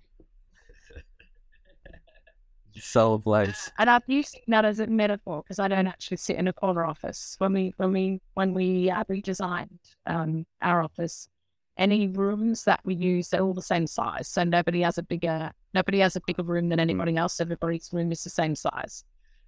So 2.76 3.18
place. 3.18 3.70
and 3.78 3.88
I'm 3.88 4.02
using 4.06 4.40
that 4.48 4.64
as 4.64 4.80
a 4.80 4.86
metaphor 4.86 5.42
because 5.42 5.58
I 5.58 5.68
don't 5.68 5.86
actually 5.86 6.16
sit 6.16 6.36
in 6.36 6.48
a 6.48 6.52
corner 6.52 6.84
office. 6.84 7.36
When 7.38 7.52
we 7.52 7.74
when 7.76 7.92
we 7.92 8.20
when 8.34 8.54
we 8.54 8.90
uh, 8.90 9.04
redesigned 9.04 9.78
um, 10.06 10.46
our 10.60 10.82
office, 10.82 11.28
any 11.76 12.08
rooms 12.08 12.64
that 12.64 12.80
we 12.84 12.94
use 12.94 13.28
they're 13.28 13.42
all 13.42 13.54
the 13.54 13.62
same 13.62 13.86
size, 13.86 14.28
so 14.28 14.44
nobody 14.44 14.82
has 14.82 14.98
a 14.98 15.02
bigger 15.02 15.52
nobody 15.72 15.98
has 16.00 16.16
a 16.16 16.20
bigger 16.26 16.42
room 16.42 16.68
than 16.68 16.80
anybody 16.80 17.16
else. 17.16 17.40
Everybody's 17.40 17.90
room 17.92 18.10
is 18.12 18.24
the 18.24 18.30
same 18.30 18.54
size, 18.54 19.04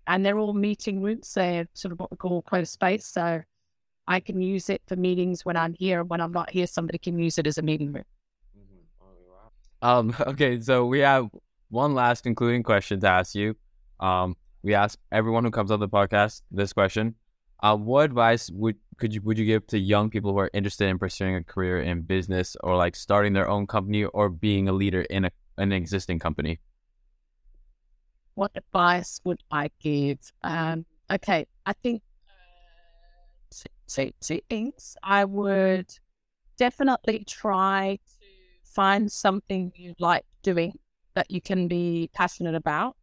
and 0.06 0.24
they're 0.24 0.38
all 0.38 0.54
meeting 0.54 1.02
rooms. 1.02 1.32
They're 1.34 1.66
sort 1.74 1.92
of 1.92 2.00
what 2.00 2.10
we 2.10 2.16
call 2.16 2.42
closed 2.42 2.72
space, 2.72 3.06
so 3.06 3.42
I 4.06 4.20
can 4.20 4.40
use 4.40 4.70
it 4.70 4.82
for 4.86 4.96
meetings 4.96 5.44
when 5.44 5.56
I'm 5.56 5.74
here. 5.74 6.04
When 6.04 6.20
I'm 6.20 6.32
not 6.32 6.50
here, 6.50 6.66
somebody 6.66 6.98
can 6.98 7.18
use 7.18 7.38
it 7.38 7.46
as 7.46 7.58
a 7.58 7.62
meeting 7.62 7.92
room. 7.92 8.04
Um, 9.82 10.14
okay, 10.26 10.60
so 10.60 10.86
we 10.86 11.00
have 11.00 11.28
one 11.68 11.94
last 11.94 12.22
concluding 12.22 12.62
question 12.62 13.00
to 13.00 13.08
ask 13.08 13.34
you. 13.34 13.56
Um, 14.00 14.36
we 14.62 14.74
ask 14.74 14.98
everyone 15.12 15.44
who 15.44 15.50
comes 15.50 15.70
on 15.70 15.80
the 15.80 15.88
podcast 15.88 16.42
this 16.50 16.72
question. 16.72 17.14
Uh, 17.62 17.76
what 17.76 18.04
advice 18.04 18.50
would 18.50 18.76
could 18.98 19.14
you 19.14 19.22
would 19.22 19.38
you 19.38 19.44
give 19.44 19.66
to 19.68 19.78
young 19.78 20.10
people 20.10 20.32
who 20.32 20.38
are 20.38 20.50
interested 20.52 20.88
in 20.88 20.98
pursuing 20.98 21.34
a 21.36 21.44
career 21.44 21.80
in 21.80 22.02
business 22.02 22.56
or 22.62 22.76
like 22.76 22.94
starting 22.96 23.32
their 23.32 23.48
own 23.48 23.66
company 23.66 24.04
or 24.04 24.28
being 24.28 24.68
a 24.68 24.72
leader 24.72 25.02
in 25.02 25.24
a, 25.26 25.30
an 25.56 25.72
existing 25.72 26.18
company? 26.18 26.60
what 28.36 28.52
advice 28.54 29.20
would 29.24 29.42
I 29.50 29.70
give? 29.80 30.18
Um, 30.42 30.84
okay, 31.10 31.46
I 31.64 31.72
think 31.72 32.02
uh, 32.28 33.54
two, 33.88 34.12
two 34.20 34.40
things. 34.48 34.96
I 35.02 35.24
would 35.24 35.90
definitely 36.56 37.24
try 37.26 37.98
to 38.04 38.26
find 38.62 39.10
something 39.10 39.72
you 39.74 39.94
like 39.98 40.24
doing 40.42 40.74
that 41.16 41.30
you 41.30 41.40
can 41.40 41.66
be 41.66 42.08
passionate 42.14 42.54
about. 42.54 42.96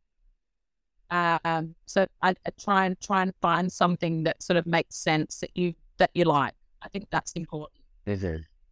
Um, 1.09 1.75
so 1.85 2.07
I, 2.21 2.29
I 2.29 2.51
try 2.59 2.85
and 2.85 2.99
try 3.01 3.21
and 3.21 3.33
find 3.41 3.71
something 3.71 4.23
that 4.23 4.41
sort 4.41 4.57
of 4.57 4.65
makes 4.65 4.95
sense 4.95 5.39
that 5.41 5.51
you 5.53 5.73
that 5.97 6.11
you 6.13 6.23
like. 6.23 6.53
I 6.81 6.87
think 6.87 7.07
that's 7.11 7.33
important. 7.33 7.83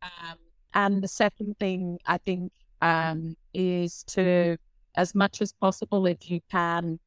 Um, 0.01 0.37
and 0.73 1.03
the 1.03 1.07
second 1.07 1.57
thing 1.59 1.99
I 2.05 2.17
think 2.17 2.51
um, 2.81 3.35
is 3.53 4.03
to, 4.07 4.57
as 4.95 5.13
much 5.13 5.41
as 5.41 5.53
possible, 5.53 6.05
if 6.07 6.31
you 6.31 6.39
can, 6.49 6.99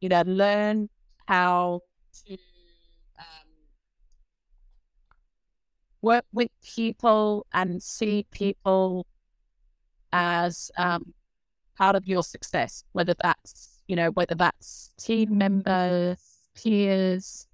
you 0.00 0.08
know, 0.08 0.22
learn 0.26 0.88
how 1.26 1.80
to 2.26 2.32
um, 3.18 3.48
work 6.00 6.24
with 6.32 6.50
people 6.62 7.46
and 7.52 7.82
see 7.82 8.26
people 8.30 9.06
as 10.12 10.70
um, 10.76 11.14
part 11.76 11.96
of 11.96 12.06
your 12.06 12.22
success, 12.22 12.84
whether 12.92 13.14
that's, 13.22 13.82
you 13.86 13.96
know, 13.96 14.10
whether 14.10 14.34
that's 14.34 14.90
team 14.98 15.38
members, 15.38 16.18
peers, 16.54 17.46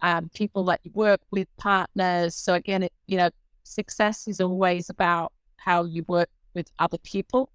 um, 0.00 0.30
people 0.34 0.64
that 0.64 0.80
you 0.84 0.90
work 0.94 1.20
with, 1.30 1.48
partners. 1.56 2.34
So 2.34 2.54
again, 2.54 2.84
it, 2.84 2.92
you 3.06 3.16
know, 3.16 3.30
success 3.62 4.28
is 4.28 4.40
always 4.40 4.90
about 4.90 5.32
how 5.56 5.84
you 5.84 6.04
work 6.06 6.28
with 6.54 6.70
other 6.78 6.98
people 6.98 7.50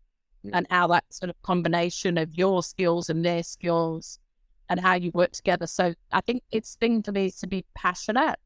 and 0.53 0.65
how 0.69 0.87
that 0.87 1.05
sort 1.09 1.29
of 1.29 1.41
combination 1.41 2.17
of 2.17 2.33
your 2.33 2.63
skills 2.63 3.09
and 3.09 3.23
their 3.23 3.43
skills 3.43 4.19
and 4.69 4.79
how 4.79 4.95
you 4.95 5.11
work 5.13 5.31
together. 5.31 5.67
So 5.67 5.93
I 6.11 6.21
think 6.21 6.43
it's 6.51 6.75
thing 6.75 7.03
to 7.03 7.11
me 7.11 7.27
is 7.27 7.35
to 7.37 7.47
be 7.47 7.65
passionate 7.75 8.37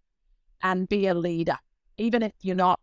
and 0.61 0.87
be 0.87 1.07
a 1.07 1.13
leader, 1.13 1.57
even 1.97 2.23
if 2.23 2.33
you're 2.41 2.55
not, 2.55 2.79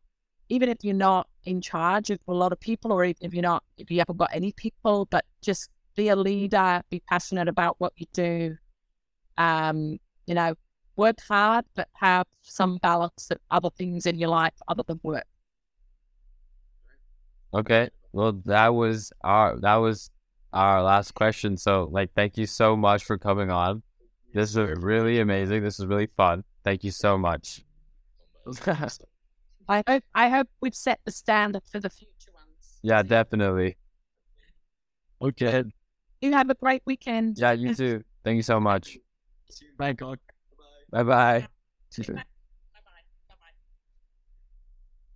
even 0.48 0.68
if 0.68 0.78
you're 0.82 0.94
not 0.94 1.28
in 1.44 1.60
charge 1.60 2.10
of 2.10 2.18
a 2.28 2.32
lot 2.32 2.52
of 2.52 2.60
people, 2.60 2.92
or 2.92 3.04
even 3.04 3.16
if 3.20 3.34
you're 3.34 3.42
not, 3.42 3.62
if 3.76 3.90
you 3.90 3.98
haven't 3.98 4.16
got 4.16 4.30
any 4.32 4.52
people, 4.52 5.06
but 5.10 5.24
just 5.42 5.70
be 5.96 6.08
a 6.08 6.16
leader, 6.16 6.82
be 6.90 7.02
passionate 7.08 7.48
about 7.48 7.76
what 7.78 7.92
you 7.96 8.06
do. 8.12 8.56
Um, 9.38 9.98
you 10.26 10.34
know, 10.34 10.54
work 10.96 11.18
hard, 11.26 11.64
but 11.74 11.88
have 11.94 12.26
some 12.42 12.76
balance 12.76 13.30
of 13.30 13.38
other 13.50 13.70
things 13.70 14.06
in 14.06 14.18
your 14.18 14.28
life 14.28 14.54
other 14.68 14.82
than 14.86 15.00
work. 15.02 15.26
Okay. 17.52 17.90
Well, 18.12 18.40
that 18.44 18.68
was 18.74 19.12
our 19.22 19.58
that 19.60 19.76
was 19.76 20.10
our 20.52 20.82
last 20.82 21.14
question. 21.14 21.56
So, 21.56 21.88
like, 21.90 22.10
thank 22.14 22.36
you 22.36 22.46
so 22.46 22.76
much 22.76 23.04
for 23.04 23.18
coming 23.18 23.50
on. 23.50 23.82
This 24.32 24.50
is 24.50 24.56
really 24.56 25.20
amazing. 25.20 25.62
This 25.62 25.80
is 25.80 25.86
really 25.86 26.08
fun. 26.16 26.44
Thank 26.64 26.84
you 26.84 26.90
so 26.90 27.18
much. 27.18 27.64
I 29.70 29.84
hope 29.86 30.02
I 30.14 30.28
hope 30.28 30.48
we've 30.60 30.74
set 30.74 30.98
the 31.04 31.12
standard 31.12 31.62
for 31.70 31.78
the 31.78 31.88
future 31.88 32.32
ones. 32.34 32.80
Yeah, 32.82 33.04
definitely. 33.04 33.76
Okay. 35.22 35.62
You 36.20 36.32
have 36.32 36.50
a 36.50 36.54
great 36.54 36.82
weekend. 36.86 37.38
Yeah, 37.38 37.52
you 37.52 37.74
too. 37.74 38.02
Thank 38.24 38.36
you 38.36 38.42
so 38.42 38.58
much. 38.58 38.98
See 39.50 39.66
you 39.66 39.70
in 39.70 39.76
Bangkok. 39.78 40.18
Bye 40.90 41.04
bye. 41.04 41.48
Bye 41.96 42.02
bye. 42.10 42.14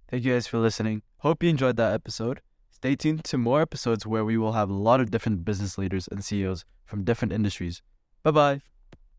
Thank 0.09 0.25
you 0.25 0.33
guys 0.35 0.47
for 0.47 0.59
listening. 0.59 1.03
Hope 1.19 1.43
you 1.43 1.51
enjoyed 1.51 1.77
that 1.77 1.93
episode. 1.93 2.41
Stay 2.71 2.95
tuned 2.95 3.25
to 3.25 3.39
more 3.39 3.61
episodes 3.61 4.07
where 4.07 4.25
we 4.25 4.37
will 4.37 4.53
have 4.53 4.71
a 4.71 4.75
lot 4.75 5.01
of 5.01 5.11
different 5.11 5.45
business 5.45 5.79
leaders 5.79 6.07
and 6.13 6.25
CEOs 6.25 6.65
from 6.85 7.03
different 7.03 7.33
industries. 7.33 7.83
Bye 8.23 8.31
bye. 8.31 8.61